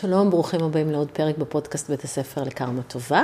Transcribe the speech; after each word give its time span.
שלום, 0.00 0.30
ברוכים 0.30 0.64
הבאים 0.64 0.90
לעוד 0.90 1.10
פרק 1.10 1.38
בפודקאסט 1.38 1.90
בית 1.90 2.04
הספר 2.04 2.42
לקרמה 2.42 2.82
טובה. 2.82 3.22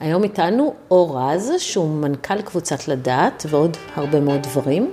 היום 0.00 0.24
איתנו 0.24 0.74
אור 0.90 1.20
רז, 1.20 1.52
שהוא 1.58 1.90
מנכ"ל 1.90 2.42
קבוצת 2.42 2.88
לדעת 2.88 3.46
ועוד 3.48 3.76
הרבה 3.94 4.20
מאוד 4.20 4.42
דברים, 4.42 4.92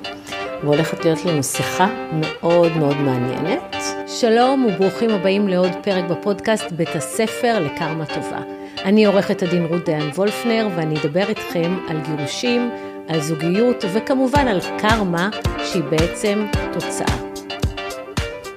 והולכת 0.64 1.06
להיות 1.06 1.26
לנו 1.26 1.44
שיחה 1.44 1.88
מאוד 2.14 2.78
מאוד 2.78 2.98
מעניינת. 2.98 3.76
שלום 4.08 4.66
וברוכים 4.66 5.10
הבאים 5.10 5.48
לעוד 5.48 5.72
פרק 5.84 6.04
בפודקאסט 6.04 6.72
בית 6.72 6.96
הספר 6.96 7.60
לקרמה 7.60 8.06
טובה. 8.06 8.42
אני 8.86 9.06
עורכת 9.06 9.44
הדין 9.44 9.66
רות 9.66 9.86
דיין 9.86 10.10
וולפנר, 10.10 10.68
ואני 10.76 11.00
אדבר 11.00 11.30
איתכם 11.30 11.78
על 11.90 11.98
גירושים, 12.02 12.72
על 13.08 13.22
זוגיות, 13.22 13.86
וכמובן 13.94 14.48
על 14.48 14.60
קרמה, 14.78 15.30
שהיא 15.66 15.84
בעצם 15.84 16.46
תוצאה. 16.74 17.18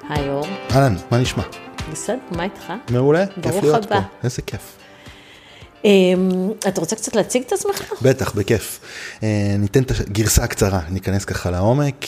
היי 0.09 0.29
אור. 0.29 0.45
אהלן, 0.71 0.95
מה 1.11 1.17
נשמע? 1.17 1.68
בסדר, 1.91 2.17
מה 2.31 2.43
איתך? 2.43 2.73
מעולה, 2.89 3.25
כיף 3.41 3.63
להיות 3.63 3.85
הבא. 3.85 3.99
פה. 3.99 4.05
איזה 4.23 4.41
כיף. 4.41 4.77
אמ, 5.85 6.51
אתה 6.67 6.81
רוצה 6.81 6.95
קצת 6.95 7.15
להציג 7.15 7.43
את 7.47 7.53
עצמך? 7.53 7.93
בטח, 8.01 8.33
בכיף. 8.33 8.79
אה, 9.23 9.55
ניתן 9.59 9.83
את 9.83 9.91
הגרסה 9.91 10.43
הקצרה, 10.43 10.81
ניכנס 10.89 11.25
ככה 11.25 11.51
לעומק. 11.51 12.05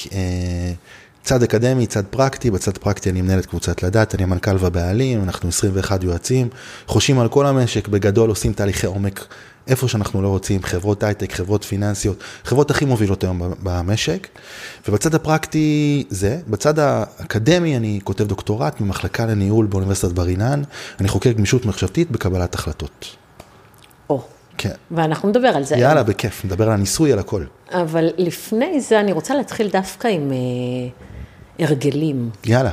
צד 1.24 1.44
אקדמי, 1.44 1.88
צד 1.88 2.06
פרקטי, 2.06 2.52
בצד 2.52 2.78
פרקטי 2.78 3.10
אני 3.10 3.22
מנהל 3.22 3.40
את 3.40 3.46
קבוצת 3.46 3.84
לדת, 3.84 4.16
אני 4.16 4.24
המנכ"ל 4.24 4.56
והבעלים, 4.60 5.24
אנחנו 5.24 5.50
21 5.50 6.04
יועצים, 6.04 6.50
חושבים 6.88 7.20
על 7.20 7.30
כל 7.30 7.46
המשק, 7.46 7.88
בגדול 7.88 8.30
עושים 8.30 8.54
תהליכי 8.54 8.88
עומק 8.88 9.26
איפה 9.68 9.88
שאנחנו 9.88 10.22
לא 10.22 10.28
רוצים, 10.28 10.64
חברות 10.64 11.04
הייטק, 11.04 11.34
חברות 11.34 11.64
פיננסיות, 11.64 12.24
חברות 12.44 12.72
הכי 12.72 12.86
מובילות 12.86 13.24
היום 13.24 13.42
במשק. 13.64 14.28
ובצד 14.88 15.16
הפרקטי 15.16 16.04
זה, 16.10 16.40
בצד 16.48 16.80
האקדמי 16.80 17.78
אני 17.78 18.00
כותב 18.04 18.28
דוקטורט 18.28 18.82
במחלקה 18.82 19.26
לניהול 19.26 19.66
באוניברסיטת 19.66 20.12
בר 20.12 20.28
אילן, 20.28 20.62
אני 21.00 21.08
חוקר 21.08 21.32
גמישות 21.32 21.66
מחשבתית 21.66 22.12
בקבלת 22.12 22.56
החלטות. 22.56 23.21
כן. 24.62 24.72
ואנחנו 24.92 25.30
נדבר 25.30 25.48
על 25.48 25.64
זה. 25.64 25.76
יאללה, 25.76 26.04
בכיף, 26.04 26.46
נדבר 26.46 26.64
על 26.68 26.72
הניסוי, 26.72 27.14
על 27.14 27.20
הכל. 27.20 27.44
אבל 27.72 28.10
לפני 28.18 28.82
זה 28.82 29.00
אני 29.00 29.12
רוצה 29.12 29.36
להתחיל 29.36 29.70
דווקא 29.70 30.08
עם 30.08 30.32
אה, 30.32 31.66
הרגלים. 31.66 32.30
יאללה. 32.46 32.72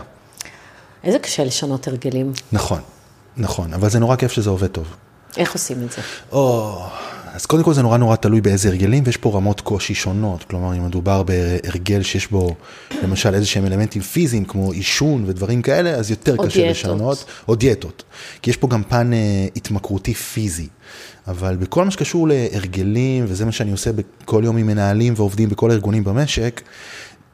איזה 1.04 1.18
קשה 1.18 1.44
לשנות 1.44 1.88
הרגלים. 1.88 2.32
נכון, 2.52 2.80
נכון, 3.36 3.74
אבל 3.74 3.88
זה 3.88 3.98
נורא 3.98 4.16
כיף 4.16 4.32
שזה 4.32 4.50
עובד 4.50 4.66
טוב. 4.66 4.96
איך 5.36 5.52
עושים 5.52 5.76
את 5.86 5.92
זה? 5.92 6.02
או, 6.32 6.78
אז 7.38 7.46
קודם 7.46 7.62
כל 7.62 7.74
זה 7.74 7.82
נורא 7.82 7.96
נורא 7.96 8.16
תלוי 8.16 8.40
באיזה 8.40 8.68
הרגלים, 8.68 9.02
ויש 9.06 9.16
פה 9.16 9.30
רמות 9.34 9.60
קושי 9.60 9.94
שונות. 9.94 10.44
כלומר, 10.44 10.74
אם 10.76 10.86
מדובר 10.86 11.22
בהרגל 11.22 12.02
שיש 12.02 12.26
בו 12.26 12.54
למשל 13.02 13.34
איזה 13.34 13.46
שהם 13.46 13.66
אלמנטים 13.66 14.02
פיזיים, 14.02 14.44
כמו 14.44 14.72
עישון 14.72 15.24
ודברים 15.26 15.62
כאלה, 15.62 15.90
אז 15.90 16.10
יותר 16.10 16.36
קשה 16.36 16.60
דיאטות. 16.60 16.70
לשנות. 16.70 17.24
או 17.48 17.54
דיאטות. 17.54 18.02
כי 18.42 18.50
יש 18.50 18.56
פה 18.56 18.68
גם 18.68 18.82
פן 18.82 19.12
אה, 19.12 19.46
התמכרותי 19.56 20.14
פיזי. 20.14 20.66
אבל 21.28 21.56
בכל 21.56 21.84
מה 21.84 21.90
שקשור 21.90 22.28
להרגלים, 22.28 23.24
וזה 23.28 23.44
מה 23.44 23.52
שאני 23.52 23.72
עושה 23.72 23.90
בכל 23.92 24.42
יום 24.44 24.56
עם 24.56 24.66
מנהלים 24.66 25.14
ועובדים 25.16 25.48
בכל 25.48 25.70
הארגונים 25.70 26.04
במשק, 26.04 26.60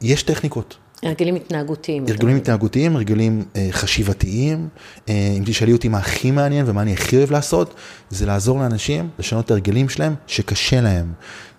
יש 0.01 0.23
טכניקות. 0.23 0.77
הרגלים 1.03 1.35
התנהגותיים. 1.35 2.05
ארגונים 2.09 2.37
התנהגותיים, 2.37 2.95
ארגונים 2.95 3.43
אה, 3.55 3.67
חשיבתיים. 3.71 4.67
אה, 5.09 5.33
אם 5.37 5.43
תשאלי 5.45 5.73
אותי 5.73 5.87
מה 5.87 5.97
הכי 5.97 6.31
מעניין 6.31 6.65
ומה 6.69 6.81
אני 6.81 6.93
הכי 6.93 7.17
אוהב 7.17 7.31
לעשות, 7.31 7.73
זה 8.09 8.25
לעזור 8.25 8.59
לאנשים 8.59 9.09
לשנות 9.19 9.45
את 9.45 9.51
ההרגלים 9.51 9.89
שלהם 9.89 10.15
שקשה 10.27 10.81
להם. 10.81 11.13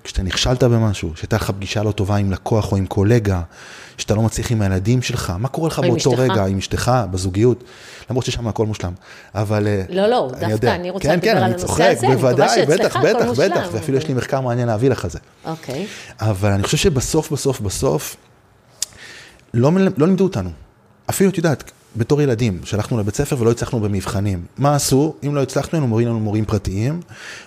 כשאתה 0.04 0.22
נכשלת 0.22 0.62
במשהו, 0.62 1.12
שהייתה 1.16 1.36
לך 1.36 1.50
פגישה 1.50 1.82
לא 1.82 1.92
טובה 1.92 2.16
עם 2.16 2.32
לקוח 2.32 2.72
או 2.72 2.76
עם 2.76 2.86
קולגה, 2.86 3.42
שאתה 3.98 4.14
לא 4.14 4.22
מצליח 4.22 4.52
עם 4.52 4.62
הילדים 4.62 5.02
שלך, 5.02 5.32
מה 5.38 5.48
קורה 5.48 5.68
לך 5.68 5.78
באותו 5.78 5.96
אשתך. 5.96 6.18
רגע, 6.18 6.46
עם 6.46 6.58
אשתך, 6.58 6.92
בזוגיות, 7.10 7.64
למרות 8.10 8.24
ששם 8.24 8.48
הכל 8.48 8.66
מושלם. 8.66 8.92
אבל... 9.34 9.66
אה, 9.66 9.82
לא, 9.88 10.06
לא, 10.06 10.30
אני 10.30 10.40
דווקא 10.40 10.52
יודע. 10.52 10.74
אני 10.74 10.90
רוצה 10.90 11.08
כן, 11.08 11.14
לדבר 11.14 11.30
כן, 11.30 11.36
על 11.36 11.42
הנושא 11.42 11.66
צוחק, 11.66 11.80
הזה, 11.80 12.06
אני 12.06 12.14
מקווה 12.14 12.30
בוודאי, 12.30 12.48
שאצלך 12.54 12.80
בטח, 12.80 12.96
הכל 12.96 13.08
בטח, 13.08 13.26
מושלם. 13.26 13.50
בטח, 13.50 13.68
ואפילו 13.72 13.98
יש 13.98 14.08
לי 14.08 14.14
מחקר 14.14 14.40
מעניין 14.40 14.68
להביא 14.68 14.90
לך 14.90 15.06
זה. 15.06 15.18
אוקיי. 15.44 15.86
אבל 16.20 16.50
אני 16.50 16.62
חושב 16.62 16.76
שבסוף, 16.76 17.32
בסוף, 17.32 17.60
בסוף, 17.60 18.16
לא, 19.56 19.72
לא 19.97 20.06
לימדו 20.06 20.25
אותנו. 20.25 20.50
אפילו, 21.11 21.31
את 21.31 21.37
יודעת, 21.37 21.72
בתור 21.97 22.22
ילדים, 22.22 22.61
שהלכנו 22.65 22.99
לבית 22.99 23.15
ספר 23.15 23.37
ולא 23.41 23.50
הצלחנו 23.50 23.81
במבחנים. 23.81 24.44
מה 24.59 24.75
עשו? 24.75 25.15
אם 25.27 25.34
לא 25.34 25.43
הצלחנו, 25.43 25.71
היינו 25.72 25.87
אומרים 25.87 26.09
לנו 26.09 26.21
מורים 26.21 26.44
פרטיים. 26.44 27.00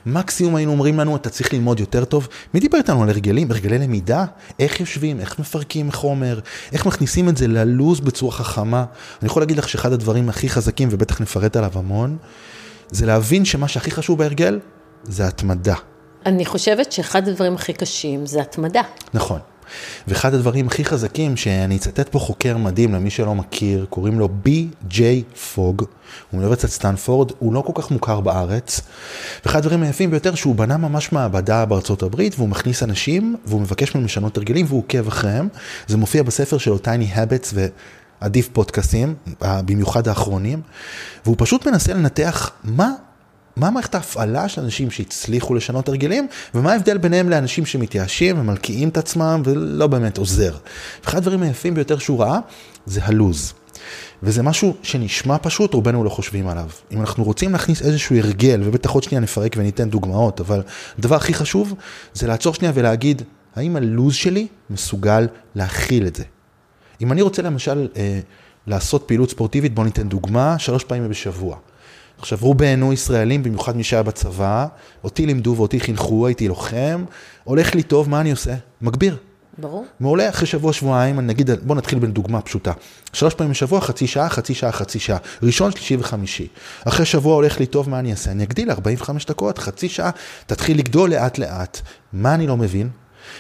מקסימום 0.06 0.56
היינו 0.56 0.72
אומרים 0.72 1.00
לנו, 1.00 1.16
אתה 1.16 1.30
צריך 1.30 1.54
ללמוד 1.54 1.80
יותר 1.80 2.06
טוב. 2.06 2.28
מי 2.54 2.60
דיבר 2.60 2.78
איתנו 2.78 3.04
על 3.04 3.10
הרגלים? 3.10 3.52
הרגלי 3.52 3.78
למידה? 3.78 4.26
איך 4.60 4.80
יושבים? 4.80 5.20
איך 5.20 5.40
מפרקים 5.40 5.92
חומר? 5.92 6.40
איך 6.72 6.86
מכניסים 6.86 7.30
את 7.30 7.38
זה 7.38 7.48
ללוז 7.48 8.00
בצורה 8.00 8.32
חכמה? 8.32 8.86
אני 9.22 9.28
יכול 9.28 9.42
להגיד 9.42 9.58
לך 9.58 9.70
שאחד 9.70 9.94
הדברים 9.94 10.30
הכי 10.30 10.50
חזקים, 10.50 10.90
ובטח 10.92 11.22
נפרט 11.22 11.56
עליו 11.56 11.72
המון, 11.74 12.18
זה 12.92 13.06
להבין 13.06 13.46
שמה 13.46 13.68
שהכי 13.68 13.92
חשוב 13.92 14.18
בהרגל, 14.18 14.60
זה 15.04 15.28
התמדה. 15.28 15.76
אני 16.26 16.46
חושבת 16.46 16.92
שאחד 16.92 17.28
הדברים 17.28 17.56
הכי 17.56 17.74
קשים 17.74 18.26
זה 18.26 18.42
התמדה. 18.42 18.82
נכון. 19.14 19.40
ואחד 20.08 20.34
הדברים 20.34 20.68
הכי 20.68 20.86
חזקים, 20.86 21.38
שאני 21.38 21.76
אצטט 21.76 22.10
פה 22.10 22.20
חוקר 22.20 22.58
מדהים 22.58 22.94
למי 22.94 23.10
שלא 23.10 23.36
מכיר, 23.36 23.86
קוראים 23.90 24.20
לו 24.20 24.30
בי.ג'יי 24.30 25.24
פוג, 25.54 25.82
הוא 25.82 25.88
מאוניברסיטת 26.34 26.70
סטנפורד, 26.70 27.32
הוא 27.40 27.54
לא 27.54 27.62
כל 27.62 27.82
כך 27.82 27.92
מוכר 27.92 28.20
בארץ. 28.20 28.82
ואחד 29.46 29.60
הדברים 29.60 29.84
היפים 29.84 30.12
ביותר, 30.12 30.36
שהוא 30.36 30.56
בנה 30.56 30.78
ממש 30.78 31.12
מעבדה 31.12 31.66
בארצות 31.66 32.04
הברית, 32.04 32.36
והוא 32.38 32.50
מכניס 32.50 32.84
אנשים, 32.84 33.36
והוא 33.46 33.62
מבקש 33.62 33.96
מהם 33.96 34.06
לשנות 34.06 34.38
הרגלים, 34.38 34.66
והוא 34.70 34.80
עוקב 34.80 35.08
אחריהם. 35.08 35.48
זה 35.88 35.98
מופיע 35.98 36.24
בספר 36.24 36.58
שלו, 36.58 36.78
טייני 36.78 37.10
הבטס, 37.14 37.54
ועדיף 38.22 38.50
פודקאסים, 38.54 39.16
במיוחד 39.42 40.08
האחרונים, 40.08 40.62
והוא 41.26 41.36
פשוט 41.40 41.68
מנסה 41.68 41.94
לנתח 41.94 42.52
מה 42.64 42.92
מה 43.60 43.70
מערכת 43.70 43.96
ההפעלה 43.96 44.50
של 44.50 44.62
אנשים 44.62 44.92
שהצליחו 44.92 45.56
לשנות 45.56 45.88
הרגלים, 45.88 46.28
ומה 46.56 46.72
ההבדל 46.72 46.98
ביניהם 46.98 47.30
לאנשים 47.30 47.66
שמתייאשים 47.66 48.40
ומלקיאים 48.40 48.90
את 48.90 48.98
עצמם 48.98 49.42
ולא 49.46 49.88
באמת 49.88 50.18
עוזר. 50.18 50.56
ואחד 51.04 51.18
הדברים 51.18 51.42
היפים 51.42 51.74
ביותר 51.74 51.98
שהוא 51.98 52.20
ראה, 52.20 52.40
זה 52.86 53.00
הלוז. 53.04 53.54
וזה 54.24 54.44
משהו 54.44 54.76
שנשמע 54.84 55.38
פשוט, 55.42 55.74
רובנו 55.74 56.04
לא 56.04 56.10
חושבים 56.10 56.48
עליו. 56.48 56.70
אם 56.92 57.00
אנחנו 57.00 57.24
רוצים 57.24 57.52
להכניס 57.52 57.82
איזשהו 57.82 58.16
הרגל, 58.16 58.62
ובטח 58.64 58.90
עוד 58.90 59.04
שנייה 59.04 59.22
נפרק 59.22 59.56
וניתן 59.58 59.90
דוגמאות, 59.90 60.40
אבל 60.40 60.62
הדבר 61.00 61.16
הכי 61.16 61.34
חשוב 61.34 61.74
זה 62.14 62.28
לעצור 62.28 62.54
שנייה 62.54 62.72
ולהגיד, 62.76 63.22
האם 63.56 63.76
הלוז 63.76 64.14
שלי 64.14 64.48
מסוגל 64.70 65.28
להכיל 65.56 66.08
את 66.08 66.16
זה? 66.16 66.24
אם 67.02 67.12
אני 67.12 67.22
רוצה 67.22 67.42
למשל 67.42 67.88
אה, 67.98 68.20
לעשות 68.68 69.04
פעילות 69.08 69.30
ספורטיבית, 69.30 69.76
בוא 69.76 69.84
ניתן 69.84 70.10
דוגמה, 70.10 70.60
שלוש 70.60 70.84
פעמים 70.84 71.10
בשבוע. 71.10 71.58
עכשיו, 72.20 72.38
רובנו 72.42 72.94
ישראלים, 72.94 73.44
במיוחד 73.44 73.78
מי 73.78 73.84
שהיה 73.84 74.04
בצבא, 74.04 74.68
אותי 75.04 75.26
לימדו 75.26 75.54
ואותי 75.58 75.80
חינכו, 75.80 76.28
הייתי 76.28 76.48
לוחם, 76.48 77.04
הולך 77.44 77.76
לי 77.76 77.84
טוב, 77.84 78.10
מה 78.10 78.22
אני 78.22 78.32
עושה? 78.32 78.56
מגביר. 78.82 79.18
ברור. 79.58 79.86
מעולה, 80.00 80.30
אחרי 80.30 80.48
שבוע, 80.48 80.74
שבועיים, 80.74 81.20
אני 81.20 81.28
נגיד, 81.28 81.50
בוא 81.62 81.76
נתחיל 81.76 82.00
בדוגמה 82.00 82.42
פשוטה. 82.42 82.72
שלוש 83.14 83.34
פעמים 83.34 83.52
בשבוע, 83.52 83.82
חצי 83.82 84.08
שעה, 84.08 84.30
חצי 84.30 84.54
שעה, 84.54 84.72
חצי 84.72 85.00
שעה. 85.00 85.18
ראשון, 85.44 85.72
שלישי 85.72 85.96
וחמישי. 86.00 86.48
אחרי 86.88 87.06
שבוע 87.06 87.36
הולך 87.36 87.60
לי 87.60 87.66
טוב, 87.66 87.90
מה 87.90 88.00
אני 88.00 88.12
אעשה? 88.12 88.32
אני 88.32 88.44
אגדיל 88.44 88.72
45 88.72 89.26
דקות, 89.26 89.58
חצי 89.58 89.90
שעה, 89.90 90.10
תתחיל 90.48 90.78
לגדול 90.78 91.10
לאט 91.10 91.38
לאט. 91.38 91.82
מה 92.14 92.34
אני 92.34 92.48
לא 92.48 92.58
מבין? 92.58 92.90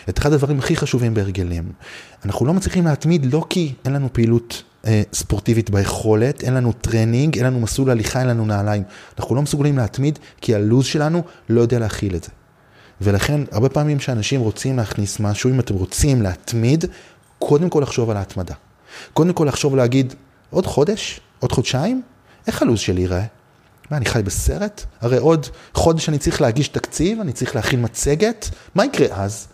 את 0.10 0.20
אחד 0.20 0.34
הדברים 0.34 0.60
הכי 0.60 0.76
חשובים 0.76 1.14
בהרגלים. 1.14 1.72
אנחנו 2.26 2.46
לא 2.46 2.54
מצליחים 2.54 2.86
להתמיד 2.86 3.34
לא 3.34 3.46
כי 3.50 3.74
אין 3.86 3.94
לנו 3.94 4.10
פעילות 4.14 4.64
ספורטיבית 5.14 5.70
ביכולת, 5.70 6.44
אין 6.44 6.54
לנו 6.54 6.72
טרנינג, 6.72 7.38
אין 7.38 7.46
לנו 7.46 7.60
מסלול 7.60 7.90
הליכה, 7.90 8.20
אין 8.20 8.28
לנו 8.28 8.46
נעליים. 8.46 8.84
אנחנו 9.20 9.36
לא 9.36 9.42
מסוגלים 9.42 9.78
להתמיד 9.78 10.20
כי 10.42 10.56
הלו"ז 10.56 10.86
שלנו 10.86 11.24
לא 11.50 11.62
יודע 11.62 11.80
להכיל 11.80 12.16
את 12.16 12.24
זה. 12.24 12.30
ולכן, 13.02 13.42
הרבה 13.52 13.70
פעמים 13.70 14.00
שאנשים 14.00 14.42
רוצים 14.42 14.78
להכניס 14.78 15.20
משהו, 15.20 15.50
אם 15.50 15.60
אתם 15.60 15.74
רוצים 15.74 16.22
להתמיד, 16.22 16.86
קודם 17.40 17.70
כל 17.70 17.80
לחשוב 17.80 18.10
על 18.10 18.18
ההתמדה. 18.18 18.54
קודם 19.14 19.34
כל 19.34 19.46
לחשוב 19.46 19.74
ולהגיד, 19.74 20.14
עוד 20.50 20.66
חודש, 20.66 21.20
עוד 21.40 21.52
חודשיים, 21.52 22.02
איך 22.48 22.62
הלו"ז 22.62 22.80
שלי 22.80 23.02
ייראה? 23.02 23.24
מה, 23.92 23.98
אני 23.98 24.06
חי 24.06 24.22
בסרט? 24.24 24.86
הרי 25.02 25.18
עוד 25.18 25.48
חודש 25.74 26.10
אני 26.10 26.18
צריך 26.18 26.42
להגיש 26.42 26.68
תקציב, 26.68 27.20
אני 27.20 27.34
צריך 27.34 27.56
להכין 27.56 27.84
מצגת, 27.84 28.50
מה 28.76 28.86
יקרה 28.86 29.08
אז? 29.24 29.48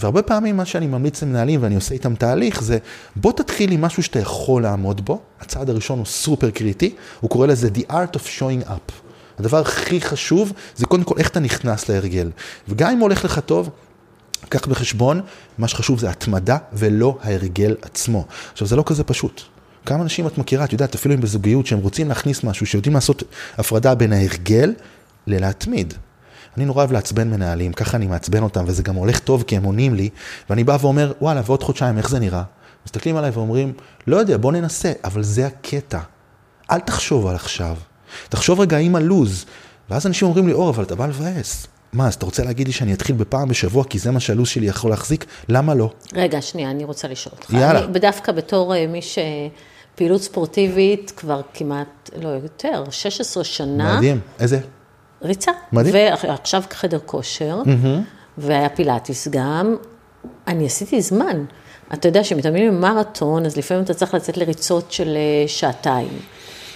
והרבה 0.00 0.22
פעמים 0.22 0.56
מה 0.56 0.64
שאני 0.64 0.86
ממליץ 0.86 1.22
למנהלים 1.22 1.62
ואני 1.62 1.74
עושה 1.74 1.94
איתם 1.94 2.14
תהליך 2.14 2.62
זה 2.62 2.78
בוא 3.16 3.32
תתחיל 3.32 3.72
עם 3.72 3.80
משהו 3.80 4.02
שאתה 4.02 4.18
יכול 4.18 4.62
לעמוד 4.62 5.04
בו, 5.04 5.20
הצעד 5.40 5.70
הראשון 5.70 5.98
הוא 5.98 6.06
סופר 6.06 6.50
קריטי, 6.50 6.94
הוא 7.20 7.30
קורא 7.30 7.46
לזה 7.46 7.68
The 7.74 7.90
Art 7.90 8.16
of 8.16 8.38
Showing 8.38 8.68
Up. 8.68 8.92
הדבר 9.38 9.58
הכי 9.58 10.00
חשוב 10.00 10.52
זה 10.76 10.86
קודם 10.86 11.04
כל 11.04 11.14
איך 11.18 11.28
אתה 11.28 11.40
נכנס 11.40 11.88
להרגל. 11.88 12.30
וגם 12.68 12.90
אם 12.90 12.98
הולך 12.98 13.24
לך 13.24 13.38
טוב, 13.38 13.70
קח 14.48 14.66
בחשבון, 14.66 15.20
מה 15.58 15.68
שחשוב 15.68 15.98
זה 15.98 16.10
התמדה 16.10 16.58
ולא 16.72 17.18
ההרגל 17.22 17.76
עצמו. 17.82 18.24
עכשיו 18.52 18.68
זה 18.68 18.76
לא 18.76 18.82
כזה 18.86 19.04
פשוט. 19.04 19.42
כמה 19.86 20.02
אנשים 20.02 20.26
את 20.26 20.38
מכירה, 20.38 20.64
את 20.64 20.72
יודעת, 20.72 20.94
אפילו 20.94 21.14
אם 21.14 21.20
בזוגיות 21.20 21.66
שהם 21.66 21.78
רוצים 21.78 22.08
להכניס 22.08 22.44
משהו, 22.44 22.66
שיודעים 22.66 22.94
לעשות 22.94 23.22
הפרדה 23.58 23.94
בין 23.94 24.12
ההרגל 24.12 24.74
ללהתמיד. 25.26 25.94
אני 26.58 26.64
נורא 26.64 26.78
אוהב 26.78 26.92
לעצבן 26.92 27.30
מנהלים, 27.30 27.72
ככה 27.72 27.96
אני 27.96 28.06
מעצבן 28.06 28.42
אותם, 28.42 28.64
וזה 28.66 28.82
גם 28.82 28.94
הולך 28.94 29.18
טוב 29.18 29.42
כי 29.42 29.56
הם 29.56 29.64
עונים 29.64 29.94
לי, 29.94 30.08
ואני 30.50 30.64
בא 30.64 30.78
ואומר, 30.80 31.12
וואלה, 31.20 31.42
ועוד 31.46 31.62
חודשיים, 31.62 31.98
איך 31.98 32.08
זה 32.08 32.18
נראה? 32.18 32.42
מסתכלים 32.86 33.16
עליי 33.16 33.30
ואומרים, 33.30 33.72
לא 34.06 34.16
יודע, 34.16 34.36
בוא 34.36 34.52
ננסה, 34.52 34.92
אבל 35.04 35.22
זה 35.22 35.46
הקטע. 35.46 35.98
אל 36.70 36.80
תחשוב 36.80 37.26
על 37.26 37.34
עכשיו. 37.34 37.76
תחשוב 38.28 38.60
רגע 38.60 38.78
עם 38.78 38.96
הלוז. 38.96 39.44
ואז 39.90 40.06
אנשים 40.06 40.28
אומרים 40.28 40.46
לי, 40.46 40.52
אור, 40.52 40.70
אבל 40.70 40.84
אתה 40.84 40.94
בא 40.94 41.06
לבאס. 41.06 41.66
מה, 41.92 42.06
אז 42.06 42.14
אתה 42.14 42.26
רוצה 42.26 42.44
להגיד 42.44 42.66
לי 42.66 42.72
שאני 42.72 42.92
אתחיל 42.92 43.16
בפעם 43.16 43.48
בשבוע 43.48 43.84
כי 43.84 43.98
זה 43.98 44.10
מה 44.10 44.20
שהלו"ז 44.20 44.48
שלי 44.48 44.66
יכול 44.66 44.90
להחזיק? 44.90 45.24
למה 45.48 45.74
לא? 45.74 45.90
רגע, 46.14 46.42
שנייה, 46.42 46.70
אני 46.70 46.84
רוצה 46.84 47.08
לשאול 47.08 47.34
אותך. 47.38 47.52
יאללה. 47.52 47.84
אני, 47.84 47.98
דווקא 47.98 48.32
בתור 48.32 48.74
אה, 48.74 48.86
מי 48.86 49.00
שפעילות 49.02 50.22
ספורטיבית 50.22 51.12
כבר 51.16 51.40
כמעט, 51.54 52.10
לא 52.22 52.28
יותר, 52.28 52.84
16 52.90 53.44
שנה. 53.44 53.96
מדהים. 53.96 54.20
איזה? 54.40 54.60
ריצה. 55.22 55.52
מדהים. 55.72 55.94
ועכשיו 55.94 56.62
חדר 56.70 56.98
כושר, 57.06 57.62
והיה 58.38 58.68
פילאטיס 58.68 59.28
גם. 59.28 59.76
אני 60.46 60.66
עשיתי 60.66 61.00
זמן. 61.00 61.44
אתה 61.92 62.08
יודע 62.08 62.24
שמתאמנים 62.24 62.76
במרתון, 62.76 63.46
אז 63.46 63.56
לפעמים 63.56 63.84
אתה 63.84 63.94
צריך 63.94 64.14
לצאת 64.14 64.36
לריצות 64.36 64.92
של 64.92 65.16
אה, 65.16 65.48
שעתיים. 65.48 66.18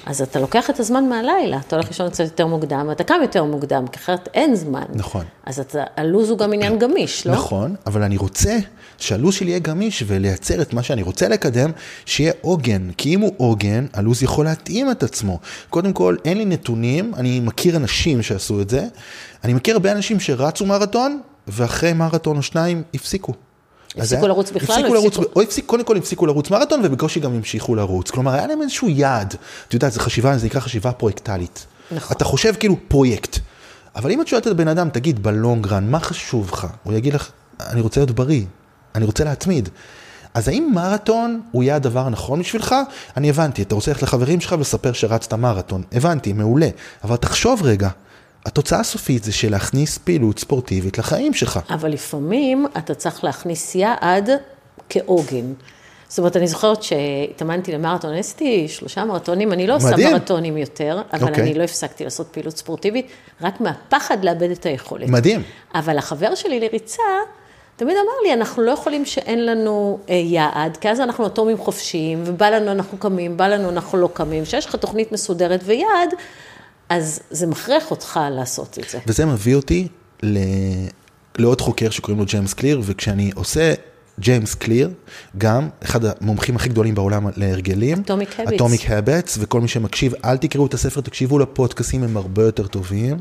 אז 0.06 0.22
אתה 0.22 0.40
לוקח 0.40 0.70
את 0.70 0.80
הזמן 0.80 1.08
מהלילה, 1.08 1.58
אתה 1.66 1.76
הולך 1.76 1.88
לישון 1.88 2.10
קצת 2.10 2.24
יותר 2.24 2.46
מוקדם, 2.46 2.86
ואתה 2.88 3.04
קם 3.04 3.14
יותר 3.22 3.44
מוקדם, 3.44 3.86
כי 3.92 3.98
אחרת 3.98 4.28
אין 4.34 4.54
זמן. 4.54 4.84
נכון. 4.94 5.24
אז 5.46 5.60
אתה, 5.60 5.84
הלו"ז 5.96 6.30
הוא 6.30 6.38
גם 6.38 6.52
עניין 6.52 6.78
גמיש, 6.78 7.26
לא? 7.26 7.32
נכון, 7.32 7.74
אבל 7.86 8.02
אני 8.02 8.16
רוצה 8.16 8.58
שהלו"ז 9.02 9.34
שלי 9.34 9.50
יהיה 9.50 9.58
גמיש 9.58 10.04
ולייצר 10.06 10.62
את 10.62 10.72
מה 10.72 10.82
שאני 10.82 11.02
רוצה 11.02 11.28
לקדם, 11.28 11.70
שיהיה 12.06 12.32
עוגן. 12.40 12.90
כי 12.96 13.14
אם 13.14 13.20
הוא 13.20 13.32
עוגן, 13.36 13.86
הלו"ז 13.92 14.22
יכול 14.22 14.44
להתאים 14.44 14.90
את 14.90 15.02
עצמו. 15.02 15.38
קודם 15.70 15.92
כל, 15.92 16.16
אין 16.24 16.38
לי 16.38 16.44
נתונים, 16.44 17.14
אני 17.14 17.40
מכיר 17.40 17.76
אנשים 17.76 18.22
שעשו 18.22 18.60
את 18.60 18.70
זה. 18.70 18.86
אני 19.44 19.52
מכיר 19.52 19.74
הרבה 19.74 19.92
אנשים 19.92 20.20
שרצו 20.20 20.66
מרתון, 20.66 21.20
ואחרי 21.48 21.92
מרתון 21.92 22.36
או 22.36 22.42
שניים 22.42 22.82
הפסיקו. 22.94 23.32
הפסיקו 23.96 24.28
לרוץ 24.28 24.50
בכלל 24.50 24.76
הפסיקו 24.76 24.88
או 24.88 24.94
לרוץ? 24.94 25.16
או 25.36 25.42
הפסיק, 25.42 25.66
קודם 25.66 25.84
כל 25.84 25.96
הפסיקו 25.96 26.26
לרוץ 26.26 26.50
מרתון 26.50 26.80
ובקושי 26.84 27.20
גם 27.20 27.32
המשיכו 27.32 27.74
לרוץ. 27.74 28.10
כלומר, 28.10 28.34
היה 28.34 28.46
להם 28.46 28.62
איזשהו 28.62 28.88
יעד. 28.88 29.34
את 29.68 29.74
יודעת, 29.74 29.92
זו 29.92 30.00
חשיבה, 30.00 30.38
זה 30.38 30.46
נקרא 30.46 30.60
חשיבה 30.60 30.92
פרויקטלית. 30.92 31.66
נכון. 31.90 32.16
אתה 32.16 32.24
חושב 32.24 32.54
כאילו 32.60 32.76
פרויקט. 32.88 33.38
אבל 33.96 34.10
אם 34.10 34.20
את 34.20 34.28
שואלת 34.28 34.46
את 34.46 34.52
הבן 34.52 34.68
אדם, 34.68 34.88
תגיד, 34.88 35.22
בלונגרן, 35.22 35.90
מה 35.90 36.00
חשוב 36.00 36.50
לך? 36.52 36.66
הוא 36.82 36.92
יגיד 36.92 37.14
לך, 37.14 37.30
אני 37.60 37.80
רוצה 37.80 38.00
להיות 38.00 38.10
בריא, 38.10 38.42
אני 38.94 39.04
רוצה 39.04 39.24
להתמיד. 39.24 39.68
אז 40.34 40.48
האם 40.48 40.70
מרתון 40.74 41.40
הוא 41.52 41.62
יהיה 41.62 41.76
הדבר 41.76 42.06
הנכון 42.06 42.40
בשבילך? 42.40 42.74
אני 43.16 43.30
הבנתי, 43.30 43.62
אתה 43.62 43.74
רוצה 43.74 43.90
ללכת 43.90 44.02
לחברים 44.02 44.40
שלך 44.40 44.52
ולספר 44.58 44.92
שרצת 44.92 45.34
מרתון. 45.34 45.82
הבנתי, 45.92 46.32
מעולה. 46.32 46.68
אבל 47.04 47.16
תחשוב 47.16 47.62
רגע, 47.62 47.88
התוצאה 48.46 48.80
הסופית 48.80 49.24
זה 49.24 49.32
של 49.32 49.50
להכניס 49.50 49.98
פעילות 49.98 50.38
ספורטיבית 50.38 50.98
לחיים 50.98 51.34
שלך. 51.34 51.60
אבל 51.70 51.90
לפעמים 51.90 52.66
אתה 52.78 52.94
צריך 52.94 53.24
להכניס 53.24 53.74
יעד 53.74 54.30
כעוגן. 54.88 55.52
זאת 56.08 56.18
אומרת, 56.18 56.36
אני 56.36 56.46
זוכרת 56.46 56.82
שהתאמנתי 56.82 57.72
למרתון, 57.72 58.14
עשיתי 58.14 58.68
שלושה 58.68 59.04
מרתונים, 59.04 59.52
אני 59.52 59.66
לא 59.66 59.76
עושה 59.76 59.90
מדהים. 59.90 60.12
מרתונים 60.12 60.56
יותר, 60.56 61.02
אבל 61.12 61.28
אוקיי. 61.28 61.44
אני 61.44 61.54
לא 61.54 61.62
הפסקתי 61.62 62.04
לעשות 62.04 62.28
פעילות 62.30 62.56
ספורטיבית, 62.56 63.06
רק 63.40 63.60
מהפחד 63.60 64.24
לאבד 64.24 64.50
את 64.50 64.66
היכולת. 64.66 65.08
מדהים. 65.08 65.42
אבל 65.74 65.98
החבר 65.98 66.34
שלי 66.34 66.60
לריצה, 66.60 67.02
תמיד 67.76 67.96
אמר 67.96 68.12
לי, 68.24 68.32
אנחנו 68.32 68.62
לא 68.62 68.70
יכולים 68.70 69.04
שאין 69.04 69.46
לנו 69.46 69.98
אה, 70.08 70.14
יעד, 70.14 70.76
כי 70.76 70.88
אז 70.88 71.00
אנחנו 71.00 71.26
אטומים 71.26 71.58
חופשיים, 71.58 72.22
ובא 72.26 72.48
לנו 72.48 72.72
אנחנו 72.72 72.98
קמים, 72.98 73.36
בא 73.36 73.48
לנו 73.48 73.68
אנחנו 73.70 73.98
לא 73.98 74.08
קמים. 74.12 74.44
כשיש 74.44 74.66
לך 74.66 74.76
תוכנית 74.76 75.12
מסודרת 75.12 75.60
ויעד, 75.64 76.10
אז 76.88 77.20
זה 77.30 77.46
מכריח 77.46 77.90
אותך 77.90 78.20
לעשות 78.30 78.78
את 78.78 78.88
זה. 78.90 78.98
וזה 79.06 79.26
מביא 79.26 79.54
אותי 79.54 79.88
ל... 80.22 80.38
לעוד 81.38 81.60
חוקר 81.60 81.90
שקוראים 81.90 82.18
לו 82.18 82.26
ג'יימס 82.26 82.54
קליר, 82.54 82.80
וכשאני 82.84 83.30
עושה 83.34 83.74
ג'יימס 84.22 84.54
קליר, 84.54 84.90
גם 85.38 85.68
אחד 85.84 86.00
המומחים 86.04 86.56
הכי 86.56 86.68
גדולים 86.68 86.94
בעולם 86.94 87.26
להרגלים, 87.36 88.02
Atomic 88.06 88.40
Habits. 88.40 88.54
אטומיק 88.54 88.90
הבטס, 88.90 89.38
וכל 89.40 89.60
מי 89.60 89.68
שמקשיב, 89.68 90.14
אל 90.24 90.36
תקראו 90.36 90.66
את 90.66 90.74
הספר, 90.74 91.00
תקשיבו 91.00 91.38
לפודקאסים, 91.38 92.02
הם 92.02 92.16
הרבה 92.16 92.42
יותר 92.42 92.66
טובים. 92.66 93.16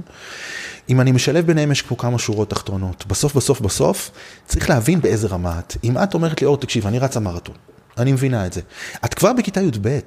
אם 0.89 1.01
אני 1.01 1.12
משלב 1.12 1.45
ביניהם, 1.45 1.71
יש 1.71 1.81
פה 1.81 1.95
כמה 1.95 2.19
שורות 2.19 2.50
תחתונות. 2.50 3.06
בסוף, 3.07 3.36
בסוף, 3.36 3.62
בסוף, 3.62 4.12
צריך 4.48 4.69
להבין 4.69 5.01
באיזה 5.01 5.27
רמה 5.27 5.59
את. 5.59 5.75
אם 5.83 5.98
את 5.98 6.13
אומרת 6.13 6.42
לי, 6.42 6.48
אור, 6.48 6.57
תקשיב, 6.57 6.88
אני 6.88 7.00
רצה 7.00 7.19
מרתון, 7.19 7.56
אני 7.97 8.12
מבינה 8.12 8.45
את 8.45 8.54
זה. 8.54 8.62
את 9.06 9.13
כבר 9.13 9.33
בכיתה 9.33 9.62
י"ב, 9.62 10.00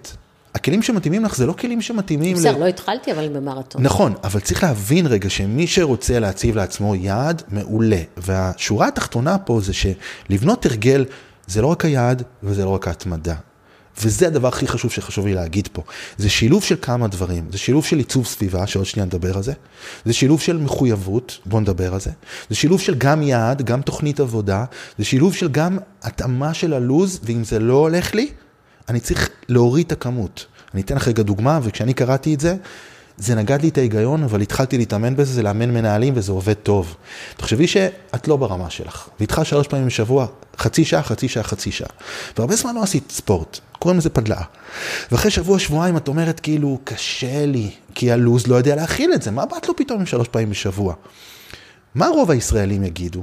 הכלים 0.54 0.82
שמתאימים 0.82 1.24
לך 1.24 1.36
זה 1.36 1.46
לא 1.46 1.52
כלים 1.52 1.80
שמתאימים 1.80 2.36
בסדר, 2.36 2.58
לא 2.58 2.66
התחלתי, 2.66 3.12
אבל 3.12 3.28
במרתון. 3.28 3.82
נכון, 3.82 4.14
אבל 4.24 4.40
צריך 4.40 4.62
להבין 4.62 5.06
רגע 5.06 5.30
שמי 5.30 5.66
שרוצה 5.66 6.18
להציב 6.18 6.56
לעצמו 6.56 6.94
יעד, 6.94 7.42
מעולה. 7.48 8.02
והשורה 8.16 8.88
התחתונה 8.88 9.38
פה 9.38 9.60
זה 9.60 9.72
שלבנות 9.72 10.66
הרגל 10.66 11.04
זה 11.46 11.62
לא 11.62 11.66
רק 11.66 11.84
היעד 11.84 12.22
וזה 12.42 12.64
לא 12.64 12.70
רק 12.70 12.88
ההתמדה. 12.88 13.34
וזה 14.02 14.26
הדבר 14.26 14.48
הכי 14.48 14.66
חשוב 14.66 14.90
שחשוב 14.90 15.26
לי 15.26 15.34
להגיד 15.34 15.68
פה. 15.72 15.82
זה 16.18 16.30
שילוב 16.30 16.64
של 16.64 16.76
כמה 16.82 17.08
דברים. 17.08 17.44
זה 17.52 17.58
שילוב 17.58 17.84
של 17.84 17.98
עיצוב 17.98 18.26
סביבה, 18.26 18.66
שעוד 18.66 18.86
שנייה 18.86 19.06
נדבר 19.06 19.36
על 19.36 19.42
זה. 19.42 19.52
זה 20.04 20.12
שילוב 20.12 20.40
של 20.40 20.56
מחויבות, 20.56 21.38
בואו 21.46 21.60
נדבר 21.60 21.94
על 21.94 22.00
זה. 22.00 22.10
זה 22.50 22.56
שילוב 22.56 22.80
של 22.80 22.94
גם 22.98 23.22
יעד, 23.22 23.62
גם 23.62 23.82
תוכנית 23.82 24.20
עבודה. 24.20 24.64
זה 24.98 25.04
שילוב 25.04 25.34
של 25.34 25.48
גם 25.48 25.78
התאמה 26.02 26.54
של 26.54 26.74
הלוז, 26.74 27.20
ואם 27.22 27.44
זה 27.44 27.58
לא 27.58 27.74
הולך 27.74 28.14
לי, 28.14 28.30
אני 28.88 29.00
צריך 29.00 29.30
להוריד 29.48 29.86
את 29.86 29.92
הכמות. 29.92 30.46
אני 30.74 30.82
אתן 30.82 30.96
לך 30.96 31.08
רגע 31.08 31.22
דוגמה, 31.22 31.60
וכשאני 31.62 31.94
קראתי 31.94 32.34
את 32.34 32.40
זה, 32.40 32.56
זה 33.18 33.34
נגד 33.34 33.62
לי 33.62 33.68
את 33.68 33.78
ההיגיון, 33.78 34.22
אבל 34.22 34.40
התחלתי 34.40 34.78
להתאמן 34.78 35.16
בזה, 35.16 35.32
זה 35.32 35.42
לאמן 35.42 35.70
מנהלים 35.70 36.12
וזה 36.16 36.32
עובד 36.32 36.54
טוב. 36.54 36.96
תחשבי 37.36 37.66
שאת 37.66 38.28
לא 38.28 38.36
ברמה 38.36 38.70
שלך, 38.70 39.08
ואיתך 39.18 39.40
שלוש 39.44 39.68
פעמים 39.68 39.86
בשבוע, 39.86 40.26
חצי 40.58 40.84
שעה, 40.84 41.02
חצי 41.02 41.28
שעה, 41.28 41.42
חצי 41.42 41.72
שעה. 41.72 41.88
והרבה 42.36 42.56
זמן 42.56 42.74
לא 42.74 42.82
עשית 42.82 43.10
ספורט, 43.10 43.60
קוראים 43.78 43.98
לזה 43.98 44.10
פדלאה. 44.10 44.42
ואחרי 45.12 45.30
שבוע, 45.30 45.58
שבועיים 45.58 45.96
את 45.96 46.08
אומרת 46.08 46.40
כאילו, 46.40 46.78
קשה 46.84 47.46
לי, 47.46 47.70
כי 47.94 48.12
הלו"ז 48.12 48.46
לא 48.46 48.54
יודע 48.54 48.76
להכיל 48.76 49.12
את 49.14 49.22
זה, 49.22 49.30
מה 49.30 49.46
באת 49.46 49.68
לו 49.68 49.76
פתאום 49.76 50.00
עם 50.00 50.06
שלוש 50.06 50.28
פעמים 50.28 50.50
בשבוע? 50.50 50.94
מה 51.94 52.06
רוב 52.06 52.30
הישראלים 52.30 52.84
יגידו? 52.84 53.22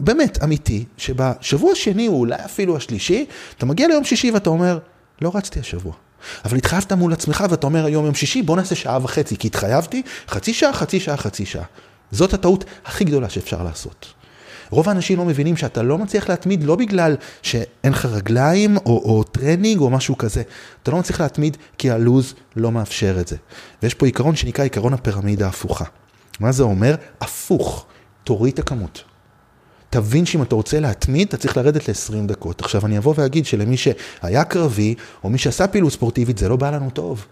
באמת, 0.00 0.42
אמיתי, 0.44 0.84
שבשבוע 0.96 1.72
השני, 1.72 2.08
או 2.08 2.14
אולי 2.14 2.44
אפילו 2.44 2.76
השלישי, 2.76 3.26
אתה 3.58 3.66
מגיע 3.66 3.88
ליום 3.88 4.04
שישי 4.04 4.30
ואתה 4.30 4.50
אומר, 4.50 4.78
לא 5.22 5.30
רצתי 5.34 5.60
השבוע. 5.60 5.92
אבל 6.44 6.56
התחייבת 6.56 6.92
מול 6.92 7.12
עצמך 7.12 7.44
ואתה 7.50 7.66
אומר 7.66 7.84
היום 7.84 8.04
יום 8.04 8.14
שישי, 8.14 8.42
בוא 8.42 8.56
נעשה 8.56 8.74
שעה 8.74 8.98
וחצי, 9.02 9.36
כי 9.36 9.46
התחייבתי, 9.46 10.02
חצי 10.28 10.54
שעה, 10.54 10.72
חצי 10.72 11.00
שעה, 11.00 11.16
חצי 11.16 11.46
שעה. 11.46 11.64
זאת 12.10 12.34
הטעות 12.34 12.64
הכי 12.84 13.04
גדולה 13.04 13.28
שאפשר 13.28 13.62
לעשות. 13.62 14.14
רוב 14.70 14.88
האנשים 14.88 15.18
לא 15.18 15.24
מבינים 15.24 15.56
שאתה 15.56 15.82
לא 15.82 15.98
מצליח 15.98 16.28
להתמיד 16.28 16.64
לא 16.64 16.76
בגלל 16.76 17.16
שאין 17.42 17.92
לך 17.92 18.06
רגליים 18.06 18.76
או, 18.76 18.82
או 19.04 19.22
טרנינג 19.24 19.80
או 19.80 19.90
משהו 19.90 20.18
כזה. 20.18 20.42
אתה 20.82 20.90
לא 20.90 20.98
מצליח 20.98 21.20
להתמיד 21.20 21.56
כי 21.78 21.90
הלו"ז 21.90 22.34
לא 22.56 22.72
מאפשר 22.72 23.16
את 23.20 23.28
זה. 23.28 23.36
ויש 23.82 23.94
פה 23.94 24.06
עיקרון 24.06 24.36
שנקרא 24.36 24.64
עיקרון 24.64 24.94
הפירמידה 24.94 25.46
ההפוכה. 25.46 25.84
מה 26.40 26.52
זה 26.52 26.62
אומר? 26.62 26.94
הפוך. 27.20 27.86
תוריד 28.24 28.52
את 28.52 28.58
הכמות. 28.58 29.04
תבין 29.92 30.26
שאם 30.26 30.42
אתה 30.42 30.54
רוצה 30.54 30.80
להתמיד, 30.80 31.28
אתה 31.28 31.36
צריך 31.36 31.56
לרדת 31.56 31.88
ל-20 31.88 32.26
דקות. 32.26 32.60
עכשיו, 32.60 32.86
אני 32.86 32.98
אבוא 32.98 33.14
ואגיד 33.16 33.46
שלמי 33.46 33.76
שהיה 33.76 34.44
קרבי, 34.44 34.94
או 35.24 35.30
מי 35.30 35.38
שעשה 35.38 35.66
פעילות 35.66 35.92
ספורטיבית, 35.92 36.38
זה 36.38 36.48
לא 36.48 36.56
בא 36.56 36.70
לנו 36.70 36.90
טוב. 36.90 37.26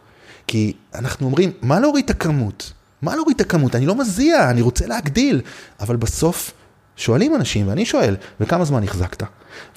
כי 0.46 0.72
אנחנו 0.94 1.26
אומרים, 1.26 1.52
מה 1.62 1.80
להוריד 1.80 2.04
את 2.04 2.10
הכמות? 2.10 2.72
מה 3.02 3.16
להוריד 3.16 3.34
את 3.36 3.40
הכמות? 3.40 3.74
אני 3.74 3.86
לא 3.86 3.94
מזיע, 3.94 4.50
אני 4.50 4.60
רוצה 4.60 4.86
להגדיל. 4.86 5.40
אבל 5.80 5.96
בסוף, 5.96 6.52
שואלים 6.96 7.34
אנשים, 7.34 7.68
ואני 7.68 7.86
שואל, 7.86 8.16
וכמה 8.40 8.64
זמן 8.64 8.84
החזקת? 8.84 9.22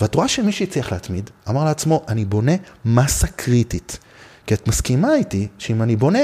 ואת 0.01 0.15
רואה 0.15 0.27
שמי 0.27 0.51
שהצליח 0.51 0.91
להתמיד, 0.91 1.29
אמר 1.49 1.65
לעצמו, 1.65 2.05
אני 2.07 2.25
בונה 2.25 2.55
מסה 2.85 3.27
קריטית. 3.27 3.99
כי 4.47 4.53
את 4.53 4.67
מסכימה 4.67 5.15
איתי 5.15 5.47
שאם 5.57 5.81
אני 5.81 5.95
בונה 5.95 6.19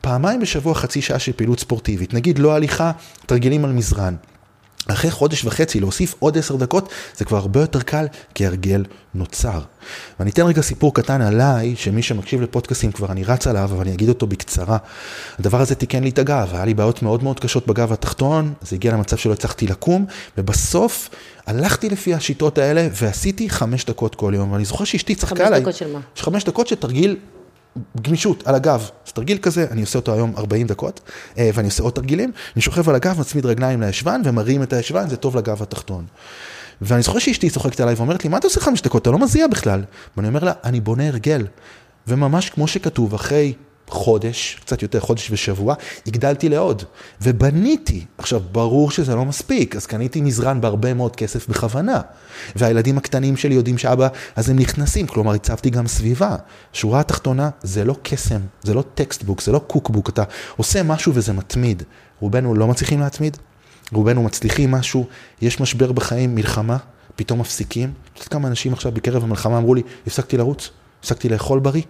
פעמיים 0.00 0.40
בשבוע 0.40 0.74
חצי 0.74 1.02
שעה 1.02 1.18
של 1.18 1.32
פעילות 1.32 1.60
ספורטיבית, 1.60 2.14
נגיד 2.14 2.38
לא 2.38 2.54
הליכה, 2.54 2.92
תרגילים 3.26 3.64
על 3.64 3.72
מזרן. 3.72 4.14
אחרי 4.88 5.10
חודש 5.10 5.44
וחצי 5.44 5.80
להוסיף 5.80 6.14
עוד 6.18 6.38
עשר 6.38 6.56
דקות, 6.56 6.88
זה 7.16 7.24
כבר 7.24 7.36
הרבה 7.36 7.60
יותר 7.60 7.80
קל, 7.80 8.06
כי 8.34 8.46
הרגל 8.46 8.84
נוצר. 9.14 9.60
ואני 10.18 10.30
אתן 10.30 10.42
רגע 10.42 10.62
סיפור 10.62 10.94
קטן 10.94 11.20
עליי, 11.20 11.76
שמי 11.76 12.02
שמקשיב 12.02 12.42
לפודקאסים 12.42 12.92
כבר 12.92 13.12
אני 13.12 13.24
רץ 13.24 13.46
עליו, 13.46 13.64
אבל 13.72 13.80
אני 13.80 13.94
אגיד 13.94 14.08
אותו 14.08 14.26
בקצרה. 14.26 14.78
הדבר 15.38 15.60
הזה 15.60 15.74
תיקן 15.74 16.04
לי 16.04 16.10
את 16.10 16.18
הגב, 16.18 16.48
היה 16.52 16.64
לי 16.64 16.74
בעיות 16.74 17.02
מאוד 17.02 17.22
מאוד 17.22 17.40
קשות 17.40 17.66
בגב 17.66 17.92
התחתון, 17.92 18.52
זה 18.62 18.76
הגיע 18.76 18.92
למצב 18.92 19.16
שלא 19.16 19.32
הצלחתי 19.32 19.66
לקום, 19.66 20.06
ובסוף 20.38 21.10
הלכתי 21.46 21.90
לפי 21.90 22.14
השיטות 22.14 22.58
האלה, 22.58 22.88
ועשיתי 22.92 23.50
חמש 23.50 23.84
דקות 23.84 24.14
כל 24.14 24.32
יום, 24.36 24.52
ואני 24.52 24.64
זוכר 24.64 24.84
שאשתי 24.84 25.14
צחקה 25.14 25.36
חמש 25.36 25.46
עליי. 25.46 25.60
דקות 25.60 25.74
של 25.74 25.92
מה? 25.92 26.00
חמש 26.16 26.44
דקות 26.44 26.66
של 26.66 26.76
תרגיל 26.76 27.16
גמישות 28.02 28.46
על 28.46 28.54
הגב. 28.54 28.90
אז 29.06 29.12
תרגיל 29.12 29.38
כזה, 29.38 29.66
אני 29.70 29.80
עושה 29.80 29.98
אותו 29.98 30.14
היום 30.14 30.32
40 30.36 30.66
דקות, 30.66 31.00
אה, 31.38 31.50
ואני 31.54 31.68
עושה 31.68 31.82
עוד 31.82 31.92
תרגילים, 31.92 32.32
אני 32.56 32.62
שוכב 32.62 32.88
על 32.88 32.94
הגב, 32.94 33.20
מצמיד 33.20 33.46
רגליים 33.46 33.82
לישבן 33.82 34.20
ומרים 34.24 34.62
את 34.62 34.72
הישבן, 34.72 35.08
זה 35.08 35.16
טוב 35.16 35.36
לגב 35.36 35.62
התחתון. 35.62 36.04
ואני 36.82 37.02
זוכר 37.02 37.18
שאשתי 37.18 37.50
צוחקת 37.50 37.80
עליי 37.80 37.94
ואומרת 37.94 38.24
לי, 38.24 38.30
מה 38.30 38.36
אתה 38.36 38.46
עושה 38.46 38.60
חמש 38.60 38.82
דקות? 38.82 39.02
אתה 39.02 39.10
לא 39.10 39.18
מזיע 39.18 39.46
בכלל. 39.46 39.84
ואני 40.16 40.28
אומר 40.28 40.44
לה, 40.44 40.52
אני 40.64 40.80
בונה 40.80 41.08
הרגל. 41.08 41.46
וממש 42.06 42.50
כמו 42.50 42.68
שכתוב, 42.68 43.14
אחרי 43.14 43.54
חודש, 43.88 44.58
קצת 44.60 44.82
יותר, 44.82 45.00
חודש 45.00 45.30
ושבוע, 45.30 45.74
הגדלתי 46.06 46.48
לעוד, 46.48 46.82
ובניתי. 47.22 48.04
עכשיו, 48.18 48.40
ברור 48.52 48.90
שזה 48.90 49.14
לא 49.14 49.24
מספיק, 49.24 49.76
אז 49.76 49.86
קניתי 49.86 50.20
מזרן 50.20 50.60
בהרבה 50.60 50.94
מאוד 50.94 51.16
כסף 51.16 51.48
בכוונה. 51.48 52.00
והילדים 52.56 52.98
הקטנים 52.98 53.36
שלי 53.36 53.54
יודעים 53.54 53.78
שאבא, 53.78 54.08
אז 54.36 54.50
הם 54.50 54.58
נכנסים, 54.58 55.06
כלומר, 55.06 55.34
הצבתי 55.34 55.70
גם 55.70 55.86
סביבה. 55.86 56.36
שורה 56.72 57.00
התחתונה, 57.00 57.50
זה 57.62 57.84
לא 57.84 57.96
קסם, 58.02 58.40
זה 58.62 58.74
לא 58.74 58.84
textbook, 58.94 59.42
זה 59.42 59.52
לא 59.52 59.58
cookbook, 59.58 60.08
אתה 60.08 60.22
עושה 60.56 60.82
משהו 60.82 61.12
וזה 61.14 61.32
מתמיד. 61.32 61.82
רובנו 62.20 62.54
לא 62.54 62.66
מצליחים 62.66 63.00
להתמיד, 63.00 63.36
רובנו 63.92 64.22
מצליחים 64.22 64.70
משהו, 64.70 65.06
יש 65.40 65.60
משבר 65.60 65.92
בחיים, 65.92 66.34
מלחמה, 66.34 66.76
פתאום 67.16 67.40
מפסיקים. 67.40 67.92
את 68.12 68.16
יודעת 68.16 68.28
כמה 68.28 68.48
אנשים 68.48 68.72
עכשיו 68.72 68.92
בקרב 68.92 69.22
המלחמה 69.22 69.58
אמרו 69.58 69.74
לי, 69.74 69.82
הפסקתי 70.06 70.36
לרוץ, 70.36 70.70
הפסקתי 71.00 71.28
לאכול 71.28 71.58
בריא. 71.60 71.82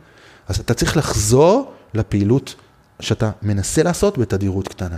אז 0.48 0.60
אתה 0.60 0.74
צריך 0.74 0.96
לחזור 0.96 1.72
לפעילות 1.94 2.54
שאתה 3.00 3.30
מנסה 3.42 3.82
לעשות 3.82 4.18
בתדירות 4.18 4.68
קטנה. 4.68 4.96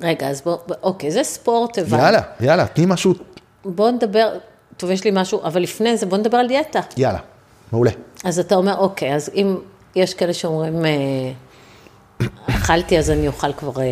רגע, 0.00 0.28
אז 0.28 0.42
בוא, 0.44 0.56
אוקיי, 0.82 1.10
זה 1.10 1.22
ספורט, 1.22 1.78
הבנתי. 1.78 2.02
יאללה, 2.02 2.20
יאללה, 2.40 2.66
תני 2.66 2.86
משהו, 2.86 3.14
בוא 3.64 3.90
נדבר, 3.90 4.38
טוב, 4.76 4.90
יש 4.90 5.04
לי 5.04 5.10
משהו, 5.14 5.42
אבל 5.44 5.62
לפני 5.62 5.96
זה 5.96 6.06
בוא 6.06 6.18
נדבר 6.18 6.36
על 6.36 6.48
דיאטה. 6.48 6.80
יאללה, 6.96 7.18
מעולה. 7.72 7.90
אז 8.24 8.38
אתה 8.38 8.54
אומר, 8.54 8.78
אוקיי, 8.78 9.14
אז 9.14 9.30
אם 9.34 9.56
יש 9.96 10.14
כאלה 10.14 10.34
שאומרים, 10.34 10.84
אה, 10.84 11.32
אכלתי 12.46 12.98
אז 12.98 13.10
אני 13.10 13.28
אוכל 13.28 13.52
כבר, 13.52 13.80
אה, 13.80 13.84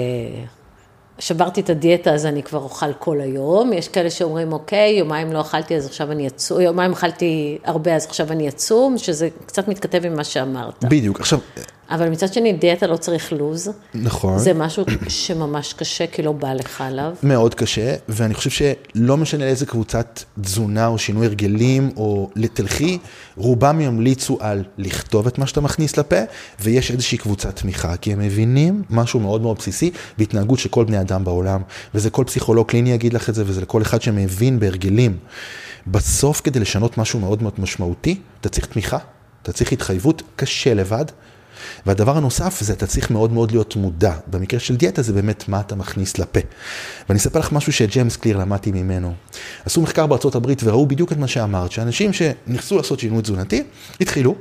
שברתי 1.18 1.60
את 1.60 1.70
הדיאטה 1.70 2.14
אז 2.14 2.26
אני 2.26 2.42
כבר 2.42 2.58
אוכל 2.58 2.92
כל 2.92 3.20
היום, 3.20 3.72
יש 3.72 3.88
כאלה 3.88 4.10
שאומרים, 4.10 4.52
אוקיי, 4.52 4.90
יומיים 4.90 5.32
לא 5.32 5.40
אכלתי 5.40 5.76
אז 5.76 5.86
עכשיו 5.86 6.12
אני 6.12 6.26
אצום, 6.26 6.60
יומיים 6.60 6.92
אכלתי 6.92 7.58
הרבה 7.64 7.94
אז 7.94 8.06
עכשיו 8.06 8.32
אני 8.32 8.48
אצום, 8.48 8.98
שזה 8.98 9.28
קצת 9.46 9.68
מתכתב 9.68 10.04
עם 10.04 10.16
מה 10.16 10.24
שאמרת. 10.24 10.84
בדיוק, 10.84 11.20
עכשיו, 11.20 11.38
אבל 11.90 12.09
מצד 12.09 12.33
שני, 12.33 12.52
דיאטה 12.52 12.87
לא 12.87 12.97
צריך 12.97 13.33
לוז. 13.33 13.71
נכון. 13.95 14.38
זה 14.38 14.54
משהו 14.54 14.85
שממש 15.09 15.73
קשה, 15.73 16.07
כי 16.07 16.23
לא 16.23 16.33
בא 16.33 16.52
לך 16.52 16.80
עליו. 16.80 17.14
מאוד 17.23 17.54
קשה, 17.54 17.95
ואני 18.09 18.35
חושב 18.35 18.50
שלא 18.50 19.16
משנה 19.16 19.45
לאיזה 19.45 19.66
קבוצת 19.66 20.23
תזונה 20.40 20.87
או 20.87 20.99
שינוי 20.99 21.26
הרגלים 21.26 21.90
או 21.97 22.30
לתלכי, 22.37 22.99
רובם 23.37 23.80
ימליצו 23.80 24.38
על 24.40 24.64
לכתוב 24.78 25.26
את 25.26 25.38
מה 25.38 25.47
שאתה 25.47 25.61
מכניס 25.61 25.97
לפה, 25.97 26.16
ויש 26.61 26.90
איזושהי 26.90 27.18
קבוצת 27.18 27.57
תמיכה, 27.57 27.97
כי 27.97 28.12
הם 28.12 28.18
מבינים 28.18 28.83
משהו 28.90 29.21
מאוד 29.21 29.42
מאוד 29.42 29.57
בסיסי 29.59 29.90
בהתנהגות 30.18 30.59
של 30.59 30.68
כל 30.68 30.85
בני 30.85 31.00
אדם 31.00 31.25
בעולם, 31.25 31.62
וזה 31.95 32.11
כל 32.11 32.25
פסיכולוג 32.25 32.66
קליני 32.66 32.92
יגיד 32.92 33.12
לך 33.12 33.28
את 33.28 33.35
זה, 33.35 33.42
וזה 33.47 33.61
לכל 33.61 33.83
אחד 33.83 34.02
שמבין 34.02 34.61
בהרגלים. 34.61 35.16
בסוף, 35.87 36.40
כדי 36.40 36.61
לשנות 36.61 36.99
משהו 36.99 37.21
מאוד 37.21 37.42
מאוד 37.42 37.52
משמעותי, 37.59 38.21
אתה 38.40 38.49
צריך 38.49 38.66
תמיכה, 38.66 38.99
אתה 39.42 39.52
צריך 39.52 39.73
התחייבות, 39.73 40.23
קשה 40.37 40.75
לבד. 40.75 41.04
והדבר 41.87 42.16
הנוסף 42.16 42.61
זה 42.61 42.73
אתה 42.73 42.87
צריך 42.87 43.11
מאוד 43.11 43.32
מאוד 43.32 43.50
להיות 43.50 43.76
מודע. 43.76 44.12
במקרה 44.26 44.61
של 44.61 44.76
דיאטה 44.76 45.02
זה 45.02 45.12
באמת 45.12 45.49
מה 45.49 45.61
אתה 45.61 45.75
מכניס 45.75 46.18
לפה. 46.18 46.40
ואני 47.08 47.18
אספר 47.18 47.38
לך 47.38 47.52
משהו 47.52 47.73
שג'יימס 47.73 48.16
קליר 48.16 48.37
למדתי 48.37 48.73
ממנו. 48.73 49.14
עשו 49.64 49.82
מחקר 49.82 50.06
בארצות 50.06 50.35
הברית 50.35 50.61
וראו 50.64 50.87
בדיוק 50.87 51.12
את 51.12 51.16
מה 51.16 51.28
שאמרת, 51.28 51.73
שאנשים 51.73 52.12
שנכנסו 52.12 52.76
לעשות 52.76 53.00
שינוי 53.00 53.23
תזונתי, 53.23 53.62
התחילו, 54.00 54.35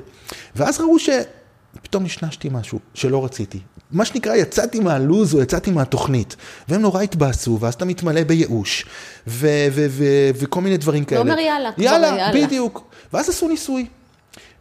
ואז 0.55 0.79
ראו 0.79 0.95
שפתאום 0.99 2.03
נשנשתי 2.03 2.49
משהו 2.51 2.79
שלא 2.93 3.25
רציתי. 3.25 3.59
מה 3.91 4.05
שנקרא, 4.05 4.35
יצאתי 4.35 4.79
מהלוז 4.79 5.33
או 5.33 5.41
יצאתי 5.41 5.71
מהתוכנית, 5.71 6.35
והם 6.67 6.81
נורא 6.81 7.01
התבאסו, 7.01 7.57
ואז 7.61 7.73
אתה 7.73 7.85
מתמלא 7.85 8.23
בייאוש, 8.23 8.85
ו- 9.27 9.67
ו- 9.71 9.85
ו- 9.89 10.29
וכל 10.35 10.61
מיני 10.61 10.77
דברים 10.77 11.05
כאלה. 11.05 11.21
אומר 11.21 11.39
יאללה, 11.39 11.69
יאללה, 11.77 12.07
יאללה. 12.07 12.45
בדיוק. 12.45 12.91
ואז 13.13 13.29
עשו 13.29 13.47
ניסוי. 13.47 13.85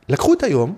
לקחו 0.09 0.33
את 0.33 0.43
היום 0.43 0.75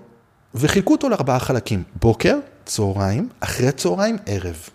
וחילקו 0.55 0.93
אותו 0.93 1.09
לארבעה 1.09 1.39
חלקים, 1.39 1.83
בוקר, 2.01 2.37
צהריים, 2.65 3.29
אחרי 3.39 3.71
צהריים, 3.71 4.17
ערב. 4.25 4.69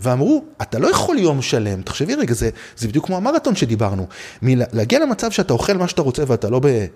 ואמרו, 0.00 0.44
אתה 0.62 0.78
לא 0.78 0.90
יכול 0.90 1.18
יום 1.18 1.42
שלם, 1.42 1.82
תחשבי 1.82 2.14
רגע, 2.14 2.34
זה, 2.34 2.50
זה 2.76 2.88
בדיוק 2.88 3.06
כמו 3.06 3.16
המרתון 3.16 3.56
שדיברנו, 3.56 4.06
מלהגיע 4.42 4.98
למצב 4.98 5.30
שאתה 5.30 5.52
אוכל 5.52 5.76
מה 5.76 5.88
שאתה 5.88 6.02
רוצה 6.02 6.22
ואתה 6.26 6.50
לא 6.50 6.60
ב... 6.62 6.86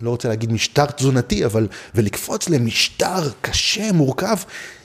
לא 0.00 0.10
רוצה 0.10 0.28
להגיד 0.28 0.52
משטר 0.52 0.86
תזונתי, 0.86 1.44
אבל 1.44 1.68
ולקפוץ 1.94 2.48
למשטר 2.48 3.30
קשה, 3.40 3.92
מורכב, 3.92 4.36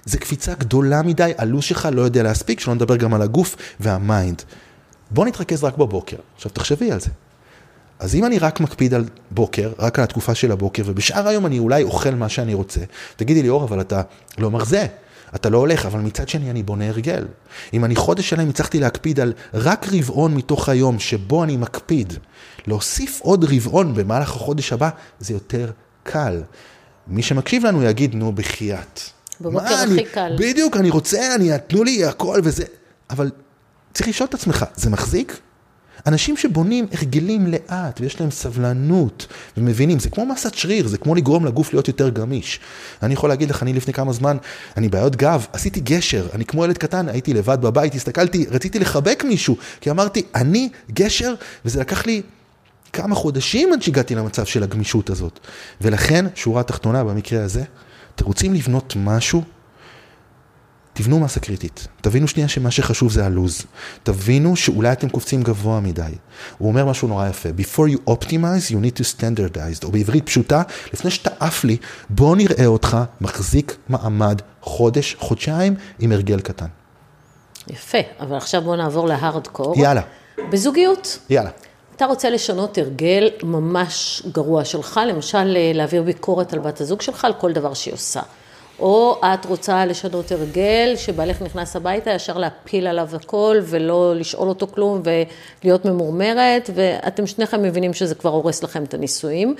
זה 0.06 0.18
קפיצה 0.18 0.54
גדולה 0.54 1.02
מדי, 1.02 1.32
הלו"ז 1.38 1.64
שלך 1.64 1.90
לא 1.92 2.02
יודע 2.02 2.24
להספיק, 2.24 2.60
שלא 2.60 2.76
נדבר 2.76 2.96
גם 2.96 3.14
על 3.14 3.22
הגוף 3.22 3.56
והמיינד. 3.80 4.42
בוא 5.12 5.26
נתרכז 5.26 5.64
רק 5.64 5.78
בבוקר. 5.78 6.18
עכשיו 6.36 6.52
תחשבי 6.52 6.92
על 6.92 7.00
זה. 7.00 7.10
אז 8.02 8.16
אם 8.16 8.26
אני 8.26 8.40
רק 8.40 8.60
מקפיד 8.60 8.94
על 8.94 9.06
בוקר, 9.32 9.72
רק 9.80 10.00
על 10.00 10.04
התקופה 10.04 10.36
של 10.36 10.52
הבוקר, 10.52 10.84
ובשאר 10.86 11.28
היום 11.28 11.46
אני 11.46 11.60
אולי 11.60 11.84
אוכל 11.84 12.16
מה 12.16 12.30
שאני 12.30 12.54
רוצה, 12.54 12.80
תגידי 13.16 13.42
לי, 13.42 13.50
אור, 13.50 13.64
אבל 13.64 13.82
אתה 13.82 14.02
לא 14.38 14.52
מרזה, 14.52 14.86
אתה 15.36 15.50
לא 15.50 15.58
הולך, 15.58 15.86
אבל 15.86 16.00
מצד 16.00 16.30
שני 16.30 16.50
אני 16.52 16.64
בונה 16.64 16.88
הרגל. 16.90 17.26
אם 17.74 17.86
אני 17.86 17.96
חודש 17.96 18.30
שלם 18.30 18.50
הצלחתי 18.50 18.80
להקפיד 18.80 19.20
על 19.20 19.34
רק 19.54 19.86
רבעון 19.92 20.36
מתוך 20.36 20.70
היום 20.70 21.00
שבו 21.00 21.44
אני 21.44 21.58
מקפיד, 21.58 22.14
להוסיף 22.68 23.20
עוד 23.22 23.46
רבעון 23.46 23.94
במהלך 23.96 24.30
החודש 24.36 24.74
הבא, 24.74 24.90
זה 25.20 25.34
יותר 25.34 25.72
קל. 26.04 26.42
מי 27.08 27.24
שמקשיב 27.24 27.66
לנו 27.66 27.84
יגיד, 27.84 28.16
נו, 28.16 28.32
בחייאת. 28.32 29.00
בבוקר 29.42 29.64
מה 29.66 29.70
הכי 29.82 29.84
אני- 29.84 30.06
קל. 30.14 30.36
בדיוק, 30.40 30.78
אני 30.78 30.90
רוצה, 30.90 31.36
אני, 31.36 31.50
תנו 31.68 31.84
לי 31.84 32.06
הכל 32.06 32.40
וזה, 32.44 32.64
אבל 33.10 33.32
צריך 33.94 34.10
לשאול 34.10 34.30
את 34.30 34.34
עצמך, 34.34 34.66
זה 34.76 34.90
מחזיק? 34.90 35.40
אנשים 36.08 36.38
שבונים 36.38 36.88
הרגלים 36.92 37.48
לאט 37.48 38.02
ויש 38.02 38.20
להם 38.20 38.32
סבלנות 38.32 39.28
ומבינים, 39.58 40.00
זה 40.00 40.10
כמו 40.10 40.26
מסת 40.26 40.54
שריר, 40.54 40.88
זה 40.88 40.98
כמו 40.98 41.16
לגרום 41.16 41.46
לגוף 41.46 41.74
להיות 41.74 41.88
יותר 41.88 42.10
גמיש. 42.10 42.60
אני 43.04 43.14
יכול 43.14 43.30
להגיד 43.30 43.50
לך, 43.50 43.64
אני 43.64 43.74
לפני 43.74 43.94
כמה 43.94 44.14
זמן, 44.14 44.38
אני 44.78 44.90
בעיות 44.90 45.16
גב, 45.16 45.46
עשיתי 45.54 45.80
גשר, 45.80 46.28
אני 46.34 46.46
כמו 46.46 46.66
ילד 46.66 46.78
קטן, 46.78 47.10
הייתי 47.10 47.34
לבד 47.34 47.62
בבית, 47.62 47.96
הסתכלתי, 47.96 48.46
רציתי 48.52 48.80
לחבק 48.80 49.24
מישהו, 49.28 49.58
כי 49.82 49.92
אמרתי, 49.92 50.24
אני 50.36 50.70
גשר, 50.94 51.34
וזה 51.66 51.80
לקח 51.80 52.06
לי 52.06 52.22
כמה 52.94 53.16
חודשים 53.16 53.74
עד 53.74 53.82
שהגעתי 53.82 54.16
למצב 54.16 54.46
של 54.46 54.64
הגמישות 54.64 55.10
הזאת. 55.10 55.40
ולכן, 55.82 56.26
שורה 56.36 56.64
תחתונה 56.64 57.04
במקרה 57.04 57.44
הזה, 57.44 57.64
אתם 58.16 58.26
רוצים 58.26 58.54
לבנות 58.54 58.94
משהו, 58.98 59.44
תבנו 60.94 61.20
מסה 61.20 61.40
קריטית. 61.40 61.88
תבינו 62.02 62.28
שנייה 62.28 62.48
שמה 62.48 62.72
שחשוב 62.72 63.12
זה 63.12 63.26
הלוז. 63.26 63.62
תבינו 64.04 64.56
שאולי 64.56 64.92
אתם 64.92 65.10
קופצים 65.10 65.44
גבוה 65.44 65.80
מדי. 65.80 66.12
הוא 66.58 66.70
אומר 66.70 66.86
משהו 66.86 67.08
נורא 67.08 67.28
יפה, 67.28 67.50
before 67.50 67.94
you 67.94 68.10
optimize, 68.10 68.72
you 68.72 68.76
need 68.76 69.00
to 69.00 69.04
standardize, 69.18 69.84
או 69.86 69.92
בעברית 69.92 70.26
פשוטה, 70.26 70.62
לפני 70.94 71.12
שאתה 71.12 71.30
עף 71.40 71.64
לי, 71.64 71.78
בוא 72.10 72.36
נראה 72.36 72.66
אותך 72.66 72.98
מחזיק 73.22 73.78
מעמד 73.90 74.42
חודש, 74.62 75.16
חודשיים, 75.20 75.76
עם 76.00 76.12
הרגל 76.12 76.40
קטן. 76.40 76.68
יפה, 77.68 77.98
אבל 78.20 78.36
עכשיו 78.36 78.62
בוא 78.62 78.76
נעבור 78.76 79.08
להארדקור. 79.08 79.74
יאללה, 79.78 80.02
בזוגיות, 80.50 81.20
יאללה. 81.30 81.50
אתה 81.96 82.06
רוצה 82.06 82.30
לשנות 82.30 82.78
הרגל 82.78 83.30
ממש 83.44 84.24
גרוע 84.32 84.66
שלך, 84.66 85.00
למשל 85.10 85.58
אה, 85.58 85.72
להעביר 85.74 86.04
ביקורת 86.04 86.54
על 86.54 86.60
בת 86.60 86.82
הזוג 86.82 87.02
שלך, 87.02 87.26
על 87.26 87.34
כל 87.34 87.54
דבר 87.54 87.74
שהיא 87.74 87.94
עושה. 87.94 88.22
או 88.82 89.22
את 89.24 89.46
רוצה 89.46 89.86
לשנות 89.86 90.32
הרגל, 90.32 90.94
שבעלך 90.96 91.42
נכנס 91.42 91.76
הביתה, 91.76 92.12
ישר 92.12 92.38
להפיל 92.38 92.88
עליו 92.88 93.10
הכל, 93.14 93.58
ולא 93.64 94.16
לשאול 94.16 94.50
אותו 94.50 94.68
כלום, 94.68 95.02
ולהיות 95.64 95.86
ממורמרת, 95.86 96.70
ואתם 96.76 97.28
שניכם 97.28 97.64
מבינים 97.64 97.94
שזה 97.94 98.16
כבר 98.16 98.30
הורס 98.30 98.64
לכם 98.64 98.84
את 98.84 98.94
הנישואים. 98.94 99.56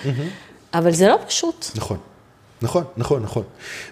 אבל 0.74 0.92
זה 0.92 1.08
לא 1.08 1.18
פשוט. 1.28 1.66
נכון. 1.76 1.98
נכון, 2.62 2.84
נכון, 2.98 3.24
נכון. 3.24 3.44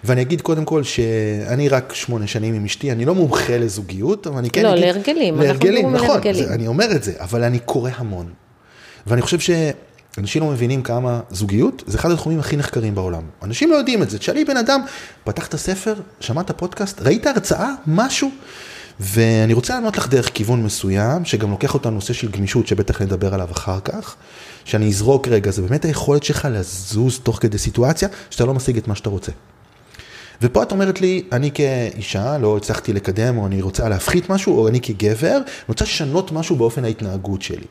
ואני 0.04 0.22
אגיד 0.22 0.40
קודם 0.40 0.64
כל 0.64 0.82
שאני 0.82 1.68
רק 1.68 1.94
שמונה 1.94 2.26
שנים 2.26 2.54
עם 2.54 2.64
אשתי, 2.64 2.92
אני 2.92 3.04
לא 3.04 3.14
מומחה 3.14 3.58
לזוגיות, 3.58 4.26
אבל 4.26 4.38
אני 4.38 4.50
כן 4.50 4.62
לא, 4.62 4.72
אגיד... 4.72 4.84
להרגלים, 4.84 5.34
אנחנו 5.34 5.46
להרגלים, 5.46 5.86
על 5.88 5.94
נכון, 5.94 6.10
הרגלים. 6.10 6.44
זה, 6.44 6.54
אני 6.54 6.66
אומר 6.66 6.92
את 6.92 7.02
זה, 7.02 7.12
אבל 7.18 7.44
אני 7.44 7.58
קורא 7.58 7.90
המון. 7.96 8.26
ואני 9.06 9.22
חושב 9.22 9.38
שאנשים 10.16 10.42
לא 10.42 10.48
מבינים 10.48 10.82
כמה 10.82 11.20
זוגיות 11.30 11.82
זה 11.86 11.98
אחד 11.98 12.10
התחומים 12.10 12.40
הכי 12.40 12.56
נחקרים 12.56 12.94
בעולם. 12.94 13.22
אנשים 13.42 13.70
לא 13.70 13.76
יודעים 13.76 14.02
את 14.02 14.10
זה. 14.10 14.18
תשאלי 14.18 14.44
בן 14.44 14.56
אדם, 14.56 14.80
פתח 15.24 15.46
את 15.46 15.54
הספר, 15.54 15.94
שמעת 16.20 16.50
פודקאסט, 16.50 17.02
ראית 17.02 17.26
הרצאה, 17.26 17.70
משהו? 17.86 18.30
ואני 19.00 19.52
רוצה 19.52 19.74
לענות 19.74 19.96
לך 19.96 20.08
דרך 20.08 20.30
כיוון 20.34 20.62
מסוים, 20.62 21.24
שגם 21.24 21.50
לוקח 21.50 21.74
אותנו 21.74 21.92
נושא 21.92 22.12
של 22.12 22.30
גמישות, 22.30 22.66
שבטח 22.66 23.02
נדבר 23.02 23.34
עליו 23.34 23.48
אחר 23.52 23.80
כך, 23.80 24.16
שאני 24.64 24.88
אזרוק 24.88 25.28
רגע, 25.28 25.50
זה 25.50 25.62
באמת 25.62 25.84
היכולת 25.84 26.22
שלך 26.22 26.48
לזוז 26.50 27.18
תוך 27.22 27.38
כדי 27.40 27.58
סיטואציה, 27.58 28.08
שאתה 28.30 28.44
לא 28.44 28.54
משיג 28.54 28.76
את 28.76 28.88
מה 28.88 28.94
שאתה 28.94 29.10
רוצה. 29.10 29.32
ופה 30.42 30.62
את 30.62 30.72
אומרת 30.72 31.00
לי, 31.00 31.22
אני 31.32 31.50
כאישה 31.50 32.38
לא 32.38 32.56
הצלחתי 32.56 32.92
לקדם, 32.92 33.38
או 33.38 33.46
אני 33.46 33.62
רוצה 33.62 33.88
להפחית 33.88 34.30
משהו, 34.30 34.58
או 34.58 34.68
אני 34.68 34.80
כגבר, 34.80 35.36
אני 35.36 35.64
רוצה 35.68 35.84
לשנות 35.84 36.32
משהו 36.32 36.56
באופן 36.56 36.84
ההתנהגות 36.84 37.42
שלי. 37.42 37.66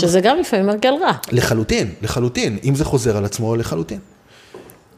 שזה 0.00 0.20
גם 0.20 0.38
לפעמים 0.38 0.68
הרגל 0.68 0.94
רע. 1.02 1.12
לחלוטין, 1.32 1.90
לחלוטין, 2.02 2.58
אם 2.64 2.74
זה 2.74 2.84
חוזר 2.84 3.16
על 3.16 3.24
עצמו, 3.24 3.56
לחלוטין. 3.56 3.98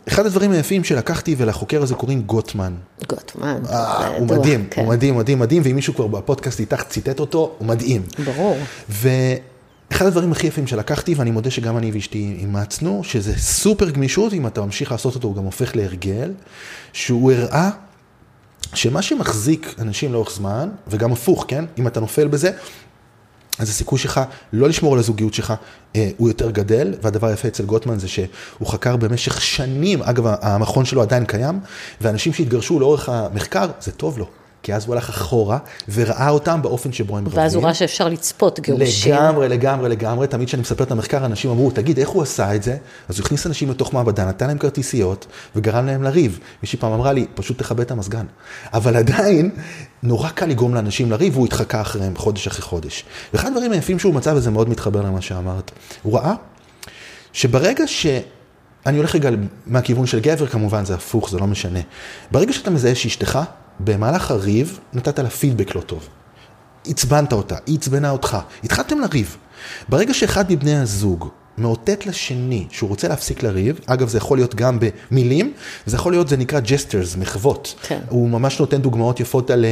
אחד 0.08 0.26
הדברים 0.26 0.52
היפים 0.52 0.84
שלקחתי 0.84 1.34
ולחוקר 1.38 1.82
הזה 1.82 1.94
קוראים 1.94 2.22
גוטמן. 2.22 2.74
גוטמן, 3.08 3.62
אה, 3.70 4.06
הוא 4.06 4.24
ידוע, 4.24 4.38
מדהים, 4.38 4.66
כן. 4.70 4.80
הוא 4.80 4.90
מדהים, 4.90 5.16
מדהים, 5.16 5.38
מדהים, 5.38 5.62
ואם 5.64 5.74
מישהו 5.74 5.94
כבר 5.94 6.06
בפודקאסט 6.06 6.60
איתך 6.60 6.82
ציטט 6.82 7.20
אותו, 7.20 7.54
הוא 7.58 7.68
מדהים. 7.68 8.02
ברור. 8.24 8.56
ואחד 8.88 10.06
הדברים 10.06 10.32
הכי 10.32 10.46
יפים 10.46 10.66
שלקחתי, 10.66 11.14
ואני 11.14 11.30
מודה 11.30 11.50
שגם 11.50 11.78
אני 11.78 11.90
ואשתי 11.90 12.36
אימצנו, 12.38 13.00
שזה 13.04 13.38
סופר 13.38 13.90
גמישות, 13.90 14.32
אם 14.32 14.46
אתה 14.46 14.60
ממשיך 14.60 14.92
לעשות 14.92 15.14
אותו, 15.14 15.28
הוא 15.28 15.36
גם 15.36 15.44
הופך 15.44 15.76
להרגל, 15.76 16.32
שהוא 16.92 17.32
הראה 17.32 17.70
שמה 18.74 19.02
שמחזיק 19.02 19.74
אנשים 19.78 20.12
לאורך 20.12 20.30
זמן, 20.30 20.68
וגם 20.88 21.12
הפוך, 21.12 21.44
כן? 21.48 21.64
אם 21.78 21.86
אתה 21.86 22.00
נופל 22.00 22.28
בזה, 22.28 22.50
אז 23.58 23.68
הסיכוי 23.68 23.98
שלך 23.98 24.20
לא 24.52 24.68
לשמור 24.68 24.92
על 24.92 24.98
הזוגיות 24.98 25.34
שלך 25.34 25.54
אה, 25.96 26.10
הוא 26.16 26.28
יותר 26.28 26.50
גדל, 26.50 26.94
והדבר 27.02 27.26
היפה 27.26 27.48
אצל 27.48 27.64
גוטמן 27.64 27.98
זה 27.98 28.08
שהוא 28.08 28.66
חקר 28.66 28.96
במשך 28.96 29.40
שנים, 29.40 30.02
אגב 30.02 30.24
המכון 30.26 30.84
שלו 30.84 31.02
עדיין 31.02 31.24
קיים, 31.24 31.60
ואנשים 32.00 32.32
שהתגרשו 32.32 32.80
לאורך 32.80 33.08
המחקר, 33.08 33.66
זה 33.80 33.92
טוב 33.92 34.18
לו. 34.18 34.26
כי 34.64 34.74
אז 34.74 34.86
הוא 34.86 34.94
הלך 34.94 35.08
אחורה 35.08 35.58
וראה 35.94 36.28
אותם 36.28 36.62
באופן 36.62 36.92
שבו 36.92 37.18
הם 37.18 37.26
רבים. 37.26 37.38
ואז 37.38 37.54
הוא 37.54 37.64
ראה 37.64 37.74
שאפשר 37.74 38.08
לצפות 38.08 38.60
גירושים. 38.60 39.14
לגמרי, 39.14 39.48
לגמרי, 39.48 39.88
לגמרי. 39.88 40.26
תמיד 40.26 40.48
כשאני 40.48 40.62
מספר 40.62 40.84
את 40.84 40.90
המחקר, 40.90 41.24
אנשים 41.24 41.50
אמרו, 41.50 41.70
תגיד, 41.70 41.98
איך 41.98 42.08
הוא 42.08 42.22
עשה 42.22 42.54
את 42.54 42.62
זה? 42.62 42.76
אז 43.08 43.18
הוא 43.18 43.24
הכניס 43.24 43.46
אנשים 43.46 43.70
לתוך 43.70 43.94
מעבדה, 43.94 44.24
נתן 44.24 44.46
להם 44.46 44.58
כרטיסיות 44.58 45.26
וגרם 45.56 45.86
להם 45.86 46.02
לריב. 46.02 46.38
מישהי 46.62 46.78
פעם 46.78 46.92
אמרה 46.92 47.12
לי, 47.12 47.26
פשוט 47.34 47.58
תכבה 47.58 47.82
את 47.82 47.90
המזגן. 47.90 48.26
אבל 48.72 48.96
עדיין, 48.96 49.50
נורא 50.02 50.28
קל 50.28 50.46
לגרום 50.46 50.74
לאנשים 50.74 51.10
לריב, 51.10 51.34
והוא 51.34 51.46
התחקה 51.46 51.80
אחריהם 51.80 52.16
חודש 52.16 52.46
אחרי 52.46 52.62
חודש. 52.62 53.04
ואחד 53.34 53.48
הדברים 53.48 53.72
היפים 53.72 53.98
שהוא 53.98 54.14
מצא, 54.14 54.32
וזה 54.36 54.50
מאוד 54.50 54.68
מתחבר 54.68 55.02
למה 55.02 55.20
שאמרת, 55.20 55.70
הוא 56.02 56.18
ראה 56.18 56.34
שברגע 57.32 57.84
ש... 57.86 58.06
אני 58.86 58.96
הולך 58.96 59.14
רגע 59.14 59.30
מהכיוון 59.66 60.06
של 60.06 60.20
גבר, 60.20 60.46
כמובן 60.46 60.84
זה 60.84 60.94
הפוך, 60.94 61.30
זה 61.30 61.38
לא 61.38 61.46
משנה. 61.46 61.80
ברגע 62.30 62.52
שאתה 62.52 62.70
מזהה 62.70 62.94
שאשתך 62.94 63.38
במהלך 63.80 64.30
הריב 64.30 64.78
נתת 64.92 65.18
לה 65.18 65.30
פידבק 65.30 65.74
לא 65.74 65.80
טוב. 65.80 66.08
עצבנת 66.86 67.32
אותה, 67.32 67.56
היא 67.66 67.78
עצבנה 67.78 68.10
אותך, 68.10 68.38
התחלתם 68.64 69.00
לריב. 69.00 69.36
ברגע 69.88 70.14
שאחד 70.14 70.52
מבני 70.52 70.76
הזוג 70.76 71.28
מאותת 71.58 72.06
לשני 72.06 72.66
שהוא 72.70 72.88
רוצה 72.88 73.08
להפסיק 73.08 73.42
לריב, 73.42 73.80
אגב 73.86 74.08
זה 74.08 74.18
יכול 74.18 74.38
להיות 74.38 74.54
גם 74.54 74.78
במילים, 74.80 75.52
זה 75.86 75.96
יכול 75.96 76.12
להיות, 76.12 76.28
זה 76.28 76.36
נקרא 76.36 76.60
gestures, 76.60 77.16
מחוות. 77.16 77.74
כן. 77.82 78.00
הוא 78.08 78.28
ממש 78.30 78.60
נותן 78.60 78.82
דוגמאות 78.82 79.20
יפות 79.20 79.50
על... 79.50 79.64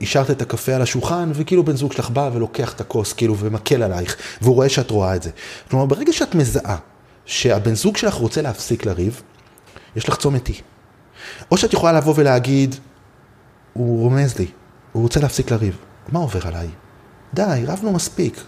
השארת 0.00 0.30
אה, 0.30 0.34
את 0.34 0.42
הקפה 0.42 0.74
על 0.74 0.82
השולחן, 0.82 1.30
וכאילו 1.34 1.64
בן 1.64 1.76
זוג 1.76 1.92
שלך 1.92 2.10
בא 2.10 2.30
ולוקח 2.34 2.72
את 2.72 2.80
הכוס, 2.80 3.12
כאילו, 3.12 3.38
ומקל 3.38 3.82
עלייך, 3.82 4.16
והוא 4.42 4.54
רואה 4.54 4.68
שאת 4.68 4.90
רואה 4.90 5.16
את 5.16 5.22
זה. 5.22 5.30
כלומר, 5.70 5.86
ברגע 5.86 6.12
שאת 6.12 6.34
מזהה 6.34 6.76
שהבן 7.26 7.74
זוג 7.74 7.96
שלך 7.96 8.14
רוצה 8.14 8.42
להפסיק 8.42 8.86
לריב, 8.86 9.22
יש 9.96 10.08
לך 10.08 10.16
צומת 10.16 10.48
אי. 10.48 10.54
או 11.50 11.56
שאת 11.56 11.72
יכולה 11.72 11.92
לבוא 11.92 12.14
ולהגיד, 12.16 12.74
הוא 13.72 14.00
רומז 14.00 14.38
לי, 14.38 14.46
הוא 14.92 15.02
רוצה 15.02 15.20
להפסיק 15.20 15.50
לריב. 15.50 15.76
מה 16.12 16.18
עובר 16.18 16.46
עליי? 16.46 16.68
די, 17.34 17.64
רבנו 17.66 17.92
מספיק. 17.92 18.40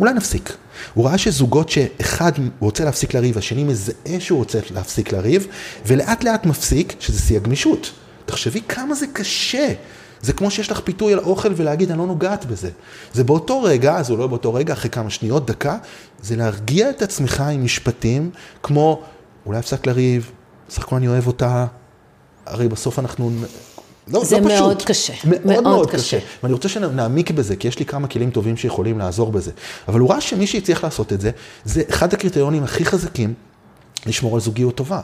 אולי 0.00 0.12
נפסיק. 0.12 0.56
הוא 0.94 1.06
ראה 1.06 1.18
שזוגות 1.18 1.68
שאחד 1.68 2.32
רוצה 2.60 2.84
להפסיק 2.84 3.14
לריב, 3.14 3.38
השני 3.38 3.64
מזהה 3.64 4.20
שהוא 4.20 4.38
רוצה 4.38 4.58
להפסיק 4.70 5.12
לריב, 5.12 5.46
ולאט 5.86 6.24
לאט 6.24 6.46
מפסיק, 6.46 6.96
שזה 7.00 7.20
שיא 7.20 7.36
הגמישות. 7.36 7.92
תחשבי 8.26 8.60
כמה 8.68 8.94
זה 8.94 9.06
קשה. 9.12 9.72
זה 10.20 10.32
כמו 10.32 10.50
שיש 10.50 10.70
לך 10.70 10.80
פיתוי 10.80 11.12
על 11.12 11.18
אוכל 11.18 11.52
ולהגיד, 11.56 11.90
אני 11.90 11.98
לא 11.98 12.06
נוגעת 12.06 12.44
בזה. 12.44 12.70
זה 13.12 13.24
באותו 13.24 13.62
רגע, 13.62 14.02
זה 14.02 14.16
לא 14.16 14.26
באותו 14.26 14.54
רגע, 14.54 14.72
אחרי 14.72 14.90
כמה 14.90 15.10
שניות, 15.10 15.46
דקה, 15.46 15.78
זה 16.22 16.36
להרגיע 16.36 16.90
את 16.90 17.02
עצמך 17.02 17.40
עם 17.40 17.64
משפטים, 17.64 18.30
כמו, 18.62 19.02
אולי 19.46 19.58
הפסק 19.58 19.86
לריב, 19.86 20.30
סך 20.70 20.82
הכל 20.82 20.96
אני 20.96 21.08
אוהב 21.08 21.26
אותה, 21.26 21.66
הרי 22.48 22.68
בסוף 22.68 22.98
אנחנו... 22.98 23.30
לא, 24.08 24.24
זה 24.24 24.40
לא 24.40 24.46
מאוד 24.46 24.82
קשה. 24.82 25.12
מאוד 25.24 25.46
מאוד, 25.46 25.64
מאוד 25.64 25.90
קשה. 25.90 26.18
קשה. 26.18 26.26
ואני 26.42 26.52
רוצה 26.52 26.68
שנעמיק 26.68 27.30
בזה, 27.30 27.56
כי 27.56 27.68
יש 27.68 27.78
לי 27.78 27.84
כמה 27.84 28.08
כלים 28.08 28.30
טובים 28.30 28.56
שיכולים 28.56 28.98
לעזור 28.98 29.32
בזה. 29.32 29.50
אבל 29.88 30.00
הוא 30.00 30.10
ראה 30.10 30.20
שמי 30.20 30.46
שהצליח 30.46 30.84
לעשות 30.84 31.12
את 31.12 31.20
זה, 31.20 31.30
זה 31.64 31.82
אחד 31.90 32.14
הקריטריונים 32.14 32.64
הכי 32.64 32.84
חזקים 32.84 33.34
לשמור 34.06 34.34
על 34.34 34.40
זוגיות 34.40 34.74
טובה. 34.74 35.00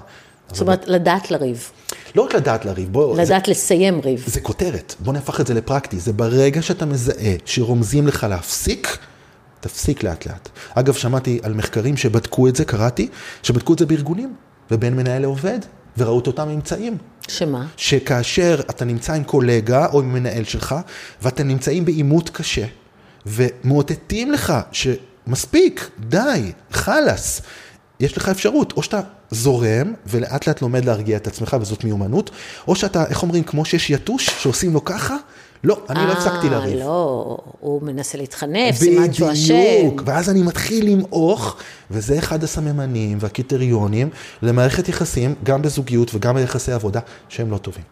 זאת 0.52 0.60
אומרת, 0.60 0.84
לדעת 0.88 1.30
לריב. 1.30 1.70
לא 2.14 2.22
רק 2.22 2.34
לדעת 2.34 2.64
לריב, 2.64 2.92
בוא... 2.92 3.16
לדעת 3.16 3.46
זה, 3.46 3.52
לסיים 3.52 4.00
ריב. 4.00 4.24
זה 4.26 4.40
כותרת, 4.40 4.94
בוא 5.00 5.12
נהפך 5.12 5.40
את 5.40 5.46
זה 5.46 5.54
לפרקטי. 5.54 6.00
זה 6.00 6.12
ברגע 6.12 6.62
שאתה 6.62 6.86
מזהה 6.86 7.34
שרומזים 7.44 8.06
לך 8.06 8.26
להפסיק, 8.30 8.98
תפסיק 9.60 10.02
לאט 10.02 10.26
לאט. 10.26 10.48
אגב, 10.74 10.94
שמעתי 10.94 11.40
על 11.42 11.54
מחקרים 11.54 11.96
שבדקו 11.96 12.48
את 12.48 12.56
זה, 12.56 12.64
קראתי, 12.64 13.08
שבדקו 13.42 13.72
את 13.72 13.78
זה 13.78 13.86
בארגונים, 13.86 14.34
ובין 14.70 14.96
מנהל 14.96 15.22
לעובד. 15.22 15.58
וראו 15.98 16.18
את 16.18 16.26
אותם 16.26 16.48
ממצאים. 16.48 16.98
שמה? 17.28 17.66
שכאשר 17.76 18.60
אתה 18.70 18.84
נמצא 18.84 19.12
עם 19.12 19.24
קולגה 19.24 19.86
או 19.86 20.00
עם 20.00 20.12
מנהל 20.12 20.44
שלך, 20.44 20.74
ואתם 21.22 21.48
נמצאים 21.48 21.84
בעימות 21.84 22.30
קשה, 22.30 22.64
ומאותתים 23.26 24.32
לך 24.32 24.52
שמספיק, 24.72 25.90
די, 25.98 26.52
חלאס, 26.70 27.40
יש 28.00 28.16
לך 28.16 28.28
אפשרות, 28.28 28.72
או 28.76 28.82
שאתה 28.82 29.00
זורם 29.30 29.92
ולאט 30.06 30.46
לאט 30.46 30.62
לומד 30.62 30.84
להרגיע 30.84 31.16
את 31.16 31.26
עצמך 31.26 31.56
וזאת 31.60 31.84
מיומנות, 31.84 32.30
או 32.68 32.76
שאתה, 32.76 33.04
איך 33.06 33.22
אומרים, 33.22 33.44
כמו 33.44 33.64
שיש 33.64 33.90
יתוש 33.90 34.30
שעושים 34.42 34.74
לו 34.74 34.84
ככה, 34.84 35.16
לא, 35.64 35.81
אני 35.90 36.07
לא 36.07 36.12
הפסקתי 36.12 36.50
לריב. 36.50 36.79
אה, 36.79 36.85
לא, 36.85 37.38
הוא 37.61 37.83
מנסה 37.83 38.18
להתחנף, 38.18 38.77
סימן 38.77 39.12
שהוא 39.12 39.33
אשם. 39.33 39.55
בדיוק, 39.55 40.03
ואז 40.05 40.31
אני 40.31 40.42
מתחיל 40.42 40.90
למעוך, 40.90 41.57
וזה 41.90 42.18
אחד 42.18 42.44
הסממנים 42.44 43.18
והקריטריונים 43.20 44.11
למערכת 44.42 44.88
יחסים, 44.88 45.35
גם 45.44 45.62
בזוגיות 45.62 46.14
וגם 46.14 46.35
ביחסי 46.35 46.72
עבודה, 46.72 47.00
שהם 47.29 47.50
לא 47.50 47.59
טובים. 47.59 47.85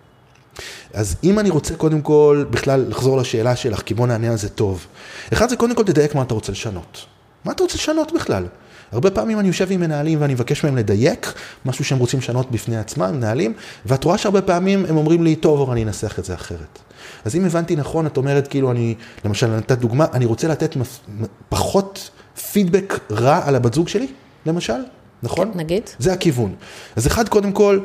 אז 0.94 1.16
אם 1.24 1.38
אני 1.38 1.50
רוצה 1.50 1.74
קודם 1.74 2.00
כל 2.00 2.44
בכלל 2.50 2.84
לחזור 2.88 3.16
לשאלה 3.16 3.56
שלך, 3.56 3.82
כי 3.82 3.94
בוא 3.94 4.06
נענה 4.06 4.30
על 4.30 4.36
זה 4.36 4.48
טוב. 4.48 4.86
אחד 5.32 5.48
זה 5.48 5.56
קודם 5.56 5.74
כל 5.74 5.84
תדייק 5.84 6.14
מה 6.14 6.22
אתה 6.22 6.34
רוצה 6.34 6.52
לשנות. 6.52 7.06
מה 7.44 7.52
אתה 7.52 7.62
רוצה 7.62 7.74
לשנות 7.74 8.12
בכלל? 8.12 8.46
הרבה 8.92 9.10
פעמים 9.10 9.38
אני 9.38 9.48
יושב 9.48 9.66
עם 9.70 9.80
מנהלים 9.80 10.20
ואני 10.20 10.34
מבקש 10.34 10.64
מהם 10.64 10.76
לדייק 10.76 11.32
משהו 11.64 11.84
שהם 11.84 11.98
רוצים 11.98 12.18
לשנות 12.18 12.50
בפני 12.50 12.76
עצמם, 12.76 13.12
מנהלים, 13.14 13.52
ואת 13.86 14.04
רואה 14.04 14.18
שהרבה 14.18 14.42
פעמים 14.42 14.86
הם 14.88 14.96
אומרים 14.96 15.22
לי, 15.22 15.36
טוב, 15.36 15.60
אבל 15.60 15.72
אני 15.72 15.84
אנסח 15.84 16.18
את 16.18 16.24
זה 16.24 16.34
אחרת. 16.34 16.78
אז 17.24 17.36
אם 17.36 17.44
הבנתי 17.44 17.76
נכון, 17.76 18.06
את 18.06 18.16
אומרת, 18.16 18.48
כאילו, 18.48 18.70
אני, 18.70 18.94
למשל, 19.24 19.46
נתת 19.46 19.78
דוגמה, 19.78 20.06
אני 20.12 20.24
רוצה 20.24 20.48
לתת 20.48 20.76
מפ... 20.76 21.00
פחות 21.48 22.10
פידבק 22.52 23.00
רע 23.10 23.40
על 23.44 23.54
הבת 23.54 23.74
זוג 23.74 23.88
שלי, 23.88 24.06
למשל, 24.46 24.82
נכון? 25.22 25.52
כן, 25.52 25.58
נגיד. 25.58 25.90
זה 25.98 26.12
הכיוון. 26.12 26.54
אז 26.96 27.06
אחד, 27.06 27.28
קודם 27.28 27.52
כל, 27.52 27.80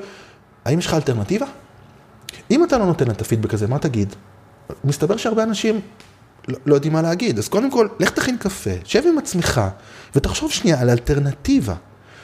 האם 0.66 0.80
יש 0.80 0.86
לך 0.86 0.94
אלטרנטיבה? 0.94 1.46
אם 2.52 2.64
אתה 2.64 2.78
לא 2.78 2.86
נותן 2.86 3.12
את 3.12 3.22
הפידבק 3.22 3.54
הזה, 3.54 3.68
מה 3.68 3.80
תגיד? 3.80 4.16
מסתבר 4.84 5.18
שהרבה 5.18 5.44
אנשים 5.44 5.82
לא, 6.48 6.58
לא 6.66 6.76
יודעים 6.76 6.94
מה 6.94 7.02
להגיד. 7.02 7.38
אז 7.38 7.48
קודם 7.48 7.72
כל, 7.72 7.88
לך 8.00 8.10
תכין 8.10 8.38
קפה, 8.38 8.70
שב 8.84 9.04
עם 9.08 9.18
עצמך, 9.18 9.62
ותחשוב 10.16 10.52
שנייה 10.52 10.82
על 10.82 10.90
אלטרנטיבה. 10.90 11.76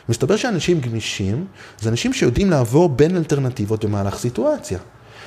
מסתבר 0.10 0.36
שאנשים 0.36 0.80
גמישים, 0.80 1.46
זה 1.80 1.90
אנשים 1.90 2.14
שיודעים 2.14 2.50
לעבור 2.50 2.90
בין 2.90 3.18
אלטרנטיבות 3.18 3.86
במהלך 3.86 4.18
סיטואציה. 4.18 4.80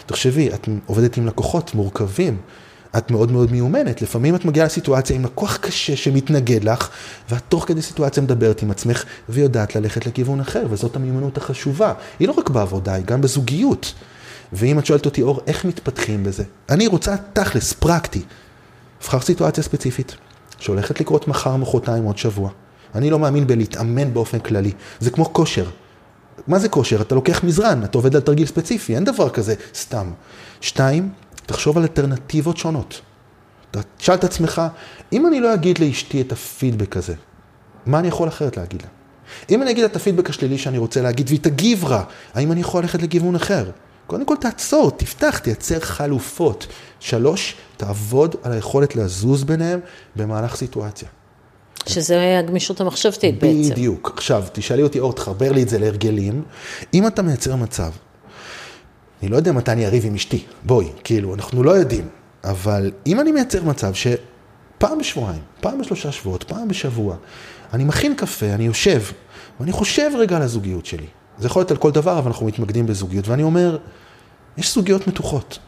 תחשבי, 0.07 0.49
את 0.55 0.69
עובדת 0.87 1.17
עם 1.17 1.27
לקוחות 1.27 1.75
מורכבים, 1.75 2.39
את 2.99 3.11
מאוד 3.11 3.33
מאוד 3.33 3.53
מיומנת, 3.53 4.03
לפעמים 4.03 4.35
את 4.35 4.45
מגיעה 4.45 4.67
לסיטואציה 4.67 5.17
עם 5.17 5.25
לקוח 5.25 5.57
קשה 5.57 5.97
שמתנגד 5.97 6.65
לך, 6.65 6.89
ואת 7.31 7.43
תוך 7.49 7.65
כדי 7.69 7.83
סיטואציה 7.83 8.23
מדברת 8.23 8.63
עם 8.63 8.71
עצמך 8.71 9.05
ויודעת 9.29 9.77
ללכת 9.77 10.07
לכיוון 10.07 10.41
אחר, 10.41 10.67
וזאת 10.71 10.97
המיומנות 10.97 11.37
החשובה. 11.37 11.93
היא 12.19 12.29
לא 12.29 12.33
רק 12.33 12.51
בעבודה, 12.51 12.95
היא 12.95 13.05
גם 13.05 13.21
בזוגיות. 13.21 13.95
ואם 14.53 14.79
את 14.79 14.87
שואלת 14.87 15.07
אותי, 15.07 15.23
אור, 15.23 15.41
איך 15.47 15.65
מתפתחים 15.65 16.25
בזה? 16.25 16.43
אני 16.71 16.87
רוצה 16.87 17.15
תכלס, 17.33 17.73
פרקטי. 17.73 18.23
בחר 19.01 19.21
סיטואציה 19.21 19.63
ספציפית, 19.63 20.17
שהולכת 20.59 21.01
לקרות 21.01 21.29
מחר, 21.29 21.57
מחרתיים, 21.57 22.05
עוד 22.05 22.19
שבוע. 22.19 22.51
אני 22.95 23.11
לא 23.11 23.19
מאמין 23.19 23.47
בלהתאמן 23.47 24.15
באופן 24.15 24.39
כללי. 24.39 24.73
זה 25.01 25.11
כמו 25.11 25.33
כושר. 25.33 25.67
מה 26.47 26.59
זה 26.59 26.69
כושר? 26.69 27.03
אתה 27.03 27.15
לוקח 27.15 27.45
מזרן, 27.45 27.85
אתה 27.85 27.99
עובד 27.99 28.15
על 28.15 28.21
תרגיל 28.21 28.47
ספציפי, 28.47 28.95
אין 28.95 29.05
דבר 29.05 29.31
כזה 29.31 29.55
סתם. 29.75 30.11
שתיים, 30.61 31.09
תחשוב 31.47 31.77
על 31.77 31.83
אלטרנטיבות 31.83 32.57
שונות. 32.57 33.01
תשאל 33.97 34.15
את 34.15 34.25
עצמך, 34.25 34.63
אם 35.13 35.27
אני 35.27 35.41
לא 35.41 35.55
אגיד 35.55 35.79
לאשתי 35.79 36.21
את 36.21 36.33
הפידבק 36.33 36.97
הזה, 36.97 37.15
מה 37.87 37.99
אני 37.99 38.09
יכול 38.09 38.29
אחרת 38.29 38.57
להגיד 38.57 38.83
לה? 38.83 38.89
אם 39.51 39.63
אני 39.63 39.71
אגיד 39.71 39.85
את 39.85 39.97
הפידבק 39.97 40.31
השלילי 40.31 40.59
שאני 40.59 40.79
רוצה 40.79 41.03
להגיד 41.03 41.27
והיא 41.29 41.41
תגיב 41.41 41.85
רע, 41.85 42.03
האם 42.35 42.53
אני 42.53 42.61
יכול 42.61 42.83
ללכת 42.83 43.03
לכיוון 43.03 43.35
אחר? 43.35 43.71
קודם 44.07 44.27
כל 44.27 44.37
תעצור, 44.37 44.91
תפתח, 44.91 45.39
תייצר 45.39 45.81
חלופות. 45.81 46.67
שלוש, 47.01 47.55
תעבוד 47.77 48.35
על 48.43 48.53
היכולת 48.53 48.97
לזוז 48.97 49.45
ביניהם 49.45 49.81
במהלך 50.17 50.57
סיטואציה. 50.57 51.09
שזה 51.87 52.39
הגמישות 52.39 52.81
המחשבתית 52.81 53.35
בעצם. 53.35 53.71
בדיוק. 53.71 54.11
עכשיו, 54.15 54.45
תשאלי 54.53 54.83
אותי, 54.83 55.01
אור, 55.01 55.13
תחבר 55.13 55.53
לי 55.53 55.63
את 55.63 55.69
זה 55.69 55.79
להרגלים. 55.79 56.43
אם 56.95 57.07
אתה 57.07 57.23
מייצר 57.23 57.57
מצב, 57.57 57.91
אני 59.23 59.31
לא 59.31 59.37
יודע 59.37 59.53
מתי 59.53 59.73
אני 59.73 59.87
אריב 59.87 60.07
עם 60.07 60.15
אשתי, 60.15 60.45
בואי, 60.65 60.87
כאילו, 61.05 61.35
אנחנו 61.35 61.63
לא 61.63 61.71
יודעים, 61.71 62.09
אבל 62.45 62.93
אם 63.07 63.21
אני 63.21 63.33
מייצר 63.33 63.65
מצב 63.65 63.93
שפעם 63.95 64.99
בשבועיים, 64.99 65.41
פעם 65.61 65.79
בשלושה 65.81 66.13
שבועות, 66.13 66.45
פעם 66.45 66.69
בשבוע, 66.69 67.17
אני 67.75 67.85
מכין 67.85 68.15
קפה, 68.15 68.47
אני 68.47 68.67
יושב, 68.67 69.03
ואני 69.61 69.73
חושב 69.73 70.11
רגע 70.19 70.37
על 70.37 70.43
הזוגיות 70.43 70.87
שלי. 70.87 71.07
זה 71.39 71.47
יכול 71.47 71.61
להיות 71.61 71.71
על 71.71 71.77
כל 71.77 71.91
דבר, 71.91 72.19
אבל 72.19 72.27
אנחנו 72.27 72.47
מתמקדים 72.47 72.87
בזוגיות, 72.87 73.29
ואני 73.29 73.43
אומר, 73.43 73.79
יש 74.57 74.75
זוגיות 74.75 75.09
מתוחות. 75.09 75.59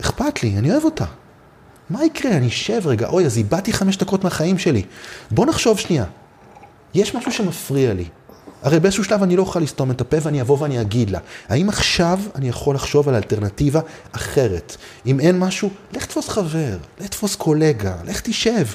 אכפת 0.00 0.42
לי, 0.42 0.58
אני 0.58 0.72
אוהב 0.72 0.84
אותה. 0.84 1.04
מה 1.90 2.04
יקרה? 2.04 2.32
אני 2.32 2.48
אשב 2.48 2.80
רגע, 2.84 3.08
אוי, 3.08 3.26
אז 3.26 3.38
איבדתי 3.38 3.72
חמש 3.72 3.96
דקות 3.96 4.24
מהחיים 4.24 4.58
שלי. 4.58 4.82
בוא 5.30 5.46
נחשוב 5.46 5.78
שנייה. 5.78 6.04
יש 6.94 7.14
משהו 7.14 7.32
שמפריע 7.32 7.94
לי. 7.94 8.04
הרי 8.62 8.80
באיזשהו 8.80 9.04
שלב 9.04 9.22
אני 9.22 9.36
לא 9.36 9.42
אוכל 9.42 9.60
לסתום 9.60 9.90
את 9.90 10.00
הפה 10.00 10.16
ואני 10.22 10.40
אבוא 10.40 10.56
ואני 10.60 10.80
אגיד 10.80 11.10
לה, 11.10 11.18
האם 11.48 11.68
עכשיו 11.68 12.20
אני 12.34 12.48
יכול 12.48 12.74
לחשוב 12.74 13.08
על 13.08 13.14
אלטרנטיבה 13.14 13.80
אחרת? 14.12 14.76
אם 15.06 15.20
אין 15.20 15.38
משהו, 15.38 15.70
לך 15.92 16.06
תפוס 16.06 16.28
חבר, 16.28 16.76
לך 17.00 17.08
תפוס 17.08 17.36
קולגה, 17.36 17.94
לך 18.04 18.20
תשב, 18.20 18.66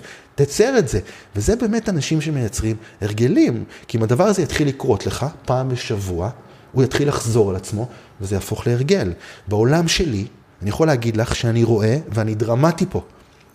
תצר 0.44 0.78
את 0.80 0.88
זה. 0.88 1.00
וזה 1.36 1.56
באמת 1.56 1.90
אנשים 1.90 2.22
שמייצרים 2.22 2.76
הרגלים, 3.02 3.64
כי 3.88 3.98
אם 3.98 4.04
הדבר 4.04 4.24
הזה 4.24 4.42
יתחיל 4.42 4.68
לקרות 4.68 5.06
לך 5.06 5.26
פעם 5.46 5.70
בשבוע, 5.70 6.30
הוא 6.72 6.84
יתחיל 6.84 7.08
לחזור 7.08 7.50
על 7.50 7.56
עצמו, 7.56 7.88
וזה 8.22 8.36
יהפוך 8.36 8.68
להרגל. 8.68 9.14
בעולם 9.48 9.88
שלי, 9.88 10.26
אני 10.62 10.70
יכול 10.70 10.88
להגיד 10.88 11.18
לך 11.18 11.36
שאני 11.36 11.64
רואה, 11.64 11.98
ואני 12.10 12.36
דרמטי 12.36 12.86
פה. 12.90 13.02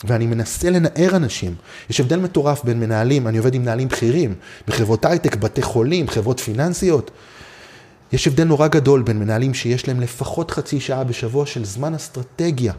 ואני 0.05 0.27
מנסה 0.27 0.71
לנער 0.71 1.17
אנשים. 1.17 1.55
יש 1.91 2.01
הבדל 2.01 2.19
מטורף 2.19 2.65
בין 2.65 2.81
מנהלים, 2.81 3.29
אני 3.29 3.39
עובד 3.39 3.55
עם 3.55 3.63
מנהלים 3.63 3.89
בכירים, 3.89 4.35
בחברות 4.69 5.05
הייטק, 5.05 5.37
בתי 5.37 5.63
חולים, 5.63 6.09
חברות 6.09 6.41
פיננסיות. 6.41 7.11
יש 8.13 8.27
הבדל 8.27 8.45
נורא 8.45 8.69
גדול 8.69 9.03
בין 9.03 9.19
מנהלים 9.19 9.55
שיש 9.55 9.89
להם 9.89 10.01
לפחות 10.01 10.51
חצי 10.51 10.81
שעה 10.81 11.05
בשבוע 11.05 11.47
של 11.47 11.65
זמן 11.65 11.95
אסטרטגיה. 11.95 12.73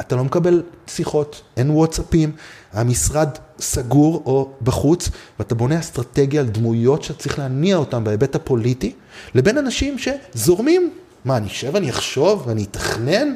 אתה 0.00 0.16
לא 0.16 0.24
מקבל 0.24 0.62
שיחות, 0.86 1.42
אין 1.56 1.70
וואטסאפים, 1.70 2.32
המשרד 2.72 3.28
סגור 3.60 4.22
או 4.26 4.50
בחוץ, 4.62 5.08
ואתה 5.38 5.54
בונה 5.54 5.80
אסטרטגיה 5.80 6.40
על 6.40 6.46
דמויות 6.46 7.02
שאתה 7.02 7.18
צריך 7.18 7.38
להניע 7.38 7.76
אותן 7.76 8.04
בהיבט 8.04 8.34
הפוליטי, 8.34 8.92
לבין 9.34 9.58
אנשים 9.58 9.96
שזורמים. 9.98 10.90
מה, 11.24 11.36
אני 11.36 11.46
אשב, 11.46 11.76
אני 11.76 11.90
אחשוב, 11.90 12.44
ואני 12.46 12.64
אתכנן, 12.64 13.34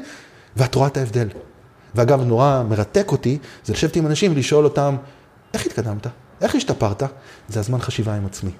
ואת 0.57 0.75
רואה 0.75 0.87
את 0.87 0.97
ההבדל. 0.97 1.29
ואגב, 1.95 2.23
נורא 2.23 2.63
מרתק 2.69 3.13
אותי, 3.13 3.39
זה 3.65 3.73
לשבת 3.73 3.97
עם 3.97 4.07
אנשים 4.07 4.33
ולשאול 4.33 4.65
אותם, 4.65 4.97
איך 5.55 5.67
התקדמת? 5.67 6.07
איך 6.41 6.55
השתפרת? 6.55 7.03
זה 7.49 7.61
הזמן 7.61 7.81
חשיבה 7.81 8.15
עם 8.15 8.27
עצמי. 8.27 8.51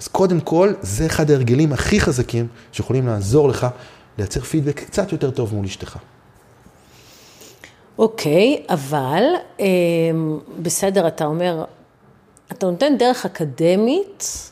אז 0.00 0.08
קודם 0.08 0.40
כל, 0.40 0.72
זה 0.82 1.06
אחד 1.06 1.30
ההרגלים 1.30 1.72
הכי 1.72 2.00
חזקים 2.00 2.46
שיכולים 2.72 3.06
לעזור 3.06 3.48
לך 3.48 3.66
לייצר 4.18 4.40
פידבק 4.40 4.80
קצת 4.80 5.12
יותר 5.12 5.30
טוב 5.30 5.54
מול 5.54 5.64
אשתך. 5.64 5.98
אוקיי, 7.98 8.62
אבל 8.68 9.24
אה, 9.60 9.66
בסדר, 10.62 11.08
אתה 11.08 11.24
אומר, 11.24 11.64
אתה 12.52 12.66
נותן 12.66 12.96
דרך 12.98 13.24
אקדמית 13.24 14.50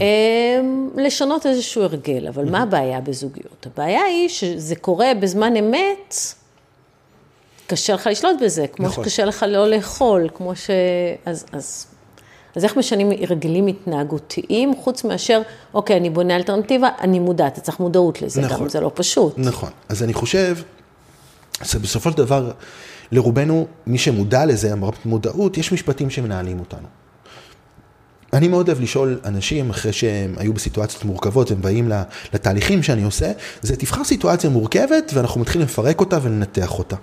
אה, 0.00 0.60
לשנות 0.96 1.46
איזשהו 1.46 1.82
הרגל, 1.82 2.28
אבל 2.28 2.50
מה 2.50 2.62
הבעיה 2.62 3.00
בזוגיות? 3.00 3.66
הבעיה 3.66 4.02
היא 4.02 4.28
שזה 4.28 4.76
קורה 4.76 5.14
בזמן 5.20 5.56
אמת, 5.56 6.14
קשה 7.66 7.94
לך 7.94 8.06
לשלוט 8.06 8.36
בזה, 8.42 8.66
כמו 8.66 8.86
נכון. 8.86 9.04
שקשה 9.04 9.24
לך 9.24 9.44
לא 9.48 9.68
לאכול, 9.68 10.28
כמו 10.34 10.56
ש... 10.56 10.70
אז, 11.26 11.44
אז, 11.52 11.86
אז 12.56 12.64
איך 12.64 12.76
משנים 12.76 13.10
הרגלים 13.10 13.66
התנהגותיים, 13.66 14.74
חוץ 14.76 15.04
מאשר, 15.04 15.42
אוקיי, 15.74 15.96
אני 15.96 16.10
בונה 16.10 16.36
אלטרנטיבה, 16.36 16.88
אני 17.00 17.18
מודע, 17.18 17.46
אתה 17.46 17.60
צריך 17.60 17.80
מודעות 17.80 18.22
לזה, 18.22 18.40
נכון. 18.40 18.60
גם 18.60 18.68
זה 18.68 18.80
לא 18.80 18.90
פשוט. 18.94 19.34
נכון, 19.38 19.70
אז 19.88 20.02
אני 20.02 20.14
חושב, 20.14 20.56
בסופו 21.60 22.10
של 22.10 22.16
דבר, 22.16 22.50
לרובנו, 23.12 23.66
מי 23.86 23.98
שמודע 23.98 24.46
לזה, 24.46 24.72
אמרת 24.72 25.06
מודעות, 25.06 25.58
יש 25.58 25.72
משפטים 25.72 26.10
שמנהלים 26.10 26.60
אותנו. 26.60 26.86
אני 28.32 28.48
מאוד 28.48 28.68
אוהב 28.68 28.80
לשאול 28.80 29.20
אנשים 29.24 29.70
אחרי 29.70 29.92
שהם 29.92 30.34
היו 30.38 30.52
בסיטואציות 30.52 31.04
מורכבות, 31.04 31.50
הם 31.50 31.62
באים 31.62 31.92
לתהליכים 32.34 32.82
שאני 32.82 33.02
עושה, 33.02 33.32
זה 33.62 33.76
תבחר 33.76 34.04
סיטואציה 34.04 34.50
מורכבת 34.50 35.10
ואנחנו 35.14 35.40
מתחילים 35.40 35.66
לפרק 35.66 36.00
אותה 36.00 36.18
ולנתח 36.22 36.78
אותה. 36.78 36.96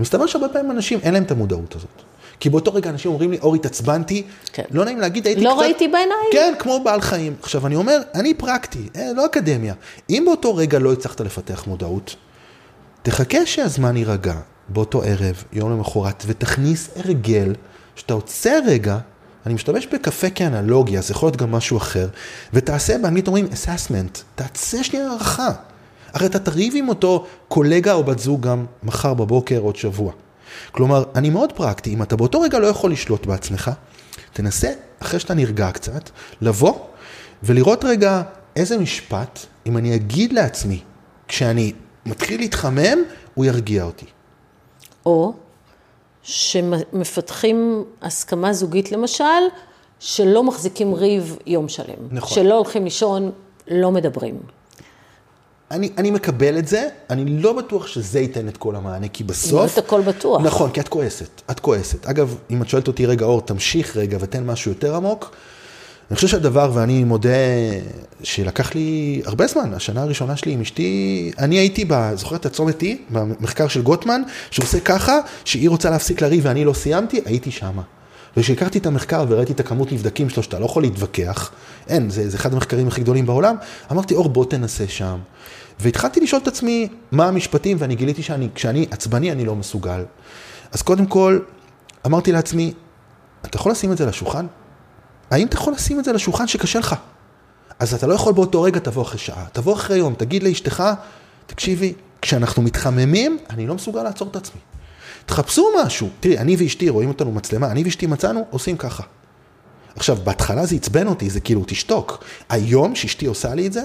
מסתבר 0.00 0.26
שהרבה 0.26 0.48
פעמים 0.48 0.70
אנשים 0.70 0.98
אין 1.02 1.14
להם 1.14 1.22
את 1.22 1.30
המודעות 1.30 1.76
הזאת. 1.76 2.02
כי 2.40 2.50
באותו 2.50 2.74
רגע 2.74 2.90
אנשים 2.90 3.10
אומרים 3.10 3.30
לי, 3.30 3.38
אור, 3.38 3.54
התעצבנתי, 3.54 4.22
כן. 4.52 4.62
לא 4.70 4.84
נעים 4.84 5.00
להגיד, 5.00 5.26
הייתי 5.26 5.40
לא 5.40 5.50
קצת... 5.50 5.56
לא 5.56 5.62
ראיתי 5.62 5.88
בעיניים. 5.88 6.28
כן, 6.32 6.54
כמו 6.58 6.80
בעל 6.84 7.00
חיים. 7.00 7.34
עכשיו, 7.42 7.66
אני 7.66 7.76
אומר, 7.76 8.00
אני 8.14 8.34
פרקטי, 8.34 8.88
אה, 8.96 9.10
לא 9.16 9.26
אקדמיה. 9.26 9.74
אם 10.10 10.22
באותו 10.26 10.56
רגע 10.56 10.78
לא 10.78 10.92
הצלחת 10.92 11.20
לפתח 11.20 11.64
מודעות, 11.66 12.16
תחכה 13.04 13.46
שהזמן 13.46 13.96
יירגע 13.96 14.34
באותו 14.68 15.02
ערב, 15.02 15.44
יום 15.52 15.72
למחרת, 15.72 16.24
ותכניס 16.26 16.90
הרגל, 16.96 17.54
שאתה 17.96 18.14
עוצר 18.14 18.58
רגע 18.66 18.98
אני 19.46 19.54
משתמש 19.54 19.86
בקפה 19.86 20.30
כאנלוגיה, 20.30 21.00
זה 21.00 21.12
יכול 21.12 21.26
להיות 21.26 21.36
גם 21.36 21.52
משהו 21.52 21.76
אחר, 21.76 22.08
ותעשה, 22.52 22.98
באנגלית 22.98 23.26
אומרים 23.26 23.46
assessment, 23.46 24.18
תעשה 24.34 24.84
שנייה 24.84 25.08
הערכה. 25.08 25.50
הרי 26.12 26.26
אתה 26.26 26.38
תריב 26.38 26.74
עם 26.76 26.88
אותו 26.88 27.26
קולגה 27.48 27.92
או 27.92 28.04
בת 28.04 28.18
זוג 28.18 28.46
גם 28.46 28.66
מחר 28.82 29.14
בבוקר, 29.14 29.58
עוד 29.58 29.76
שבוע. 29.76 30.12
כלומר, 30.72 31.04
אני 31.14 31.30
מאוד 31.30 31.52
פרקטי, 31.52 31.94
אם 31.94 32.02
אתה 32.02 32.16
באותו 32.16 32.40
רגע 32.40 32.58
לא 32.58 32.66
יכול 32.66 32.92
לשלוט 32.92 33.26
בעצמך, 33.26 33.70
תנסה, 34.32 34.72
אחרי 35.02 35.20
שאתה 35.20 35.34
נרגע 35.34 35.70
קצת, 35.70 36.10
לבוא 36.40 36.78
ולראות 37.42 37.84
רגע 37.84 38.22
איזה 38.56 38.78
משפט, 38.78 39.38
אם 39.66 39.76
אני 39.76 39.94
אגיד 39.94 40.32
לעצמי, 40.32 40.80
כשאני 41.28 41.72
מתחיל 42.06 42.40
להתחמם, 42.40 42.98
הוא 43.34 43.44
ירגיע 43.44 43.84
אותי. 43.84 44.06
או 45.06 45.32
שמפתחים 46.22 47.84
הסכמה 48.02 48.52
זוגית 48.52 48.92
למשל, 48.92 49.24
שלא 50.00 50.44
מחזיקים 50.44 50.94
ריב 50.94 51.36
יום 51.46 51.68
שלם. 51.68 52.08
נכון. 52.10 52.34
שלא 52.34 52.54
הולכים 52.54 52.84
לישון, 52.84 53.30
לא 53.68 53.90
מדברים. 53.90 54.40
אני, 55.70 55.90
אני 55.98 56.10
מקבל 56.10 56.58
את 56.58 56.68
זה, 56.68 56.88
אני 57.10 57.24
לא 57.42 57.52
בטוח 57.52 57.86
שזה 57.86 58.20
ייתן 58.20 58.48
את 58.48 58.56
כל 58.56 58.76
המענה, 58.76 59.08
כי 59.08 59.24
בסוף... 59.24 59.52
לא 59.52 59.66
את 59.66 59.78
הכל 59.78 60.00
בטוח. 60.00 60.42
נכון, 60.42 60.70
כי 60.70 60.80
את 60.80 60.88
כועסת, 60.88 61.42
את 61.50 61.60
כועסת. 61.60 62.06
אגב, 62.06 62.36
אם 62.50 62.62
את 62.62 62.68
שואלת 62.68 62.88
אותי, 62.88 63.06
רגע, 63.06 63.26
אור, 63.26 63.40
תמשיך 63.40 63.96
רגע 63.96 64.16
ותן 64.20 64.46
משהו 64.46 64.70
יותר 64.70 64.96
עמוק. 64.96 65.36
אני 66.10 66.16
חושב 66.16 66.28
שהדבר, 66.28 66.70
ואני 66.74 67.04
מודה 67.04 67.28
שלקח 68.22 68.74
לי 68.74 69.22
הרבה 69.24 69.46
זמן, 69.46 69.74
השנה 69.74 70.02
הראשונה 70.02 70.36
שלי 70.36 70.52
עם 70.52 70.60
אשתי, 70.60 71.32
אני 71.38 71.56
הייתי, 71.56 71.84
זוכר 72.14 72.36
את 72.36 72.46
הצומת 72.46 72.82
T, 72.82 72.84
במחקר 73.10 73.68
של 73.68 73.82
גוטמן, 73.82 74.22
שעושה 74.50 74.80
ככה, 74.80 75.18
שהיא 75.44 75.70
רוצה 75.70 75.90
להפסיק 75.90 76.22
לריב 76.22 76.44
ואני 76.46 76.64
לא 76.64 76.72
סיימתי, 76.72 77.20
הייתי 77.24 77.50
שמה. 77.50 77.82
וכשהכרתי 78.36 78.78
את 78.78 78.86
המחקר 78.86 79.24
וראיתי 79.28 79.52
את 79.52 79.60
הכמות 79.60 79.92
נבדקים 79.92 80.28
שלו, 80.28 80.42
שאתה 80.42 80.58
לא 80.58 80.64
יכול 80.64 80.82
להתווכח, 80.82 81.50
אין, 81.88 82.10
זה, 82.10 82.30
זה 82.30 82.36
אחד 82.36 82.52
המחקרים 82.52 82.88
הכי 82.88 83.00
גדולים 83.00 83.26
בעולם, 83.26 83.56
אמרתי, 83.92 84.14
אור, 84.14 84.28
בוא 84.28 84.44
תנסה 84.44 84.88
שם. 84.88 85.18
והתחלתי 85.80 86.20
לשאול 86.20 86.42
את 86.42 86.48
עצמי 86.48 86.88
מה 87.12 87.28
המשפטים, 87.28 87.76
ואני 87.80 87.94
גיליתי 87.94 88.22
שכשאני 88.22 88.86
עצבני 88.90 89.32
אני 89.32 89.44
לא 89.44 89.54
מסוגל. 89.54 90.04
אז 90.72 90.82
קודם 90.82 91.06
כל, 91.06 91.38
אמרתי 92.06 92.32
לעצמי, 92.32 92.72
אתה 93.44 93.56
יכול 93.56 93.72
לשים 93.72 93.92
את 93.92 93.96
זה 93.96 94.04
על 94.04 94.10
השולחן? 94.10 94.46
האם 95.34 95.46
אתה 95.46 95.56
יכול 95.56 95.72
לשים 95.72 95.98
את 95.98 96.04
זה 96.04 96.10
על 96.10 96.16
השולחן 96.16 96.46
שקשה 96.46 96.78
לך? 96.78 96.94
אז 97.78 97.94
אתה 97.94 98.06
לא 98.06 98.14
יכול 98.14 98.32
באותו 98.32 98.62
רגע, 98.62 98.80
תבוא 98.80 99.02
אחרי 99.02 99.18
שעה, 99.18 99.44
תבוא 99.52 99.74
אחרי 99.74 99.96
יום, 99.96 100.14
תגיד 100.14 100.42
לאשתך, 100.42 100.84
תקשיבי, 101.46 101.92
כשאנחנו 102.22 102.62
מתחממים, 102.62 103.38
אני 103.50 103.66
לא 103.66 103.74
מסוגל 103.74 104.02
לעצור 104.02 104.28
את 104.30 104.36
עצמי. 104.36 104.60
תחפשו 105.26 105.68
משהו. 105.84 106.08
תראי, 106.20 106.38
אני 106.38 106.56
ואשתי, 106.58 106.88
רואים 106.88 107.08
אותנו 107.08 107.32
מצלמה, 107.32 107.70
אני 107.70 107.82
ואשתי 107.84 108.06
מצאנו, 108.06 108.46
עושים 108.50 108.76
ככה. 108.76 109.02
עכשיו, 109.96 110.16
בהתחלה 110.24 110.66
זה 110.66 110.76
עצבן 110.76 111.06
אותי, 111.06 111.30
זה 111.30 111.40
כאילו, 111.40 111.62
תשתוק. 111.66 112.24
היום 112.48 112.94
שאשתי 112.94 113.26
עושה 113.26 113.54
לי 113.54 113.66
את 113.66 113.72
זה, 113.72 113.82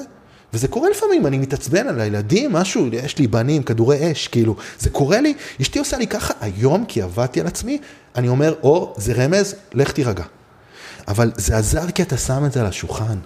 וזה 0.53 0.67
קורה 0.67 0.89
לפעמים, 0.89 1.27
אני 1.27 1.37
מתעצבן 1.37 1.87
על 1.87 2.01
הילדים, 2.01 2.53
משהו, 2.53 2.87
יש 2.91 3.17
לי 3.17 3.27
בנים, 3.27 3.63
כדורי 3.63 4.11
אש, 4.11 4.27
כאילו, 4.27 4.55
זה 4.79 4.89
קורה 4.89 5.21
לי, 5.21 5.33
אשתי 5.61 5.79
עושה 5.79 5.97
לי 5.97 6.07
ככה 6.07 6.33
היום, 6.41 6.85
כי 6.85 7.01
עבדתי 7.01 7.41
על 7.41 7.47
עצמי, 7.47 7.77
אני 8.15 8.27
אומר, 8.27 8.55
אור, 8.63 8.93
זה 8.97 9.13
רמז, 9.13 9.55
לך 9.73 9.91
תירגע. 9.91 10.23
אבל 11.09 11.31
זה 11.35 11.57
עזר 11.57 11.91
כי 11.91 12.01
אתה 12.01 12.17
שם 12.17 12.45
את 12.45 12.51
זה 12.51 12.59
על 12.59 12.65
השולחן. 12.65 13.17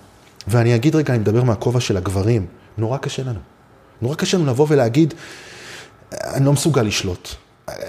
ואני 0.48 0.76
אגיד 0.76 0.96
רגע, 0.96 1.14
אני 1.14 1.22
מדבר 1.22 1.44
מהכובע 1.44 1.80
של 1.80 1.98
הגברים, 1.98 2.46
נורא 2.78 2.98
קשה 2.98 3.24
לנו. 3.24 3.40
נורא 4.02 4.16
קשה 4.16 4.38
לנו 4.38 4.46
לבוא 4.46 4.66
ולהגיד, 4.70 5.14
אני 6.14 6.46
לא 6.46 6.54
מסוגל 6.54 6.82
לשלוט. 6.82 7.30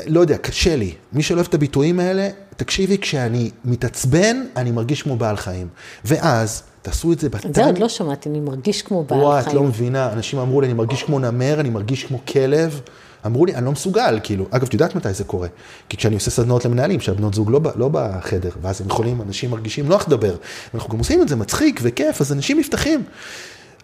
לא 0.07 0.21
יודע, 0.21 0.39
קשה 0.39 0.77
לי. 0.77 0.95
מי 1.13 1.23
שלא 1.23 1.37
אוהב 1.37 1.47
את 1.49 1.55
הביטויים 1.55 2.01
האלה, 2.01 2.29
תקשיבי, 2.57 2.99
כשאני 2.99 3.51
מתעצבן, 3.65 4.37
אני 4.57 4.71
מרגיש 4.71 5.03
כמו 5.03 5.17
בעל 5.17 5.37
חיים. 5.37 5.69
ואז, 6.05 6.63
תעשו 6.83 7.13
את 7.13 7.19
זה. 7.19 7.29
את 7.47 7.55
זה 7.55 7.65
עוד 7.65 7.79
לא 7.79 7.89
שמעתי, 7.89 8.29
אני 8.29 8.41
מרגיש 8.41 8.83
כמו 8.83 9.05
בעל 9.05 9.19
חיים. 9.19 9.23
וואי, 9.23 9.41
את 9.41 9.53
לא 9.53 9.63
מבינה, 9.63 10.13
אנשים 10.13 10.39
אמרו 10.39 10.61
לי, 10.61 10.67
אני 10.67 10.75
מרגיש 10.75 11.03
כמו 11.03 11.19
נמר, 11.19 11.61
אני 11.61 11.71
מרגיש 11.71 12.05
כמו 12.05 12.19
כלב. 12.27 12.81
אמרו 13.27 13.47
לי, 13.47 13.55
אני 13.55 13.65
לא 13.65 13.73
מסוגל, 13.73 14.21
כאילו, 14.23 14.47
אגב, 14.51 14.67
את 14.67 14.73
יודעת 14.73 14.95
מתי 14.95 15.13
זה 15.13 15.25
קורה? 15.25 15.49
כי 15.89 15.97
כשאני 15.97 16.15
עושה 16.15 16.31
סדנאות 16.31 16.65
למנהלים, 16.65 17.01
שהבנות 17.01 17.35
זוג 17.35 17.51
לא, 17.51 17.61
לא 17.77 17.89
בחדר, 17.93 18.51
ואז 18.63 18.81
הם 18.81 18.87
יכולים, 18.87 19.23
אנשים 19.23 19.51
מרגישים 19.51 19.89
נוח 19.89 20.09
לדבר, 20.09 20.37
ואנחנו 20.75 20.91
גם 20.91 20.99
עושים 20.99 21.23
את 21.23 21.29
זה 21.29 21.37
מצחיק 21.37 21.81
וכיף, 21.83 22.21
אז 22.21 22.33
אנשים 22.33 22.59
נפתחים. 22.59 23.03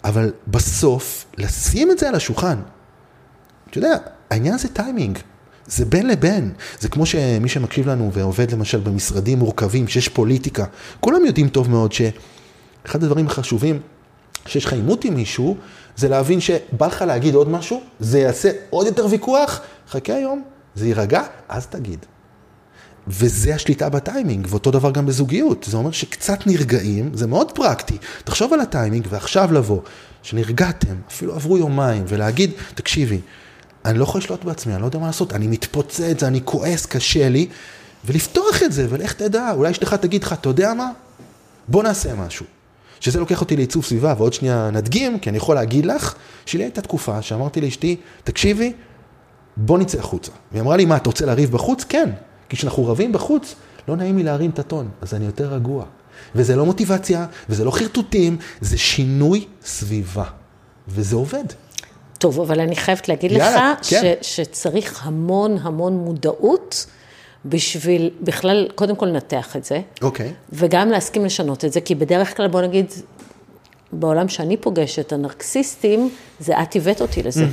אבל 0.05 0.33
בסוף, 0.49 1.25
לשים 1.39 1.91
את 1.91 1.99
זה 1.99 2.09
על 2.09 2.15
השולחן, 2.15 2.57
אתה 3.71 3.79
יודע, 3.79 3.97
העניין 4.31 4.59
זה 4.59 4.69
טיימינג. 4.69 5.19
זה 5.67 5.85
בין 5.85 6.07
לבין. 6.07 6.53
זה 6.81 6.89
כמו 6.89 7.07
שמי 7.07 7.49
שמקשיב 7.49 7.89
לנו 7.89 8.13
ועובד 8.13 8.53
למשל 8.53 8.79
במשרדים 8.81 9.39
מורכבים, 9.39 9.89
שיש 9.89 10.09
פוליטיקה, 10.09 10.65
כולם 11.01 11.25
יודעים 11.25 11.49
טוב 11.49 11.71
מאוד 11.71 11.93
שאחד 11.93 13.05
הדברים 13.05 13.27
החשובים, 13.27 13.81
שיש 14.47 14.65
לך 14.65 14.73
עימות 14.73 15.05
עם 15.05 15.15
מישהו, 15.15 15.57
זה 15.97 16.09
להבין 16.09 16.41
שבא 16.41 16.87
לך 16.87 17.03
להגיד 17.03 17.35
עוד 17.35 17.49
משהו, 17.49 17.81
זה 18.01 18.19
יעשה 18.19 18.51
עוד 18.71 18.87
יותר 18.87 19.07
ויכוח, 19.11 19.61
חכה 19.89 20.15
היום, 20.15 20.43
זה 20.75 20.87
יירגע, 20.87 21.23
אז 21.49 21.67
תגיד. 21.67 22.07
וזה 23.09 23.55
השליטה 23.55 23.89
בטיימינג, 23.89 24.47
ואותו 24.51 24.71
דבר 24.71 24.91
גם 24.91 25.07
בזוגיות. 25.07 25.67
זה 25.71 25.77
אומר 25.77 25.91
שקצת 25.91 26.47
נרגעים, 26.47 27.11
זה 27.15 27.27
מאוד 27.27 27.53
פרקטי. 27.53 27.99
תחשוב 28.25 28.53
על 28.53 28.61
הטיימינג 28.61 29.07
ועכשיו 29.11 29.53
לבוא, 29.53 29.81
שנרגעתם, 30.23 30.95
אפילו 31.09 31.35
עברו 31.35 31.59
יומיים, 31.59 32.05
ולהגיד, 32.09 32.51
תקשיבי, 32.75 33.21
אני 33.85 33.99
לא 33.99 34.05
יכול 34.05 34.19
לשלוט 34.19 34.45
בעצמי, 34.45 34.73
אני 34.75 34.83
לא 34.83 34.87
יודע 34.87 34.99
מה 34.99 35.07
לעשות, 35.07 35.33
אני 35.33 35.47
מתפוצץ, 35.47 36.23
אני 36.23 36.41
כועס, 36.45 36.87
קשה 36.87 37.29
לי, 37.29 37.49
ולפתוח 38.05 38.63
את 38.63 38.73
זה, 38.73 38.87
ולך 38.91 39.13
תדע, 39.13 39.53
אולי 39.53 39.71
אשתך 39.71 39.95
תגיד 39.95 40.25
לך, 40.25 40.33
אתה 40.33 40.49
יודע 40.49 40.75
מה? 40.75 40.91
בוא 41.69 41.83
נעשה 41.83 42.15
משהו. 42.15 42.47
שזה 43.01 43.21
לוקח 43.21 43.41
אותי 43.41 43.57
לעיצוב 43.57 43.85
סביבה, 43.85 44.15
ועוד 44.19 44.33
שנייה 44.33 44.71
נדגים, 44.73 45.19
כי 45.19 45.31
אני 45.31 45.37
יכול 45.37 45.55
להגיד 45.55 45.87
לך, 45.87 46.15
שלי 46.47 46.63
הייתה 46.63 46.81
תקופה 46.81 47.23
שאמרתי 47.23 47.61
לאשתי, 47.61 47.97
תקשיבי, 48.25 48.73
בוא 49.57 49.79
נצא 49.79 49.99
החוצה. 49.99 50.33
והיא 50.53 50.63
אמרה 50.63 50.77
לי, 50.77 50.85
מה, 50.85 50.97
אתה 50.97 51.09
רוצה 51.09 51.27
לריב 51.27 51.53
בחוץ? 51.53 51.85
כן. 51.85 52.11
כי 52.49 52.57
כשאנחנו 52.57 52.87
רבים 52.87 53.13
בחוץ, 53.13 53.55
לא 53.89 53.97
נעים 53.97 54.17
לי 54.17 54.23
להרים 54.23 54.51
את 54.51 54.59
הטון, 54.59 54.89
אז 55.01 55.15
אני 55.15 55.27
יותר 55.27 55.55
רגוע. 55.55 55.85
וזה 56.35 56.57
לא 56.57 56.67
מוטיבציה, 56.67 57.27
וזה 57.49 57.65
לא 57.65 57.71
חרטוטים, 57.71 58.37
זה 58.61 58.79
שינוי 58.79 59.47
סביבה. 59.65 60.25
וזה 60.89 61.17
עובד. 61.17 61.45
טוב, 62.19 62.41
אבל 62.41 62.61
אני 62.61 62.77
חייבת 62.77 63.09
להגיד 63.09 63.33
יאללה, 63.33 63.75
לך 63.81 63.89
כן. 63.91 64.15
ש, 64.23 64.37
שצריך 64.37 65.07
המון 65.07 65.59
המון 65.63 65.93
מודעות 65.93 66.87
בשביל 67.45 68.11
בכלל, 68.21 68.69
קודם 68.75 68.97
כל 68.97 69.07
לנתח 69.07 69.57
את 69.57 69.65
זה, 69.65 69.81
אוקיי. 70.03 70.33
וגם 70.53 70.89
להסכים 70.89 71.25
לשנות 71.25 71.65
את 71.65 71.73
זה, 71.73 71.81
כי 71.81 71.95
בדרך 71.95 72.37
כלל, 72.37 72.49
בוא 72.49 72.63
נגיד, 72.63 72.87
בעולם 73.93 74.29
שאני 74.29 74.57
פוגשת, 74.57 75.13
הנרקסיסטים, 75.13 76.11
זה 76.41 76.63
את 76.63 76.77
הבאת 76.77 77.01
אותי 77.01 77.23
לזה. 77.23 77.47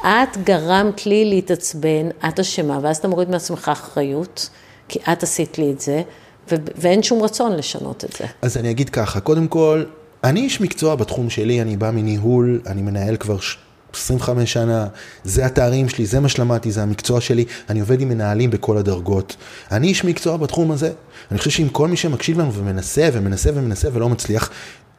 את 0.00 0.36
גרמת 0.44 1.06
לי 1.06 1.24
להתעצבן, 1.24 2.08
את 2.28 2.40
אשמה, 2.40 2.78
ואז 2.82 2.96
אתה 2.96 3.08
מוריד 3.08 3.30
מעצמך 3.30 3.68
אחריות, 3.72 4.48
כי 4.88 4.98
את 5.12 5.22
עשית 5.22 5.58
לי 5.58 5.70
את 5.72 5.80
זה, 5.80 6.02
ו- 6.50 6.54
ואין 6.76 7.02
שום 7.02 7.22
רצון 7.22 7.56
לשנות 7.56 8.04
את 8.04 8.12
זה. 8.12 8.24
אז 8.42 8.56
אני 8.56 8.70
אגיד 8.70 8.90
ככה, 8.90 9.20
קודם 9.20 9.48
כל, 9.48 9.84
אני 10.24 10.40
איש 10.40 10.60
מקצוע 10.60 10.94
בתחום 10.94 11.30
שלי, 11.30 11.62
אני 11.62 11.76
בא 11.76 11.90
מניהול, 11.90 12.60
אני 12.66 12.82
מנהל 12.82 13.16
כבר 13.16 13.38
ש- 13.40 13.58
25 13.92 14.52
שנה, 14.52 14.86
זה 15.24 15.46
התארים 15.46 15.88
שלי, 15.88 16.06
זה 16.06 16.20
מה 16.20 16.28
שלמדתי, 16.28 16.72
זה 16.72 16.82
המקצוע 16.82 17.20
שלי, 17.20 17.44
אני 17.70 17.80
עובד 17.80 18.00
עם 18.00 18.08
מנהלים 18.08 18.50
בכל 18.50 18.76
הדרגות. 18.76 19.36
אני 19.72 19.86
איש 19.86 20.04
מקצוע 20.04 20.36
בתחום 20.36 20.70
הזה. 20.70 20.92
אני 21.30 21.38
חושב 21.38 21.50
שאם 21.50 21.68
כל 21.68 21.88
מי 21.88 21.96
שמקשיב 21.96 22.38
לנו 22.38 22.52
ומנסה 22.52 23.08
ומנסה 23.12 23.50
ומנסה 23.54 23.88
ולא 23.92 24.08
מצליח, 24.08 24.50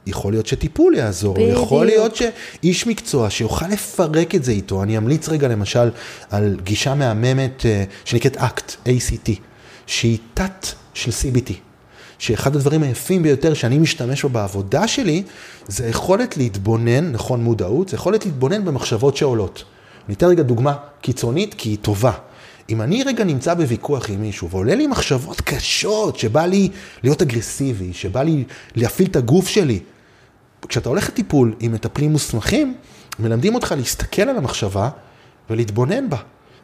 יכול 0.07 0.33
להיות 0.33 0.47
שטיפול 0.47 0.95
יעזור, 0.95 1.35
בדיוק. 1.35 1.63
יכול 1.63 1.85
להיות 1.85 2.15
שאיש 2.15 2.87
מקצוע 2.87 3.29
שיוכל 3.29 3.67
לפרק 3.67 4.35
את 4.35 4.43
זה 4.43 4.51
איתו. 4.51 4.83
אני 4.83 4.97
אמליץ 4.97 5.29
רגע 5.29 5.47
למשל 5.47 5.89
על 6.29 6.57
גישה 6.63 6.95
מהממת 6.95 7.65
אה, 7.65 7.83
שנקראת 8.05 8.37
ACT, 8.85 9.31
שהיא 9.87 10.17
תת 10.33 10.67
של 10.93 11.11
CBT. 11.11 11.68
שאחד 12.19 12.55
הדברים 12.55 12.83
היפים 12.83 13.23
ביותר 13.23 13.53
שאני 13.53 13.77
משתמש 13.77 14.21
בו 14.21 14.29
בעבודה 14.29 14.87
שלי, 14.87 15.23
זה 15.67 15.85
היכולת 15.85 16.37
להתבונן, 16.37 17.11
נכון 17.11 17.43
מודעות, 17.43 17.89
זה 17.89 17.95
יכולת 17.95 18.25
להתבונן 18.25 18.65
במחשבות 18.65 19.17
שעולות. 19.17 19.63
אני 20.07 20.15
אתן 20.15 20.25
רגע 20.25 20.43
דוגמה 20.43 20.75
קיצונית 21.01 21.53
כי 21.57 21.69
היא 21.69 21.77
טובה. 21.81 22.11
אם 22.69 22.81
אני 22.81 23.03
רגע 23.03 23.23
נמצא 23.23 23.53
בוויכוח 23.53 24.09
עם 24.09 24.21
מישהו 24.21 24.49
ועולה 24.49 24.75
לי 24.75 24.87
מחשבות 24.87 25.41
קשות, 25.41 26.19
שבא 26.19 26.45
לי 26.45 26.69
להיות 27.03 27.21
אגרסיבי, 27.21 27.93
שבא 27.93 28.23
לי 28.23 28.43
להפעיל 28.75 29.09
את 29.09 29.15
הגוף 29.15 29.47
שלי, 29.47 29.79
כשאתה 30.67 30.89
הולך 30.89 31.09
לטיפול 31.09 31.55
עם 31.59 31.71
מטפלים 31.71 32.11
מוסמכים, 32.11 32.75
מלמדים 33.19 33.55
אותך 33.55 33.73
להסתכל 33.77 34.21
על 34.21 34.37
המחשבה 34.37 34.89
ולהתבונן 35.49 36.09
בה, 36.09 36.17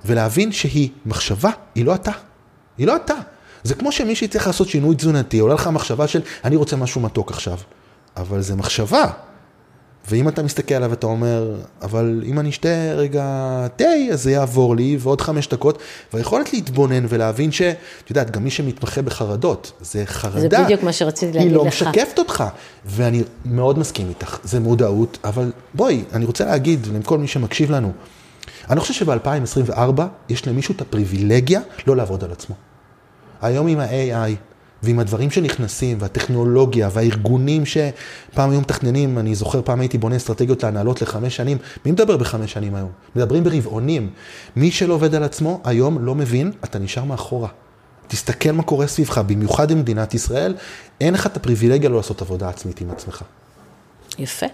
ולהבין 0.06 0.52
שהיא 0.52 0.90
מחשבה, 1.06 1.52
היא 1.76 1.86
לא 1.86 1.96
אתה. 1.96 2.12
היא 2.78 2.88
לא 2.88 2.96
אתה. 2.96 3.16
זה 3.66 3.76
כמו 3.76 3.92
שמישהי 3.92 4.28
צריך 4.28 4.48
לעשות 4.48 4.70
שינוי 4.70 4.96
תזונתי, 4.96 5.40
עולה 5.40 5.54
לך 5.54 5.68
מחשבה 5.68 6.08
של 6.08 6.22
אני 6.44 6.56
רוצה 6.56 6.76
משהו 6.76 7.02
מתוק 7.02 7.32
עכשיו, 7.32 7.58
אבל 8.18 8.42
זה 8.42 8.56
מחשבה. 8.56 9.08
ואם 10.10 10.28
אתה 10.28 10.44
מסתכל 10.44 10.74
עליו 10.76 10.90
ואתה 10.90 11.08
אומר, 11.08 11.56
אבל 11.82 12.24
אם 12.26 12.40
אני 12.40 12.50
אשתה 12.50 12.70
רגע 12.96 13.24
תה, 13.76 13.86
אז 14.14 14.24
זה 14.24 14.32
יעבור 14.32 14.76
לי, 14.76 14.98
ועוד 15.00 15.22
חמש 15.22 15.48
דקות, 15.48 15.78
והיכולת 16.14 16.54
להתבונן 16.54 17.06
ולהבין 17.10 17.52
ש... 17.52 17.62
את 17.62 18.10
יודעת, 18.10 18.32
גם 18.32 18.44
מי 18.44 18.50
שמתמחה 18.50 19.02
בחרדות, 19.02 19.72
זה 19.82 20.06
חרדה. 20.06 20.40
זה 20.40 20.64
בדיוק 20.64 20.84
מה 20.84 20.94
שרציתי 20.94 21.38
להגיד 21.38 21.52
היא 21.52 21.58
לא 21.58 21.66
לך. 21.66 21.68
משקפת 21.68 22.20
אותך, 22.20 22.44
ואני 22.86 23.24
מאוד 23.46 23.80
מסכים 23.80 24.10
איתך, 24.10 24.38
זה 24.44 24.60
מודעות, 24.60 25.18
אבל 25.24 25.52
בואי, 25.74 26.04
אני 26.14 26.26
רוצה 26.26 26.46
להגיד 26.46 26.88
לכל 26.94 27.18
מי 27.18 27.28
שמקשיב 27.28 27.72
לנו, 27.72 27.92
אני 28.70 28.80
חושב 28.80 28.94
שב-2024 28.94 30.02
יש 30.30 30.48
למישהו 30.48 30.76
את 30.76 30.82
הפריבילגיה 30.82 31.60
לא 31.88 31.96
לעבוד 31.96 32.24
על 32.24 32.32
עצמו. 32.32 32.56
היום 33.46 33.68
עם 33.68 33.80
ה-AI 33.80 34.36
ועם 34.84 35.00
הדברים 35.00 35.32
שנכנסים 35.32 35.98
והטכנולוגיה 36.00 36.90
והארגונים 36.94 37.64
שפעם 37.66 38.52
היו 38.52 38.62
מתכננים, 38.62 39.18
אני 39.18 39.36
זוכר 39.36 39.62
פעם 39.62 39.80
הייתי 39.80 39.98
בונה 39.98 40.16
אסטרטגיות 40.16 40.64
להנהלות 40.64 41.02
לחמש 41.02 41.36
שנים, 41.36 41.58
מי 41.86 41.92
מדבר 41.92 42.18
בחמש 42.18 42.54
שנים 42.54 42.76
היום? 42.76 42.90
מדברים 43.16 43.44
ברבעונים. 43.44 44.10
מי 44.56 44.72
שלא 44.72 44.94
עובד 44.94 45.16
על 45.16 45.24
עצמו 45.24 45.62
היום 45.64 46.06
לא 46.06 46.16
מבין, 46.16 46.52
אתה 46.64 46.80
נשאר 46.80 47.04
מאחורה. 47.04 47.50
תסתכל 48.08 48.52
מה 48.52 48.64
קורה 48.64 48.88
סביבך, 48.88 49.18
במיוחד 49.18 49.72
במדינת 49.72 50.14
ישראל, 50.14 50.56
אין 51.02 51.14
לך 51.14 51.26
את 51.26 51.38
הפריבילגיה 51.38 51.90
לא 51.90 51.96
לעשות 51.96 52.22
עבודה 52.22 52.50
עצמית 52.50 52.82
עם 52.82 52.92
עצמך. 52.92 53.24
יפה. 54.20 54.46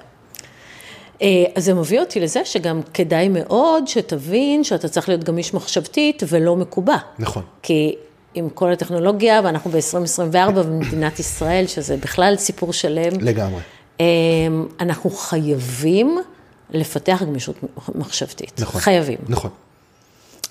אה, 1.22 1.28
אז 1.56 1.66
זה 1.66 1.74
מביא 1.74 2.00
אותי 2.00 2.20
לזה 2.20 2.46
שגם 2.46 2.82
כדאי 2.94 3.30
מאוד 3.30 3.88
שתבין 3.88 4.64
שאתה 4.64 4.88
צריך 4.88 5.10
להיות 5.10 5.24
גמיש 5.24 5.54
מחשבתית 5.54 6.24
ולא 6.28 6.56
מקובע. 6.56 6.98
נכון. 7.20 7.44
כי 7.64 7.96
עם 8.34 8.50
כל 8.50 8.72
הטכנולוגיה, 8.72 9.42
ואנחנו 9.44 9.72
ב-2024 9.72 10.52
במדינת 10.52 11.20
ישראל, 11.20 11.68
שזה 11.68 11.98
בכלל 11.98 12.36
סיפור 12.38 12.74
שלם, 12.74 13.20
לגמרי. 13.22 13.62
אה, 14.02 14.06
אנחנו 14.80 15.10
חייבים 15.10 16.18
לפתח 16.70 17.24
גמישות 17.26 17.56
מחשבתית. 17.96 18.60
נכון. 18.60 18.82
חייבים. 18.82 19.18
נכון. 19.30 19.50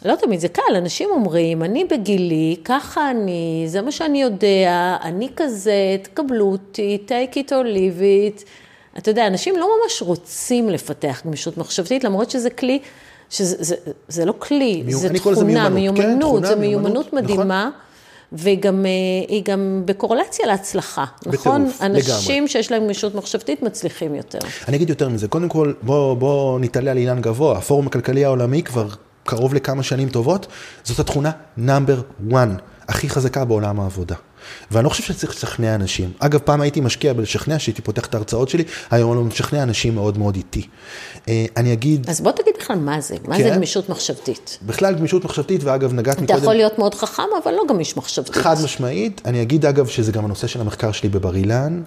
לא 0.05 0.14
תמיד 0.14 0.40
זה 0.40 0.49
קל, 0.49 0.77
אנשים 0.77 1.09
אומרים, 1.11 1.62
אני 1.62 1.85
בגילי, 1.85 2.57
ככה 2.64 3.11
אני, 3.11 3.64
זה 3.66 3.83
מה 3.83 3.93
שאני 3.93 4.23
יודע, 4.23 4.97
אני 5.03 5.29
כזה, 5.37 5.97
תקבלו 6.03 6.45
אותי, 6.53 6.99
take 7.09 7.35
it 7.35 7.49
or 7.49 7.64
leave 7.66 8.01
it. 8.40 8.45
אתה 8.99 9.11
יודע, 9.11 9.27
אנשים 9.27 9.57
לא 9.57 9.69
ממש 9.83 10.03
רוצים 10.03 10.69
לפתח 10.69 11.23
גמישות 11.27 11.59
מחשבתית, 11.59 12.05
למרות 12.05 12.31
שזה 12.31 12.51
כלי, 12.51 12.79
שזה 13.31 13.57
זה, 13.59 13.75
זה 14.09 14.25
לא 14.25 14.35
כלי, 14.38 14.83
מיומ- 14.87 14.90
זה 14.97 15.09
תכונה, 15.14 15.69
מיומנות. 15.69 15.97
כן, 16.05 16.09
מיומנות, 16.09 16.31
תכונה, 16.31 16.49
זה 16.49 16.57
מיומנות, 16.57 16.83
מיומנות 16.93 17.07
נכון. 17.07 17.19
מדהימה. 17.25 17.71
והיא 18.33 18.59
גם, 18.61 18.87
אה, 18.87 18.90
היא 19.29 19.43
גם 19.45 19.83
בקורלציה 19.85 20.47
להצלחה, 20.47 21.05
נכון? 21.27 21.62
בטירוף, 21.64 21.83
אנשים 21.83 22.35
לגמרי. 22.35 22.49
שיש 22.49 22.73
להם 22.73 22.85
גמישות 22.85 23.14
מחשבתית 23.14 23.62
מצליחים 23.62 24.14
יותר. 24.14 24.38
אני 24.69 24.77
אגיד 24.77 24.90
יותר 24.90 25.09
מזה, 25.09 25.29
קודם 25.29 25.49
כל 25.49 25.73
בוא, 25.83 26.14
בוא 26.16 26.61
נתעלה 26.61 26.90
על 26.90 26.97
אילן 26.99 27.21
גבוה, 27.21 27.59
הפורום 27.59 27.87
הכלכלי 27.87 28.25
העולמי 28.25 28.62
כבר 28.62 28.88
קרוב 29.25 29.55
לכמה 29.55 29.83
שנים 29.83 30.09
טובות, 30.09 30.47
זאת 30.85 30.99
התכונה 30.99 31.31
נאמבר 31.57 32.01
1, 32.33 32.49
הכי 32.88 33.09
חזקה 33.09 33.45
בעולם 33.45 33.81
העבודה. 33.81 34.14
ואני 34.71 34.85
לא 34.85 34.89
חושב 34.89 35.03
שצריך 35.03 35.33
לשכנע 35.33 35.75
אנשים. 35.75 36.13
אגב, 36.19 36.39
פעם 36.39 36.61
הייתי 36.61 36.81
משקיע 36.81 37.13
בלשכנע, 37.13 37.59
שהייתי 37.59 37.83
פותח 37.83 38.07
את 38.07 38.15
ההרצאות 38.15 38.49
שלי, 38.49 38.65
היום 38.91 39.19
אני 39.19 39.23
משכנע 39.23 39.63
אנשים 39.63 39.95
מאוד 39.95 40.19
מאוד 40.19 40.37
איטי. 40.37 40.67
אה, 41.29 41.47
אני 41.57 41.73
אגיד, 41.73 42.11
אז 42.11 42.21
בוא 42.21 42.33
תגיד 42.33 42.55
בכלל 42.61 42.77
מה 42.77 43.01
זה, 43.01 43.17
מה 43.29 43.37
זה 43.37 43.43
כן. 43.43 43.57
גמישות 43.57 43.89
מחשבתית. 43.89 44.59
בכלל 44.63 44.95
גמישות 44.95 45.25
מחשבתית, 45.25 45.65
ואגב, 45.65 45.93
נגעת 45.93 46.17
אתה 46.17 46.25
מקודם... 46.25 46.39
יכול 46.39 46.55
להיות 46.55 46.79
מאוד 46.79 46.95
חכם, 46.95 47.23
אבל 47.45 47.53
לא 47.53 47.63
גמיש 47.69 47.97
מחשבתית. 47.97 48.35
חד 48.35 48.57
משמעית, 48.65 49.23
אני 49.25 49.43
אגיד 49.43 49.67
אגב 49.67 49.87
שזה 49.87 50.13
גם 50.13 50.25
הנושא 50.25 50.47
של 50.47 50.61
המחקר 50.61 50.93
שלי 50.93 51.09
בבר 51.09 51.37
אילן, 51.37 51.83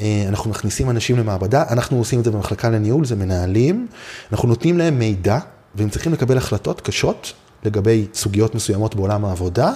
אה, 0.00 0.24
אנחנו 0.28 0.50
מכניסים 0.50 0.90
אנשים 0.90 1.18
למעבדה, 1.18 1.64
אנחנו 1.70 1.98
עושים 1.98 2.18
את 2.18 2.24
זה 2.24 2.30
במחלקה 2.30 2.70
לניהול, 2.70 3.04
זה 3.04 3.16
מנהלים, 3.16 3.86
אנחנו 4.32 4.48
נותנים 4.48 4.78
להם 4.78 4.98
מידע, 4.98 5.38
והם 5.74 5.90
צריכים 5.90 6.12
לקבל 6.12 6.36
החלטות 6.36 6.80
קשות 6.80 7.32
לגבי 7.64 8.06
סוגיות 8.14 8.54
מסוימות 8.54 8.94
בעולם 8.94 9.24
העבודה, 9.24 9.72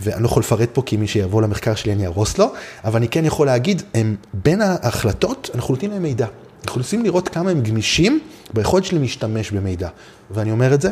ואני 0.00 0.22
לא 0.22 0.26
יכול 0.26 0.40
לפרט 0.40 0.68
פה 0.72 0.82
כי 0.86 0.96
מי 0.96 1.06
שיבוא 1.06 1.42
למחקר 1.42 1.74
שלי 1.74 1.92
אני 1.92 2.04
אהרוס 2.04 2.38
לו, 2.38 2.52
אבל 2.84 2.96
אני 2.96 3.08
כן 3.08 3.24
יכול 3.24 3.46
להגיד, 3.46 3.82
הם, 3.94 4.16
בין 4.34 4.60
ההחלטות 4.60 5.50
אנחנו 5.54 5.74
נותנים 5.74 5.90
להם 5.90 6.02
מידע. 6.02 6.26
אנחנו 6.64 6.80
רוצים 6.80 7.04
לראות 7.04 7.28
כמה 7.28 7.50
הם 7.50 7.60
גמישים 7.60 8.20
ביכולת 8.54 8.84
שלהם 8.84 9.02
להשתמש 9.02 9.50
במידע. 9.50 9.88
ואני 10.30 10.50
אומר 10.50 10.74
את 10.74 10.80
זה, 10.80 10.90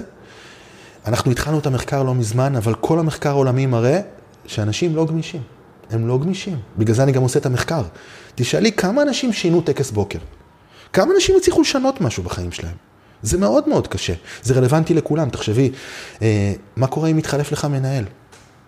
אנחנו 1.07 1.31
התחלנו 1.31 1.59
את 1.59 1.66
המחקר 1.66 2.03
לא 2.03 2.14
מזמן, 2.14 2.57
אבל 2.57 2.75
כל 2.75 2.99
המחקר 2.99 3.31
העולמי 3.31 3.66
מראה 3.66 4.01
שאנשים 4.47 4.97
לא 4.97 5.07
גמישים. 5.07 5.40
הם 5.90 6.09
לא 6.09 6.19
גמישים. 6.19 6.59
בגלל 6.79 6.95
זה 6.95 7.03
אני 7.03 7.12
גם 7.12 7.23
עושה 7.23 7.38
את 7.38 7.47
המחקר. 7.47 7.83
תשאלי 8.35 8.73
כמה 8.73 9.03
אנשים 9.03 9.33
שינו 9.33 9.61
טקס 9.61 9.90
בוקר. 9.90 10.19
כמה 10.92 11.14
אנשים 11.14 11.37
הצליחו 11.37 11.61
לשנות 11.61 12.01
משהו 12.01 12.23
בחיים 12.23 12.53
שלהם. 12.53 12.75
זה 13.23 13.38
מאוד 13.38 13.69
מאוד 13.69 13.88
קשה. 13.88 14.12
זה 14.42 14.55
רלוונטי 14.55 14.95
לכולם. 14.95 15.31
תחשבי, 15.31 15.71
אה, 16.23 16.53
מה 16.77 16.87
קורה 16.87 17.09
אם 17.09 17.16
מתחלף 17.16 17.53
לך 17.53 17.64
מנהל? 17.64 18.05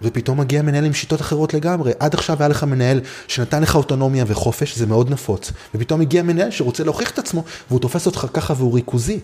ופתאום 0.03 0.41
מגיע 0.41 0.63
מנהל 0.63 0.85
עם 0.85 0.93
שיטות 0.93 1.21
אחרות 1.21 1.55
לגמרי. 1.55 1.93
עד 1.99 2.15
עכשיו 2.15 2.37
היה 2.41 2.49
לך 2.49 2.65
מנהל 2.65 3.01
שנתן 3.29 3.63
לך 3.63 3.77
אוטונומיה 3.77 4.25
וחופש, 4.27 4.79
זה 4.79 4.87
מאוד 4.87 5.11
נפוץ. 5.11 5.53
ופתאום 5.75 6.01
הגיע 6.01 6.23
מנהל 6.23 6.51
שרוצה 6.51 6.85
להוכיח 6.85 7.11
את 7.11 7.19
עצמו, 7.19 7.45
והוא 7.69 7.81
תופס 7.81 8.07
אותך 8.07 8.27
ככה 8.33 8.55
והוא 8.57 8.75
ריכוזי. 8.75 9.21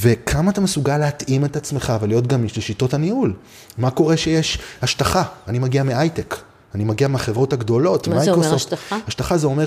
וכמה 0.00 0.50
אתה 0.50 0.60
מסוגל 0.60 0.98
להתאים 0.98 1.44
את 1.44 1.56
עצמך 1.56 1.92
ולהיות 2.00 2.26
גמיש 2.26 2.58
לשיטות 2.58 2.94
הניהול. 2.94 3.34
מה 3.78 3.90
קורה 3.90 4.16
שיש 4.16 4.58
השטחה? 4.82 5.22
אני 5.48 5.58
מגיע 5.58 5.82
מהייטק, 5.82 6.36
אני 6.74 6.84
מגיע 6.84 7.08
מהחברות 7.08 7.52
הגדולות. 7.52 8.08
מה 8.08 8.24
זה 8.24 8.30
אומר 8.32 8.54
השטחה? 8.54 8.98
השטחה 9.06 9.36
זה 9.36 9.46
אומר 9.46 9.66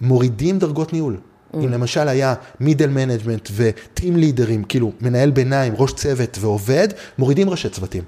שמורידים 0.00 0.58
דרגות 0.58 0.92
ניהול. 0.92 1.16
Mm. 1.16 1.56
אם 1.56 1.68
למשל 1.68 2.08
היה 2.08 2.34
middle 2.60 2.88
management 2.88 3.48
ו 3.56 3.68
team 3.68 4.16
leader 4.16 4.48
ים, 4.48 4.64
כאילו 4.64 4.92
מנהל 5.00 5.30
ביניים, 5.30 5.74
ראש 5.76 5.92
צוות 5.92 6.38
ועובד, 6.40 6.88
מורידים 7.18 7.50
ראשי 7.50 7.68
צוותים. 7.68 8.02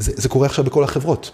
זה, 0.00 0.12
זה 0.16 0.28
קורה 0.28 0.46
עכשיו 0.46 0.64
בכל 0.64 0.84
החברות. 0.84 1.30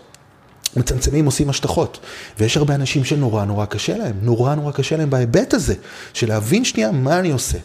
מצמצמים, 0.76 1.26
עושים 1.26 1.50
השטחות. 1.50 1.98
ויש 2.38 2.56
הרבה 2.56 2.74
אנשים 2.74 3.04
שנורא 3.04 3.44
נורא 3.44 3.64
קשה 3.64 3.96
להם, 3.96 4.14
נורא 4.22 4.54
נורא 4.54 4.72
קשה 4.72 4.96
להם 4.96 5.10
בהיבט 5.10 5.54
הזה, 5.54 5.74
של 6.12 6.28
להבין 6.28 6.64
שנייה 6.64 6.92
מה 6.92 7.18
אני 7.18 7.30
עושה. 7.30 7.58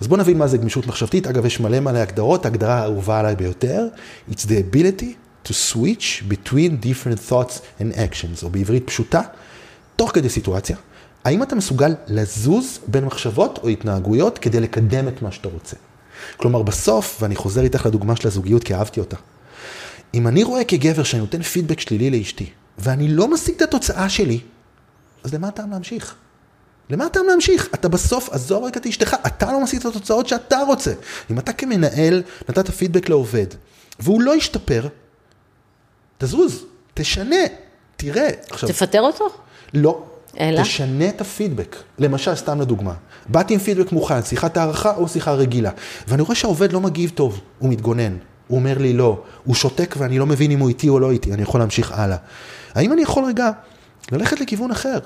אז 0.00 0.06
בואו 0.06 0.20
נבין 0.20 0.38
מה 0.38 0.46
זה 0.46 0.58
גמישות 0.58 0.86
מחשבתית. 0.86 1.26
אגב, 1.26 1.46
יש 1.46 1.60
מלא 1.60 1.80
מלא 1.80 1.98
הגדרות, 1.98 2.44
ההגדרה 2.44 2.74
האהובה 2.74 3.20
עליי 3.20 3.36
ביותר, 3.36 3.86
it's 4.30 4.42
the 4.44 4.74
ability 4.74 5.14
to 5.48 5.50
switch 5.50 6.24
between 6.28 6.84
different 6.84 7.30
thoughts 7.30 7.80
and 7.80 7.94
actions, 7.94 8.42
או 8.42 8.50
בעברית 8.50 8.86
פשוטה, 8.86 9.20
תוך 9.96 10.10
כדי 10.14 10.28
סיטואציה. 10.28 10.76
האם 11.24 11.42
אתה 11.42 11.56
מסוגל 11.56 11.94
לזוז 12.06 12.78
בין 12.86 13.04
מחשבות 13.04 13.58
או 13.62 13.68
התנהגויות 13.68 14.38
כדי 14.38 14.60
לקדם 14.60 15.08
את 15.08 15.22
מה 15.22 15.32
שאתה 15.32 15.48
רוצה? 15.48 15.76
כלומר, 16.36 16.62
בסוף, 16.62 17.18
ואני 17.20 17.36
חוזר 17.36 17.62
איתך 17.62 17.86
לדוגמה 17.86 18.16
של 18.16 18.28
הזוגיות 18.28 18.64
כי 18.64 18.74
אהבתי 18.74 19.00
אותה, 19.00 19.16
אם 20.14 20.28
אני 20.28 20.42
רואה 20.42 20.64
כגבר 20.64 21.02
שאני 21.02 21.20
נותן 21.20 21.42
פידבק 21.42 21.80
שלילי 21.80 22.10
לאשתי, 22.18 22.50
ואני 22.78 23.08
לא 23.08 23.28
משיג 23.28 23.54
את 23.54 23.62
התוצאה 23.62 24.08
שלי, 24.08 24.40
אז 25.24 25.34
למה 25.34 25.48
הטעם 25.48 25.70
להמשיך? 25.70 26.14
למה 26.90 27.06
הטעם 27.06 27.26
להמשיך? 27.26 27.68
אתה 27.74 27.88
בסוף, 27.88 28.28
עזוב 28.28 28.64
רק 28.64 28.76
את 28.76 28.86
אשתך, 28.86 29.16
אתה 29.26 29.52
לא 29.52 29.62
משיג 29.62 29.80
את 29.80 29.86
התוצאות 29.86 30.28
שאתה 30.28 30.58
רוצה. 30.66 30.92
אם 31.30 31.38
אתה 31.38 31.52
כמנהל 31.52 32.22
נתת 32.48 32.70
פידבק 32.70 33.08
לעובד, 33.08 33.46
והוא 33.98 34.22
לא 34.22 34.36
ישתפר, 34.36 34.88
תזוז, 36.18 36.64
תשנה, 36.94 37.36
תראה. 37.96 38.28
עכשיו, 38.50 38.68
תפטר 38.68 39.00
אותו? 39.00 39.28
לא. 39.74 40.04
אלא? 40.40 40.62
תשנה 40.62 41.08
את 41.08 41.20
הפידבק. 41.20 41.76
למשל, 41.98 42.34
סתם 42.34 42.60
לדוגמה, 42.60 42.94
באתי 43.28 43.54
עם 43.54 43.60
פידבק 43.60 43.92
מוכן, 43.92 44.22
שיחת 44.22 44.56
הערכה 44.56 44.96
או 44.96 45.08
שיחה 45.08 45.32
רגילה, 45.32 45.70
ואני 46.08 46.22
רואה 46.22 46.34
שהעובד 46.34 46.72
לא 46.72 46.80
מגיב 46.80 47.10
טוב, 47.14 47.40
הוא 47.58 47.70
מתגונן. 47.70 48.16
הוא 48.48 48.58
אומר 48.58 48.78
לי 48.78 48.92
לא, 48.92 49.22
הוא 49.44 49.54
שותק 49.54 49.94
ואני 49.98 50.18
לא 50.18 50.26
מבין 50.26 50.50
אם 50.50 50.58
הוא 50.58 50.68
איתי 50.68 50.88
או 50.88 50.98
לא 50.98 51.10
איתי, 51.10 51.32
אני 51.32 51.42
יכול 51.42 51.60
להמשיך 51.60 51.92
הלאה. 51.92 52.16
האם 52.74 52.92
אני 52.92 53.02
יכול 53.02 53.24
רגע 53.24 53.50
ללכת 54.12 54.40
לכיוון 54.40 54.70
אחר? 54.70 54.98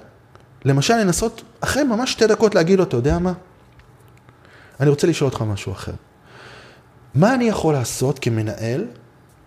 למשל, 0.65 0.97
לנסות 0.97 1.43
אחרי 1.61 1.85
ממש 1.85 2.13
שתי 2.13 2.27
דקות 2.27 2.55
להגיד 2.55 2.79
לו, 2.79 2.85
אתה 2.85 2.97
יודע 2.97 3.19
מה? 3.19 3.33
אני 4.81 4.91
רוצה 4.91 5.07
לשאול 5.07 5.31
אותך 5.31 5.43
משהו 5.43 5.73
אחר. 5.73 5.93
מה 7.15 7.35
אני 7.35 7.45
יכול 7.45 7.75
לעשות 7.75 8.19
כמנהל, 8.19 8.87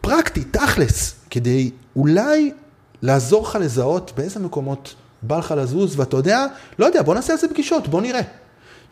פרקטי, 0.02 0.44
תכלס, 0.44 1.16
כדי 1.30 1.72
אולי 1.96 2.52
לעזור 3.02 3.44
לך 3.44 3.58
לזהות 3.62 4.12
באיזה 4.16 4.40
מקומות 4.40 4.96
בא 5.22 5.38
לך 5.38 5.54
לזוז, 5.58 6.00
ואתה 6.00 6.18
יודע, 6.18 6.46
לא 6.80 6.86
יודע, 6.86 7.02
בוא 7.02 7.16
נעשה 7.16 7.34
על 7.34 7.40
זה 7.40 7.48
פגישות, 7.48 7.88
בוא 7.88 8.02
נראה. 8.02 8.22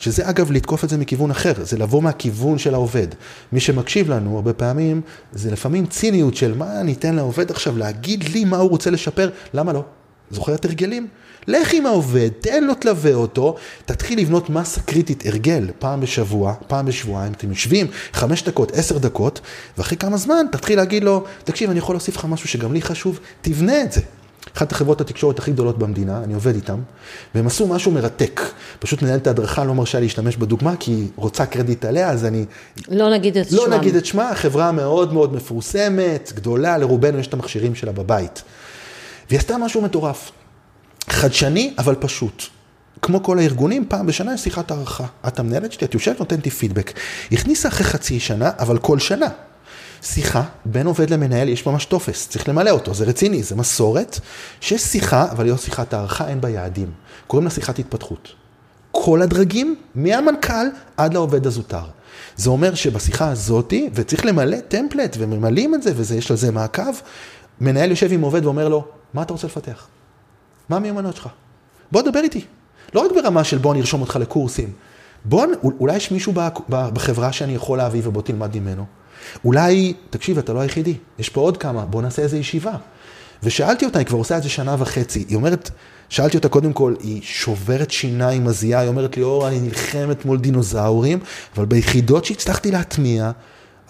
שזה 0.03 0.29
אגב 0.29 0.51
לתקוף 0.51 0.83
את 0.83 0.89
זה 0.89 0.97
מכיוון 0.97 1.31
אחר, 1.31 1.53
זה 1.61 1.77
לבוא 1.77 2.01
מהכיוון 2.01 2.57
של 2.57 2.73
העובד. 2.73 3.07
מי 3.51 3.59
שמקשיב 3.59 4.09
לנו 4.09 4.35
הרבה 4.35 4.53
פעמים, 4.53 5.01
זה 5.33 5.51
לפעמים 5.51 5.85
ציניות 5.85 6.35
של 6.35 6.57
מה 6.57 6.79
אני 6.79 6.93
אתן 6.93 7.15
לעובד 7.15 7.51
עכשיו 7.51 7.77
להגיד 7.77 8.23
לי 8.23 8.45
מה 8.45 8.57
הוא 8.57 8.69
רוצה 8.69 8.89
לשפר, 8.89 9.29
למה 9.53 9.73
לא? 9.73 9.83
זוכר 10.31 10.55
את 10.55 10.65
הרגלים? 10.65 11.07
לך 11.47 11.73
עם 11.73 11.85
העובד, 11.85 12.29
תן 12.39 12.63
לו, 12.63 12.73
תלווה 12.73 13.13
אותו, 13.13 13.55
תתחיל 13.85 14.19
לבנות 14.19 14.49
מסה 14.49 14.81
קריטית, 14.81 15.25
הרגל, 15.25 15.69
פעם 15.79 16.01
בשבוע, 16.01 16.53
פעם 16.67 16.85
בשבועיים, 16.85 17.33
אתם 17.33 17.49
יושבים 17.49 17.87
חמש 18.13 18.43
דקות, 18.43 18.71
עשר 18.71 18.97
דקות, 18.97 19.41
ואחרי 19.77 19.97
כמה 19.97 20.17
זמן 20.17 20.45
תתחיל 20.51 20.77
להגיד 20.77 21.03
לו, 21.03 21.23
תקשיב, 21.43 21.69
אני 21.69 21.79
יכול 21.79 21.95
להוסיף 21.95 22.15
לך 22.15 22.25
משהו 22.25 22.49
שגם 22.49 22.73
לי 22.73 22.81
חשוב, 22.81 23.19
תבנה 23.41 23.81
את 23.81 23.91
זה. 23.91 24.01
אחת 24.57 24.71
החברות 24.71 25.01
התקשורת 25.01 25.39
הכי 25.39 25.51
גדולות 25.51 25.77
במדינה, 25.77 26.23
אני 26.23 26.33
עובד 26.33 26.55
איתם, 26.55 26.79
והם 27.35 27.47
עשו 27.47 27.67
משהו 27.67 27.91
מרתק. 27.91 28.41
פשוט 28.79 29.01
מנהלת 29.01 29.27
ההדרכה 29.27 29.63
לא 29.63 29.75
מרשה 29.75 29.99
להשתמש 29.99 30.37
בדוגמה, 30.37 30.75
כי 30.79 30.91
היא 30.91 31.07
רוצה 31.15 31.45
קרדיט 31.45 31.85
עליה, 31.85 32.09
אז 32.09 32.25
אני... 32.25 32.45
לא 32.89 33.09
נגיד 33.13 33.37
את 33.37 33.51
לא 33.51 33.63
שמם. 33.63 33.71
לא 33.71 33.77
נגיד 33.77 33.95
את 33.95 34.05
שמה, 34.05 34.35
חברה 34.35 34.71
מאוד 34.71 35.13
מאוד 35.13 35.33
מפורסמת, 35.33 36.31
גדולה, 36.35 36.77
לרובנו 36.77 37.19
יש 37.19 37.27
את 37.27 37.33
המכשירים 37.33 37.75
שלה 37.75 37.91
בבית. 37.91 38.43
והיא 39.29 39.39
עשתה 39.39 39.57
משהו 39.57 39.81
מטורף. 39.81 40.31
חדשני, 41.09 41.73
אבל 41.77 41.95
פשוט. 41.99 42.43
כמו 43.01 43.23
כל 43.23 43.39
הארגונים, 43.39 43.85
פעם 43.87 44.05
בשנה 44.05 44.33
יש 44.33 44.41
שיחת 44.41 44.71
הערכה. 44.71 45.05
את 45.27 45.39
המנהלת 45.39 45.71
שלי, 45.71 45.87
את 45.87 45.93
יושבת, 45.93 46.19
נותנת 46.19 46.45
לי 46.45 46.51
פידבק. 46.51 46.91
הכניסה 47.31 47.67
אחרי 47.67 47.83
חצי 47.83 48.19
שנה, 48.19 48.51
אבל 48.59 48.77
כל 48.77 48.99
שנה. 48.99 49.27
שיחה 50.03 50.43
בין 50.65 50.87
עובד 50.87 51.09
למנהל, 51.09 51.49
יש 51.49 51.65
ממש 51.65 51.85
טופס, 51.85 52.27
צריך 52.29 52.49
למלא 52.49 52.69
אותו, 52.69 52.93
זה 52.93 53.05
רציני, 53.05 53.43
זה 53.43 53.55
מסורת, 53.55 54.19
שיש 54.61 54.81
שיחה, 54.81 55.31
אבל 55.31 55.43
היא 55.43 55.51
לא 55.51 55.57
שיחת 55.57 55.93
הערכה, 55.93 56.27
אין 56.27 56.41
בה 56.41 56.49
יעדים. 56.49 56.91
קוראים 57.27 57.45
לה 57.45 57.51
שיחת 57.51 57.79
התפתחות. 57.79 58.29
כל 58.91 59.21
הדרגים, 59.21 59.75
מהמנכ"ל 59.95 60.67
עד 60.97 61.13
לעובד 61.13 61.47
הזוטר. 61.47 61.83
זה 62.35 62.49
אומר 62.49 62.75
שבשיחה 62.75 63.29
הזאתי, 63.29 63.89
וצריך 63.93 64.25
למלא 64.25 64.57
טמפלט, 64.67 65.15
וממלאים 65.19 65.75
את 65.75 65.83
זה, 65.83 65.91
ויש 65.95 66.31
לזה 66.31 66.51
מעקב, 66.51 66.93
מנהל 67.61 67.89
יושב 67.89 68.11
עם 68.11 68.21
עובד 68.21 68.45
ואומר 68.45 68.69
לו, 68.69 68.85
מה 69.13 69.21
אתה 69.21 69.33
רוצה 69.33 69.47
לפתח? 69.47 69.87
מה 70.69 70.75
המיומנות 70.75 71.15
שלך? 71.15 71.27
בוא 71.91 72.01
דבר 72.01 72.19
איתי. 72.19 72.45
לא 72.93 73.05
רק 73.05 73.11
ברמה 73.11 73.43
של 73.43 73.57
בוא 73.57 73.73
נרשום 73.73 74.01
אותך 74.01 74.15
לקורסים. 74.15 74.71
בוא, 75.25 75.45
אולי 75.79 75.95
יש 75.95 76.11
מישהו 76.11 76.33
בחברה 76.69 77.31
שאני 77.31 77.55
יכול 77.55 77.77
להביא 77.77 78.01
ובוא 78.03 78.21
תלמד 78.21 78.57
ממנו. 78.57 78.85
אולי, 79.45 79.93
תקשיב, 80.09 80.37
אתה 80.37 80.53
לא 80.53 80.59
היחידי, 80.59 80.93
יש 81.19 81.29
פה 81.29 81.41
עוד 81.41 81.57
כמה, 81.57 81.85
בוא 81.85 82.01
נעשה 82.01 82.21
איזה 82.21 82.37
ישיבה. 82.37 82.75
ושאלתי 83.43 83.85
אותה, 83.85 83.99
היא 83.99 84.07
כבר 84.07 84.17
עושה 84.17 84.37
את 84.37 84.43
זה 84.43 84.49
שנה 84.49 84.75
וחצי, 84.79 85.25
היא 85.29 85.35
אומרת, 85.35 85.69
שאלתי 86.09 86.37
אותה 86.37 86.49
קודם 86.49 86.73
כל, 86.73 86.93
היא 86.99 87.21
שוברת 87.23 87.91
שיניים, 87.91 88.45
מזיעה, 88.45 88.81
היא 88.81 88.89
אומרת 88.89 89.17
לי, 89.17 89.23
אור, 89.23 89.47
אני 89.47 89.59
נלחמת 89.59 90.25
מול 90.25 90.39
דינוזאורים, 90.39 91.19
אבל 91.57 91.65
ביחידות 91.65 92.25
שהצלחתי 92.25 92.71
להטמיע, 92.71 93.31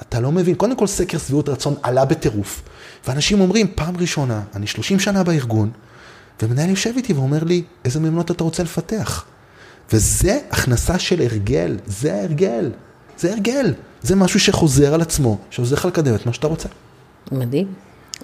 אתה 0.01 0.19
לא 0.19 0.31
מבין, 0.31 0.55
קודם 0.55 0.75
כל 0.75 0.87
סקר 0.87 1.17
שביעות 1.17 1.49
רצון 1.49 1.75
עלה 1.83 2.05
בטירוף. 2.05 2.61
ואנשים 3.07 3.41
אומרים, 3.41 3.67
פעם 3.75 3.97
ראשונה, 3.97 4.41
אני 4.55 4.67
30 4.67 4.99
שנה 4.99 5.23
בארגון, 5.23 5.71
ומנהל 6.41 6.69
יושב 6.69 6.93
איתי 6.97 7.13
ואומר 7.13 7.43
לי, 7.43 7.63
איזה 7.85 7.99
מיומנות 7.99 8.31
אתה 8.31 8.43
רוצה 8.43 8.63
לפתח? 8.63 9.25
וזה 9.91 10.39
הכנסה 10.51 10.99
של 10.99 11.21
הרגל, 11.21 11.77
זה 11.85 12.13
ההרגל, 12.13 12.71
זה 13.17 13.31
הרגל. 13.31 13.73
זה 14.03 14.15
משהו 14.15 14.39
שחוזר 14.39 14.93
על 14.93 15.01
עצמו, 15.01 15.37
שעוזר 15.49 15.75
לך 15.75 15.85
לקדם 15.85 16.15
את 16.15 16.25
מה 16.25 16.33
שאתה 16.33 16.47
רוצה. 16.47 16.69
מדהים, 17.31 17.73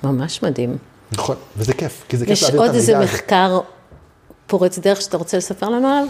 ממש 0.03 0.43
מדהים. 0.43 0.77
נכון, 1.11 1.35
וזה 1.57 1.73
כיף, 1.73 2.03
כי 2.09 2.17
זה 2.17 2.25
כיף 2.25 2.41
להעביר 2.41 2.65
את 2.65 2.69
המידע. 2.69 2.83
יש 2.83 2.89
עוד 2.89 2.99
איזה 2.99 3.13
מחקר 3.13 3.59
פורץ 4.47 4.79
דרך 4.79 5.01
שאתה 5.01 5.17
רוצה 5.17 5.37
לספר 5.37 5.69
לנו 5.69 5.87
עליו? 5.87 6.07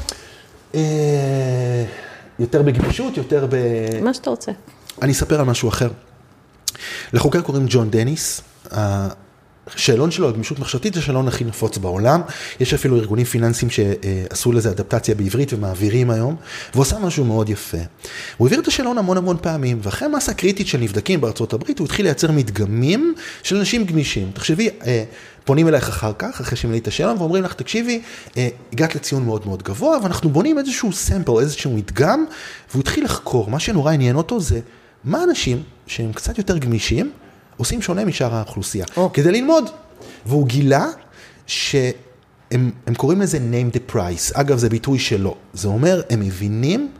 אה, 0.75 1.85
יותר 2.39 2.61
בגמישות, 2.61 3.17
יותר 3.17 3.47
ב... 3.49 3.55
מה 4.01 4.13
שאתה 4.13 4.29
רוצה. 4.29 4.51
אני 5.01 5.11
אספר 5.11 5.39
על 5.39 5.45
משהו 5.45 5.69
אחר. 5.69 5.89
לחוקר 7.13 7.41
קוראים 7.41 7.65
ג'ון 7.69 7.89
דניס, 7.89 8.41
השאלון 9.75 10.11
שלו 10.11 10.27
על 10.27 10.33
גמישות 10.33 10.59
מחשבתית 10.59 10.93
זה 10.93 10.99
השאלון 10.99 11.27
הכי 11.27 11.43
נפוץ 11.43 11.77
בעולם. 11.77 12.21
יש 12.59 12.73
אפילו 12.73 12.97
ארגונים 12.97 13.25
פיננסיים 13.25 13.71
שעשו 13.71 14.51
לזה 14.51 14.69
אדפטציה 14.69 15.15
בעברית 15.15 15.53
ומעבירים 15.53 16.09
היום, 16.09 16.35
והוא 16.73 16.81
עושה 16.81 16.99
משהו 16.99 17.25
מאוד 17.25 17.49
יפה. 17.49 17.77
הוא 18.37 18.47
העביר 18.47 18.59
את 18.59 18.67
השאלון 18.67 18.97
המון 18.97 19.17
המון 19.17 19.37
פעמים, 19.41 19.79
ואחרי 19.83 20.07
מסה 20.07 20.33
קריטית 20.33 20.67
של 20.67 20.77
נבדקים 20.77 21.21
בארצות 21.21 21.53
הברית, 21.53 21.79
הוא 21.79 21.85
התחיל 21.85 22.05
לייצר 22.05 22.31
מדגמים 22.31 23.13
של 23.43 23.57
אנשים 23.57 23.85
גמישים. 23.85 24.31
תחשבי, 24.33 24.69
אה, 24.85 25.03
פונים 25.45 25.67
אלייך 25.67 25.89
אחר 25.89 26.11
כך, 26.17 26.41
אחרי 26.41 26.57
שמילאת 26.57 26.87
השאלון, 26.87 27.17
ואומרים 27.17 27.43
לך, 27.43 27.53
תקשיבי, 27.53 28.01
אה, 28.37 28.47
הגעת 28.73 28.95
לציון 28.95 29.25
מאוד 29.25 29.41
מאוד 29.45 29.63
גבוה, 29.63 29.97
ואנחנו 30.03 30.29
בונים 30.29 30.59
איזשהו 30.59 30.93
סמפל, 30.93 31.31
איזשהו 31.39 31.71
מדגם, 31.71 32.25
והוא 32.71 32.81
התחיל 32.81 33.03
לחקור. 33.03 33.49
מה 33.49 33.59
שנורא 33.59 33.91
עניין 33.91 34.15
אותו 34.15 34.39
זה, 34.39 34.59
מה 35.03 35.23
אנשים 35.23 35.63
שהם 35.87 36.13
קצת 36.13 36.37
יותר 36.37 36.57
גמישים, 36.57 37.11
עושים 37.59 37.81
שונה 37.81 38.05
משאר 38.05 38.35
האוכלוסייה, 38.35 38.85
oh. 38.85 38.99
כדי 39.13 39.31
ללמוד. 39.31 39.69
והוא 40.25 40.47
גילה 40.47 40.87
שהם 41.47 42.71
קוראים 42.97 43.21
לזה 43.21 43.37
name 43.37 43.75
the 43.75 43.95
price, 43.95 44.39
אגב 44.39 44.57
זה 44.57 44.69
ביטוי 44.69 44.99
שלו, 44.99 45.35
זה 45.53 45.67
אומר 45.67 46.01
הם 46.09 46.19
מבינים 46.19 46.91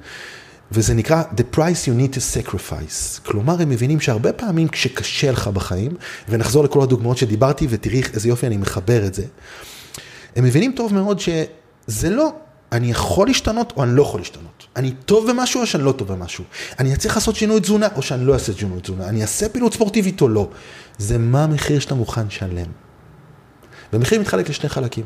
וזה 0.72 0.94
נקרא 0.94 1.24
the 1.36 1.56
price 1.56 1.86
you 1.86 2.02
need 2.02 2.16
to 2.16 2.20
sacrifice, 2.20 3.22
כלומר 3.26 3.62
הם 3.62 3.70
מבינים 3.70 4.00
שהרבה 4.00 4.34
פעמים 4.34 4.68
כשקשה 4.68 5.32
לך 5.32 5.48
בחיים, 5.48 5.92
ונחזור 6.30 6.64
לכל 6.64 6.82
הדוגמאות 6.82 7.18
שדיברתי 7.18 7.68
ותראי 7.70 8.02
איזה 8.14 8.30
יופי 8.30 8.48
אני 8.48 8.58
מחבר 8.58 9.06
את 9.06 9.14
זה, 9.14 9.24
הם 10.36 10.44
מבינים 10.44 10.72
טוב 10.76 10.94
מאוד 10.94 11.20
שזה 11.20 12.10
לא 12.10 12.34
אני 12.72 12.92
יכול 12.92 13.28
להשתנות 13.28 13.74
או 13.78 13.84
אני 13.84 13.96
לא 13.96 14.02
יכול 14.02 14.20
להשתנות. 14.20 14.68
אני 14.76 14.92
טוב 15.06 15.32
במשהו 15.32 15.62
או 15.62 15.68
שאני 15.68 15.84
לא 15.84 15.92
טוב 15.92 16.08
במשהו. 16.08 16.44
אני 16.80 16.94
אצליח 16.94 17.16
לעשות 17.16 17.36
שינוי 17.36 17.60
תזונה 17.60 17.88
או 17.96 18.02
שאני 18.02 18.26
לא 18.26 18.34
אעשה 18.34 18.54
שינוי 18.54 18.82
תזונה. 18.82 19.10
אני 19.10 19.22
אעשה 19.22 19.50
פעילות 19.50 19.74
ספורטיבית 19.74 20.22
או 20.22 20.28
לא. 20.28 20.50
זה 20.98 21.18
מה 21.18 21.44
המחיר 21.44 21.80
שאתה 21.80 21.96
מוכן 21.96 22.28
לשלם. 22.28 22.72
ומחיר 23.94 24.22
מתחלק 24.22 24.50
לשני 24.50 24.70
חלקים. 24.70 25.06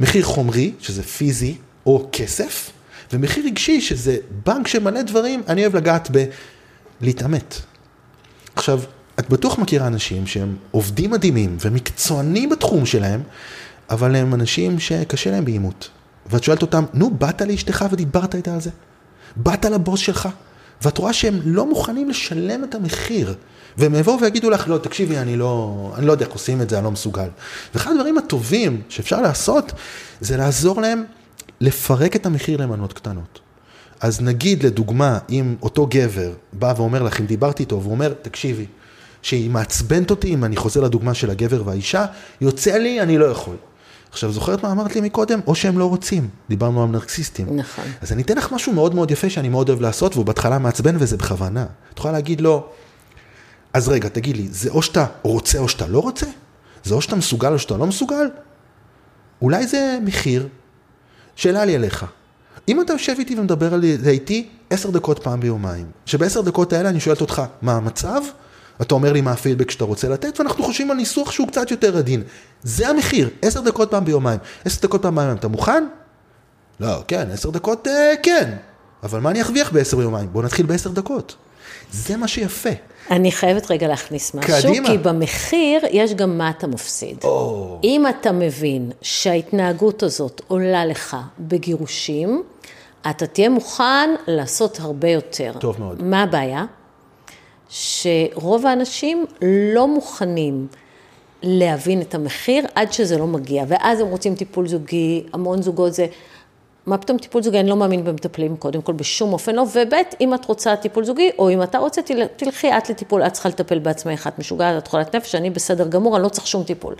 מחיר 0.00 0.24
חומרי, 0.24 0.72
שזה 0.80 1.02
פיזי, 1.02 1.56
או 1.86 2.08
כסף, 2.12 2.70
ומחיר 3.12 3.44
רגשי, 3.46 3.80
שזה 3.80 4.16
בנק 4.46 4.68
שמלא 4.68 5.02
דברים, 5.02 5.42
אני 5.48 5.62
אוהב 5.62 5.76
לגעת 5.76 6.10
בלהתעמת. 7.00 7.60
עכשיו, 8.56 8.80
את 9.18 9.28
בטוח 9.28 9.58
מכירה 9.58 9.86
אנשים 9.86 10.26
שהם 10.26 10.56
עובדים 10.70 11.10
מדהימים 11.10 11.56
ומקצוענים 11.60 12.48
בתחום 12.48 12.86
שלהם, 12.86 13.22
אבל 13.90 14.16
הם 14.16 14.34
אנשים 14.34 14.80
שקשה 14.80 15.30
להם 15.30 15.44
בעימות. 15.44 15.88
ואת 16.30 16.44
שואלת 16.44 16.62
אותם, 16.62 16.84
נו, 16.94 17.10
באת 17.10 17.42
לאשתך 17.42 17.84
ודיברת 17.90 18.34
איתה 18.34 18.54
על 18.54 18.60
זה? 18.60 18.70
באת 19.36 19.64
לבוס 19.64 20.00
שלך? 20.00 20.28
ואת 20.82 20.98
רואה 20.98 21.12
שהם 21.12 21.40
לא 21.44 21.66
מוכנים 21.66 22.08
לשלם 22.08 22.64
את 22.64 22.74
המחיר. 22.74 23.34
והם 23.76 23.94
יבואו 23.94 24.20
ויגידו 24.20 24.50
לך, 24.50 24.68
לא, 24.68 24.78
תקשיבי, 24.78 25.18
אני 25.18 25.36
לא, 25.36 25.92
אני 25.96 26.06
לא 26.06 26.12
יודע 26.12 26.24
איך 26.24 26.34
עושים 26.34 26.62
את 26.62 26.70
זה, 26.70 26.76
אני 26.76 26.84
לא 26.84 26.90
מסוגל. 26.90 27.28
ואחד 27.74 27.90
הדברים 27.90 28.18
הטובים 28.18 28.82
שאפשר 28.88 29.20
לעשות, 29.20 29.72
זה 30.20 30.36
לעזור 30.36 30.80
להם 30.80 31.04
לפרק 31.60 32.16
את 32.16 32.26
המחיר 32.26 32.62
למנות 32.62 32.92
קטנות. 32.92 33.40
אז 34.00 34.20
נגיד, 34.20 34.62
לדוגמה, 34.62 35.18
אם 35.30 35.54
אותו 35.62 35.86
גבר 35.90 36.32
בא 36.52 36.74
ואומר 36.76 37.02
לך, 37.02 37.20
אם 37.20 37.26
דיברתי 37.26 37.62
איתו, 37.62 37.80
והוא 37.80 37.92
אומר, 37.92 38.12
תקשיבי, 38.22 38.66
שהיא 39.22 39.50
מעצבנת 39.50 40.10
אותי, 40.10 40.34
אם 40.34 40.44
אני 40.44 40.56
חוזר 40.56 40.80
לדוגמה 40.80 41.14
של 41.14 41.30
הגבר 41.30 41.62
והאישה, 41.66 42.06
יוצא 42.40 42.76
לי, 42.76 43.00
אני 43.00 43.18
לא 43.18 43.24
יכול. 43.24 43.56
עכשיו, 44.14 44.32
זוכרת 44.32 44.62
מה 44.62 44.72
אמרת 44.72 44.94
לי 44.94 45.00
מקודם? 45.00 45.40
או 45.46 45.54
שהם 45.54 45.78
לא 45.78 45.84
רוצים. 45.84 46.28
דיברנו 46.48 46.82
על 46.82 46.88
נרקסיסטים. 46.88 47.56
נכון. 47.56 47.84
אז 48.00 48.12
אני 48.12 48.22
אתן 48.22 48.36
לך 48.36 48.52
משהו 48.52 48.72
מאוד 48.72 48.94
מאוד 48.94 49.10
יפה 49.10 49.30
שאני 49.30 49.48
מאוד 49.48 49.68
אוהב 49.68 49.80
לעשות, 49.80 50.14
והוא 50.14 50.26
בהתחלה 50.26 50.58
מעצבן 50.58 50.96
וזה 50.98 51.16
בכוונה. 51.16 51.66
את 51.92 51.98
יכולה 51.98 52.12
להגיד 52.12 52.40
לו, 52.40 52.66
אז 53.72 53.88
רגע, 53.88 54.08
תגיד 54.08 54.36
לי, 54.36 54.48
זה 54.50 54.70
או 54.70 54.82
שאתה 54.82 55.06
רוצה 55.22 55.58
או 55.58 55.68
שאתה 55.68 55.86
לא 55.86 55.98
רוצה? 55.98 56.26
זה 56.84 56.94
או 56.94 57.02
שאתה 57.02 57.16
מסוגל 57.16 57.52
או 57.52 57.58
שאתה 57.58 57.76
לא 57.76 57.86
מסוגל? 57.86 58.30
אולי 59.42 59.66
זה 59.66 59.98
מחיר? 60.04 60.48
שאלה 61.36 61.64
לי 61.64 61.76
אליך. 61.76 62.06
אם 62.68 62.80
אתה 62.80 62.92
יושב 62.92 63.14
איתי 63.18 63.38
ומדבר 63.38 63.74
על 63.74 63.84
זה 64.00 64.10
איתי 64.10 64.48
עשר 64.70 64.90
דקות 64.90 65.18
פעם 65.18 65.40
ביומיים, 65.40 65.86
שבעשר 66.06 66.40
דקות 66.40 66.72
האלה 66.72 66.88
אני 66.88 67.00
שואלת 67.00 67.20
אותך, 67.20 67.42
מה 67.62 67.72
המצב? 67.72 68.20
אתה 68.82 68.94
אומר 68.94 69.12
לי 69.12 69.20
מה 69.20 69.32
הפידבק 69.32 69.70
שאתה 69.70 69.84
רוצה 69.84 70.08
לתת, 70.08 70.40
ואנחנו 70.40 70.64
חושבים 70.64 70.90
על 70.90 70.96
ניסוח 70.96 71.30
שהוא 71.30 71.48
קצת 71.48 71.70
יותר 71.70 71.96
עדין. 71.96 72.22
זה 72.62 72.88
המחיר, 72.88 73.30
עשר 73.42 73.60
דקות 73.60 73.90
פעם 73.90 74.04
ביומיים. 74.04 74.38
עשר 74.64 74.86
דקות 74.86 75.02
פעם 75.02 75.14
ביומיים, 75.14 75.36
אתה 75.36 75.48
מוכן? 75.48 75.84
לא, 76.80 77.02
כן, 77.08 77.28
עשר 77.32 77.50
דקות, 77.50 77.88
אה, 77.88 78.12
כן. 78.22 78.54
אבל 79.02 79.20
מה 79.20 79.30
אני 79.30 79.42
ארוויח 79.42 79.72
בעשר 79.72 79.96
ביומיים? 79.96 80.28
בוא 80.32 80.42
נתחיל 80.42 80.66
בעשר 80.66 80.90
דקות. 80.90 81.36
זה 81.92 82.16
מה 82.16 82.28
שיפה. 82.28 82.70
אני 83.10 83.32
חייבת 83.32 83.70
רגע 83.70 83.88
להכניס 83.88 84.34
משהו, 84.34 84.52
קדימה. 84.68 84.88
כי 84.88 84.98
במחיר 84.98 85.80
יש 85.90 86.14
גם 86.14 86.38
מה 86.38 86.50
אתה 86.50 86.66
מפסיד. 86.66 87.16
או, 87.24 87.80
אם 87.84 88.04
אתה 88.08 88.32
מבין 88.32 88.90
שההתנהגות 89.02 90.02
הזאת 90.02 90.42
עולה 90.48 90.86
לך 90.86 91.16
בגירושים, 91.38 92.42
אתה 93.10 93.26
תהיה 93.26 93.48
מוכן 93.48 94.10
לעשות 94.26 94.80
הרבה 94.80 95.08
יותר. 95.08 95.52
טוב 95.58 95.80
מאוד. 95.80 96.02
מה 96.02 96.22
הבעיה? 96.22 96.64
שרוב 97.76 98.66
האנשים 98.66 99.26
לא 99.42 99.88
מוכנים 99.88 100.66
להבין 101.42 102.00
את 102.00 102.14
המחיר 102.14 102.66
עד 102.74 102.92
שזה 102.92 103.18
לא 103.18 103.26
מגיע, 103.26 103.64
ואז 103.68 104.00
הם 104.00 104.06
רוצים 104.06 104.34
טיפול 104.34 104.68
זוגי, 104.68 105.24
המון 105.32 105.62
זוגות 105.62 105.94
זה, 105.94 106.06
מה 106.86 106.98
פתאום 106.98 107.18
טיפול 107.18 107.42
זוגי, 107.42 107.60
אני 107.60 107.68
לא 107.70 107.76
מאמין 107.76 108.04
במטפלים, 108.04 108.56
קודם 108.56 108.82
כל 108.82 108.92
בשום 108.92 109.32
אופן 109.32 109.54
לא, 109.54 109.62
וב' 109.62 109.92
אם 110.20 110.34
את 110.34 110.44
רוצה 110.44 110.76
טיפול 110.76 111.04
זוגי, 111.04 111.30
או 111.38 111.50
אם 111.50 111.62
אתה 111.62 111.78
רוצה, 111.78 112.02
תל- 112.02 112.26
תלכי 112.36 112.76
את 112.78 112.90
לטיפול, 112.90 113.22
את 113.22 113.32
צריכה 113.32 113.48
לטפל 113.48 113.78
בעצמך, 113.78 114.26
את 114.26 114.38
משוגעת, 114.38 114.82
את 114.82 114.88
חולת 114.88 115.14
נפש, 115.14 115.34
אני 115.34 115.50
בסדר 115.50 115.88
גמור, 115.88 116.16
אני 116.16 116.24
לא 116.24 116.28
צריך 116.28 116.46
שום 116.46 116.62
טיפול. 116.62 116.94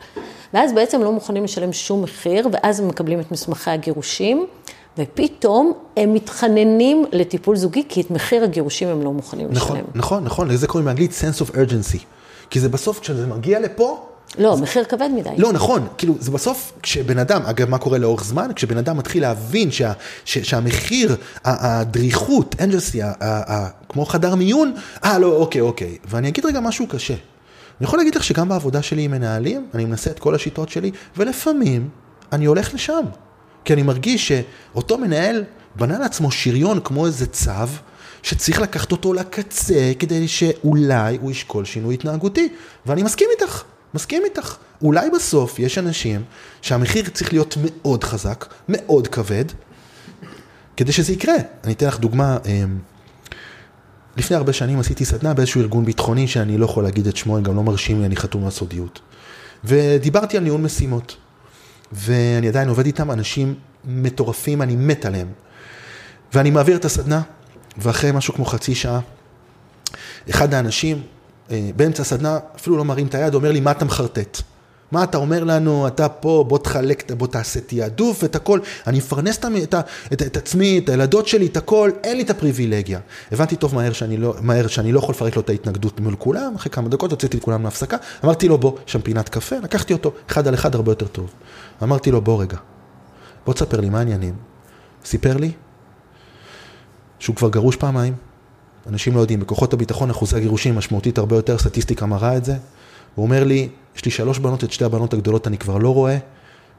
ואז 0.55 0.73
בעצם 0.73 1.03
לא 1.03 1.13
מוכנים 1.13 1.45
לשלם 1.45 1.73
שום 1.73 2.03
מחיר, 2.03 2.49
ואז 2.53 2.81
הם 2.81 2.89
מקבלים 2.89 3.21
את 3.21 3.33
מסמכי 3.33 3.71
הגירושים, 3.71 4.47
ופתאום 4.99 5.73
הם 5.97 6.15
מתחננים 6.15 7.05
לטיפול 7.13 7.57
זוגי, 7.57 7.83
כי 7.89 8.01
את 8.01 8.11
מחיר 8.11 8.45
הגירושים 8.45 8.89
הם 8.89 9.03
לא 9.03 9.13
מוכנים 9.13 9.49
נכון, 9.51 9.77
לשלם. 9.77 9.87
נכון, 9.95 10.25
נכון, 10.25 10.49
לזה 10.49 10.67
קוראים 10.67 10.85
באנגלית 10.85 11.11
sense 11.11 11.43
of 11.43 11.51
urgency. 11.51 11.99
כי 12.51 12.61
זה 12.61 12.69
בסוף, 12.69 13.01
כשזה 13.01 13.27
מגיע 13.27 13.61
לפה, 13.61 14.07
לא, 14.39 14.57
מחיר 14.57 14.85
כבד 14.85 15.09
מדי. 15.15 15.31
לא, 15.39 15.53
נכון, 15.53 15.87
כאילו, 15.99 16.15
זה 16.21 16.31
בסוף, 16.31 16.73
כשבן 16.83 17.19
אדם, 17.19 17.43
אגב, 17.43 17.69
מה 17.69 17.79
קורה 17.79 17.99
לאורך 17.99 18.25
זמן? 18.25 18.51
כשבן 18.57 18.77
אדם 18.77 18.97
מתחיל 18.97 19.23
להבין 19.23 19.71
שה, 19.71 19.93
ש, 20.25 20.39
שהמחיר, 20.39 21.17
הדריכות, 21.45 22.55
אנג'לסי, 22.61 23.01
כמו 23.89 24.07
חדר 24.07 24.35
מיון, 24.35 24.75
אה, 25.05 25.19
לא, 25.19 25.37
אוקיי, 25.37 25.61
אוקיי. 25.61 25.99
ואני 26.09 26.29
אגיד 26.29 26.47
רגע 26.47 26.61
משהו 26.61 26.87
קשה. 26.87 27.15
אני 27.15 27.87
יכול 27.87 27.99
להגיד 27.99 28.15
לך 28.15 28.25
שגם 28.25 28.49
בעבודה 28.49 28.83
שלי 28.83 29.03
עם 29.03 29.11
מנהלים, 29.11 29.67
אני 29.75 29.85
מנסה 29.85 30.11
את 30.11 30.19
כל 30.19 30.35
השיטות 30.35 30.69
שלי, 30.69 30.91
ולפעמים 31.17 31.89
אני 32.33 32.45
הולך 32.45 32.75
לשם. 32.75 33.05
כי 33.65 33.73
אני 33.73 33.83
מרגיש 33.83 34.33
שאותו 34.33 34.99
מנהל 34.99 35.45
בנה 35.77 35.99
לעצמו 35.99 36.31
שריון 36.31 36.81
כמו 36.81 37.07
איזה 37.07 37.27
צו, 37.27 37.51
שצריך 38.23 38.61
לקחת 38.61 38.93
אותו 38.93 39.13
לקצה 39.13 39.93
כדי 39.99 40.29
שאולי 40.29 41.19
הוא 41.21 41.31
ישקול 41.31 41.65
שינוי 41.65 41.95
התנהגותי. 41.95 42.49
ואני 42.87 43.03
מסכים 43.03 43.29
איתך, 43.33 43.63
מסכים 43.95 44.23
איתך. 44.25 44.57
אולי 44.83 45.11
בסוף 45.11 45.59
יש 45.59 45.79
אנשים 45.79 46.23
שהמחיר 46.63 47.09
צריך 47.09 47.33
להיות 47.33 47.57
מאוד 47.61 48.05
חזק, 48.05 48.47
מאוד 48.69 49.09
כבד, 49.09 49.45
כדי 50.77 50.93
שזה 50.93 51.13
יקרה. 51.13 51.35
אני 51.65 51.73
אתן 51.73 51.87
לך 51.87 52.01
דוגמה, 52.01 52.39
אמ, 52.47 52.79
לפני 54.17 54.37
הרבה 54.37 54.53
שנים 54.53 54.81
עשיתי 54.81 55.05
סדנה 55.05 55.35
באיזשהו 55.35 55.61
ארגון 55.61 55.85
ביטחוני 55.85 56.29
שאני 56.29 56.59
לא 56.59 56.65
יכול 56.65 56.85
להגיד 56.85 57.07
את 57.07 57.17
שמו, 57.17 57.37
הם 57.37 57.43
גם 57.43 57.57
לא 57.57 57.63
מרשים 57.63 58.01
לי, 58.01 58.07
אני 58.07 58.17
חתום 58.17 58.45
על 58.45 58.51
סודיות. 58.51 59.01
ודיברתי 59.65 60.37
על 60.37 60.43
ניהול 60.43 60.61
משימות. 60.61 61.17
ואני 61.93 62.49
עדיין 62.49 62.69
עובד 62.69 62.87
איתם, 62.87 63.11
אנשים 63.11 63.55
מטורפים, 63.85 64.63
אני 64.63 64.77
מת 64.77 65.07
עליהם. 65.07 65.29
ואני 66.35 66.51
מעביר 66.51 66.77
את 66.77 66.85
הסדנה, 66.85 67.23
ואחרי 67.79 68.13
משהו 68.13 68.35
כמו 68.35 68.45
חצי 68.45 68.75
שעה, 68.75 69.01
אחד 70.31 70.55
האנשים, 70.55 71.03
אה, 71.51 71.71
באמצע 71.77 72.03
הסדנה, 72.03 72.39
אפילו 72.57 72.77
לא 72.77 72.85
מרים 72.85 73.07
את 73.07 73.15
היד, 73.15 73.35
אומר 73.35 73.53
לי, 73.53 73.61
מה 73.61 73.71
אתה 73.71 73.85
מחרטט? 73.85 74.43
מה 74.95 75.05
אתה 75.05 75.19
אומר 75.19 75.45
לנו, 75.45 75.87
אתה 75.87 76.09
פה, 76.09 76.45
בוא 76.49 76.59
תחלק, 76.59 77.13
בוא 77.13 77.27
תעשה 77.27 77.61
תעדוף, 77.61 78.25
את 78.25 78.37
הכל. 78.37 78.61
אני 78.87 78.99
מפרנס 78.99 79.39
את, 79.39 79.45
את, 79.45 79.75
את, 80.13 80.23
את 80.23 80.37
עצמי, 80.37 80.79
את 80.79 80.89
הילדות 80.89 81.29
שלי, 81.29 81.47
את 81.47 81.57
הכל, 81.57 81.91
אין 82.05 82.17
לי 82.17 82.23
את 82.23 82.31
הפריבילגיה. 82.31 83.01
הבנתי 83.33 83.57
טוב 83.57 83.75
מהר 83.75 83.93
שאני 83.93 84.17
לא, 84.17 84.35
מהר 84.41 84.67
שאני 84.67 84.93
לא 84.93 84.99
יכול 84.99 85.15
לפרק 85.15 85.37
לו 85.37 85.43
את 85.43 85.51
ההתנגדות 85.51 86.01
מול 86.01 86.17
כולם, 86.19 86.55
אחרי 86.57 86.73
כמה 86.73 86.89
דקות 86.89 87.11
הוצאתי 87.11 87.37
את 87.37 87.43
כולם 87.43 87.63
להפסקה, 87.63 87.97
אמרתי 88.25 88.49
לו, 88.49 88.59
בוא, 88.59 88.73
שם 88.87 89.01
פינת 89.01 89.29
קפה, 89.29 89.57
לקחתי 89.63 89.93
אותו, 89.93 90.13
אחד 90.31 90.49
על 90.49 90.55
אחד 90.55 90.75
הרבה 90.75 90.93
יותר 90.93 91.07
טוב. 91.07 91.31
אמרתי 91.83 92.11
לו, 92.11 92.21
בוא 92.21 92.43
רגע, 92.43 92.57
בוא 93.47 93.55
תספר 93.55 93.81
לי 93.81 93.91
מה 93.91 93.99
העניינים. 93.99 94.35
סיפר 95.05 95.37
לי 95.37 95.53
שהוא 97.19 97.37
כבר 97.37 97.49
גרוש 97.49 97.77
פעמיים, 97.77 98.15
אנשים 98.87 99.15
לא 99.15 99.21
יודעים, 99.21 99.41
בכוחות 99.41 99.73
הביטחון 99.73 100.11
אחוזי 100.11 100.37
הגירושים 100.37 100.75
משמעותית 100.75 101.19
הרבה 101.19 101.37
יותר, 101.37 101.59
סטטיסטיקה 101.59 102.07
מראה 102.07 102.37
את 102.37 102.45
זה. 102.45 102.57
הוא 103.15 103.25
אומר 103.25 103.45
לי, 103.45 103.69
יש 103.97 104.05
לי 104.05 104.11
שלוש 104.11 104.39
בנות, 104.39 104.65
את 104.65 104.73
שתי 104.73 104.85
הבנות 104.85 105.15
הגדולות 105.15 105.47
אני 105.47 105.59
כבר 105.59 105.79
לא 105.79 105.95
רואה, 105.95 106.19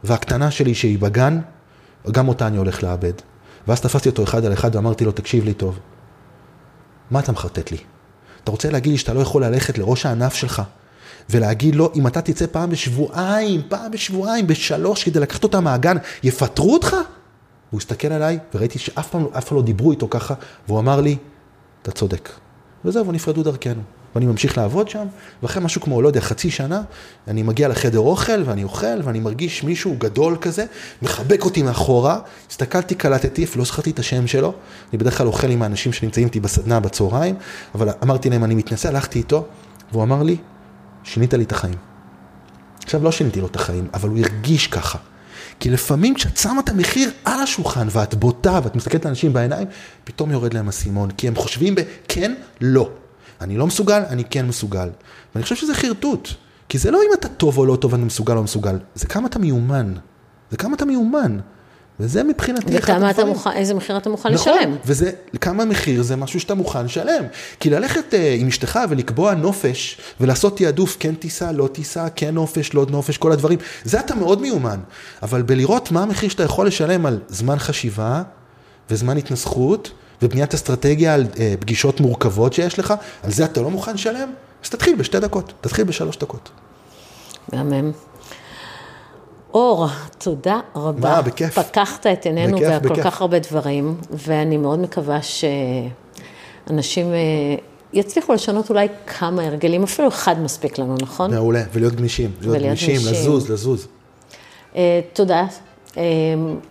והקטנה 0.04 0.52
שלי 0.52 0.76
שהיא 0.76 1.00
בגן, 1.00 1.40
גם 2.12 2.28
אותה 2.28 2.48
אני 2.48 2.58
הולך 2.58 2.84
לאבד. 2.84 3.14
ואז 3.68 3.82
תפסתי 3.82 4.10
אותו 4.10 4.24
אחד 4.24 4.46
על 4.46 4.54
אחד 4.54 4.76
ואמרתי 4.76 5.06
לו, 5.06 5.12
תקשיב 5.12 5.46
לי 5.46 5.54
טוב, 5.54 5.80
מה 7.12 7.20
אתה 7.20 7.32
מחרטט 7.32 7.72
לי? 7.72 7.78
אתה 8.44 8.52
רוצה 8.52 8.70
להגיד 8.70 8.92
לי 8.92 8.98
שאתה 8.98 9.14
לא 9.14 9.20
יכול 9.20 9.46
ללכת 9.46 9.78
לראש 9.78 10.06
הענף 10.06 10.34
שלך 10.34 10.62
ולהגיד 11.30 11.76
לו, 11.76 11.92
אם 11.96 12.08
אתה 12.08 12.22
תצא 12.22 12.46
פעם 12.52 12.70
בשבועיים, 12.70 13.62
פעם 13.70 13.92
בשבועיים, 13.92 14.48
בשלוש, 14.48 15.04
כדי 15.04 15.20
לקחת 15.20 15.44
אותה 15.44 15.60
מהגן, 15.60 15.98
יפטרו 16.24 16.74
אותך? 16.74 16.96
הוא 17.70 17.80
הסתכל 17.80 18.08
עליי, 18.08 18.40
וראיתי 18.54 18.80
שאף 18.80 19.10
פעם, 19.10 19.26
אף 19.38 19.46
פעם 19.46 19.58
לא 19.58 19.64
דיברו 19.64 19.92
איתו 19.92 20.08
ככה, 20.10 20.34
והוא 20.68 20.80
אמר 20.80 21.02
לי, 21.02 21.18
אתה 21.82 21.92
צודק. 21.92 22.30
וזהו, 22.86 23.08
ונפרדו 23.08 23.44
דרכנו. 23.44 23.82
ואני 24.16 24.26
ממשיך 24.26 24.58
לעבוד 24.58 24.90
שם, 24.90 25.06
ואחרי 25.44 25.64
משהו 25.64 25.82
כמו, 25.82 26.02
לא 26.02 26.08
יודע, 26.08 26.22
חצי 26.22 26.52
שנה, 26.52 26.82
אני 27.28 27.44
מגיע 27.44 27.68
לחדר 27.68 28.00
אוכל, 28.00 28.44
ואני 28.46 28.64
אוכל, 28.64 29.02
ואני 29.04 29.20
מרגיש 29.20 29.64
מישהו 29.64 29.96
גדול 29.98 30.38
כזה, 30.42 30.66
מחבק 31.02 31.46
אותי 31.46 31.62
מאחורה, 31.62 32.20
הסתכלתי, 32.50 32.96
קלטתי, 32.96 33.44
אפילו 33.44 33.60
לא 33.60 33.66
זכרתי 33.66 33.90
את 33.90 34.00
השם 34.00 34.28
שלו, 34.28 34.54
אני 34.92 34.98
בדרך 34.98 35.18
כלל 35.18 35.28
אוכל 35.28 35.50
עם 35.50 35.62
האנשים 35.62 35.94
שנמצאים 35.94 36.28
איתי 36.28 36.40
בסדנה 36.40 36.80
בצהריים, 36.80 37.36
אבל 37.76 37.90
אמרתי 38.04 38.30
להם, 38.30 38.44
אני 38.44 38.56
מתנשא, 38.56 38.88
הלכתי 38.88 39.20
איתו, 39.20 39.46
והוא 39.92 40.04
אמר 40.04 40.24
לי, 40.24 40.38
שינית 41.04 41.34
לי 41.34 41.44
את 41.44 41.52
החיים. 41.52 41.76
עכשיו, 42.84 43.04
לא 43.04 43.12
שיניתי 43.12 43.42
לו 43.42 43.48
את 43.48 43.56
החיים, 43.56 43.88
אבל 43.94 44.10
הוא 44.10 44.18
הרגיש 44.18 44.68
ככה. 44.68 44.98
כי 45.60 45.70
לפעמים 45.70 46.16
כשאת 46.16 46.38
שמה 46.38 46.60
את 46.60 46.70
המחיר 46.70 47.12
על 47.26 47.40
השולחן 47.40 47.88
ואת 47.92 48.16
בוטה 48.16 48.60
ואת 48.64 48.76
מסתכלת 48.76 49.06
לאנשים 49.06 49.34
בעיניים, 49.34 49.68
פתאום 50.04 50.32
יורד 50.32 50.54
להם 50.54 50.68
אסימון, 50.68 51.12
כי 51.12 51.28
הם 51.28 51.36
חושבים 51.36 51.76
בכן, 51.76 52.34
לא. 52.62 52.90
אני 53.42 53.58
לא 53.58 53.68
מסוגל, 53.68 54.02
אני 54.10 54.24
כן 54.30 54.46
מסוגל. 54.46 54.90
ואני 55.36 55.44
חושב 55.44 55.56
שזה 55.56 55.74
חרטוט, 55.74 56.30
כי 56.70 56.78
זה 56.78 56.92
לא 56.92 57.00
אם 57.08 57.14
אתה 57.14 57.28
טוב 57.28 57.58
או 57.58 57.66
לא 57.66 57.76
טוב, 57.76 57.94
אני 57.94 58.04
מסוגל 58.04 58.34
או 58.34 58.38
לא 58.38 58.44
מסוגל, 58.44 58.78
זה 58.96 59.08
כמה 59.08 59.28
אתה 59.28 59.40
מיומן. 59.40 59.94
זה 60.52 60.58
כמה 60.58 60.76
אתה 60.76 60.86
מיומן. 60.86 61.40
וזה 62.00 62.24
מבחינתי 62.24 62.78
אחד 62.78 62.94
וכמה 62.94 63.10
הדברים. 63.10 63.28
מוכן, 63.28 63.52
איזה 63.52 63.74
מחיר 63.74 63.98
אתה 63.98 64.10
מוכן 64.10 64.34
נכון, 64.34 64.54
לשלם. 64.54 64.76
וזה, 64.86 65.12
כמה 65.42 65.66
מחיר 65.66 66.04
זה 66.04 66.16
משהו 66.16 66.40
שאתה 66.40 66.54
מוכן 66.54 66.86
לשלם. 66.86 67.24
כי 67.60 67.70
ללכת 67.70 68.14
uh, 68.14 68.16
עם 68.40 68.48
אשתך 68.48 68.80
ולקבוע 68.90 69.34
נופש, 69.34 69.98
ולעשות 70.22 70.58
תעדוף, 70.58 70.98
כן 71.00 71.16
טיסה, 71.16 71.52
לא 71.52 71.68
טיסה, 71.68 72.10
כן 72.10 72.34
נופש, 72.34 72.74
לא 72.74 72.86
נופש, 72.90 73.18
כל 73.18 73.32
הדברים, 73.32 73.60
זה 73.84 74.00
אתה 74.00 74.16
מאוד 74.16 74.42
מיומן. 74.42 74.80
אבל 75.24 75.42
בלראות 75.42 75.92
מה 75.92 76.04
המחיר 76.04 76.30
שאתה 76.30 76.44
יכול 76.44 76.68
לשלם 76.68 77.06
על 77.06 77.20
זמן 77.28 77.60
חשיבה, 77.60 78.24
וזמן 78.90 79.18
התנסחות, 79.18 79.92
ובניית 80.22 80.54
אסטרטגיה 80.54 81.14
על 81.14 81.26
אה, 81.40 81.54
פגישות 81.60 82.00
מורכבות 82.00 82.54
שיש 82.54 82.80
לך, 82.80 82.94
על 83.24 83.32
זה 83.32 83.46
אתה 83.46 83.62
לא 83.62 83.70
מוכן 83.70 83.94
לשלם? 83.94 84.34
אז 84.64 84.70
תתחיל 84.70 84.96
בשתי 84.96 85.20
דקות, 85.20 85.54
תתחיל 85.62 85.84
בשלוש 85.86 86.18
דקות. 86.18 86.50
מהמם. 87.54 87.92
אור, 89.54 89.88
תודה 90.18 90.60
רבה. 90.76 91.10
מה, 91.10 91.22
בכיף. 91.22 91.60
פקחת 91.60 92.08
את 92.08 92.26
עינינו 92.26 92.58
בכיף, 92.58 92.82
בכל 92.82 92.94
בכיף. 92.94 93.04
כך 93.06 93.22
הרבה 93.22 93.40
דברים, 93.40 93.98
ואני 94.12 94.58
מאוד 94.58 94.80
מקווה 94.80 95.20
שאנשים 95.22 97.14
אה, 97.14 97.20
יצליחו 97.94 98.34
לשנות 98.34 98.70
אולי 98.70 98.88
כמה 99.08 99.44
הרגלים, 99.44 99.84
אפילו 99.84 100.08
אחד 100.08 100.40
מספיק 100.40 100.78
לנו, 100.78 100.96
נכון? 101.02 101.34
מעולה, 101.34 101.64
ולהיות 101.74 101.96
גמישים, 101.96 102.32
להיות 102.42 102.56
ולהיות 102.56 102.68
גמישים, 102.68 102.96
גמישים. 102.96 103.14
לזוז, 103.14 103.52
לזוז. 103.52 103.88
אה, 104.76 105.00
תודה. 105.14 105.46
אה, 105.98 106.04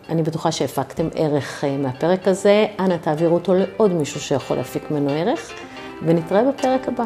אני 0.09 0.23
בטוחה 0.23 0.53
שהפקתם 0.53 1.09
ערך 1.15 1.65
אה, 1.65 1.77
מהפרק 1.77 2.29
הזה. 2.29 2.67
אנא 2.81 2.97
תעבירו 2.97 3.35
אותו 3.35 3.55
לעוד 3.55 3.93
מישהו 3.93 4.21
שיכול 4.21 4.57
להפיק 4.57 4.91
ממנו 4.91 5.11
ערך, 5.11 5.53
ונתראה 6.03 6.43
בפרק 6.53 6.89
הבא. 6.89 7.05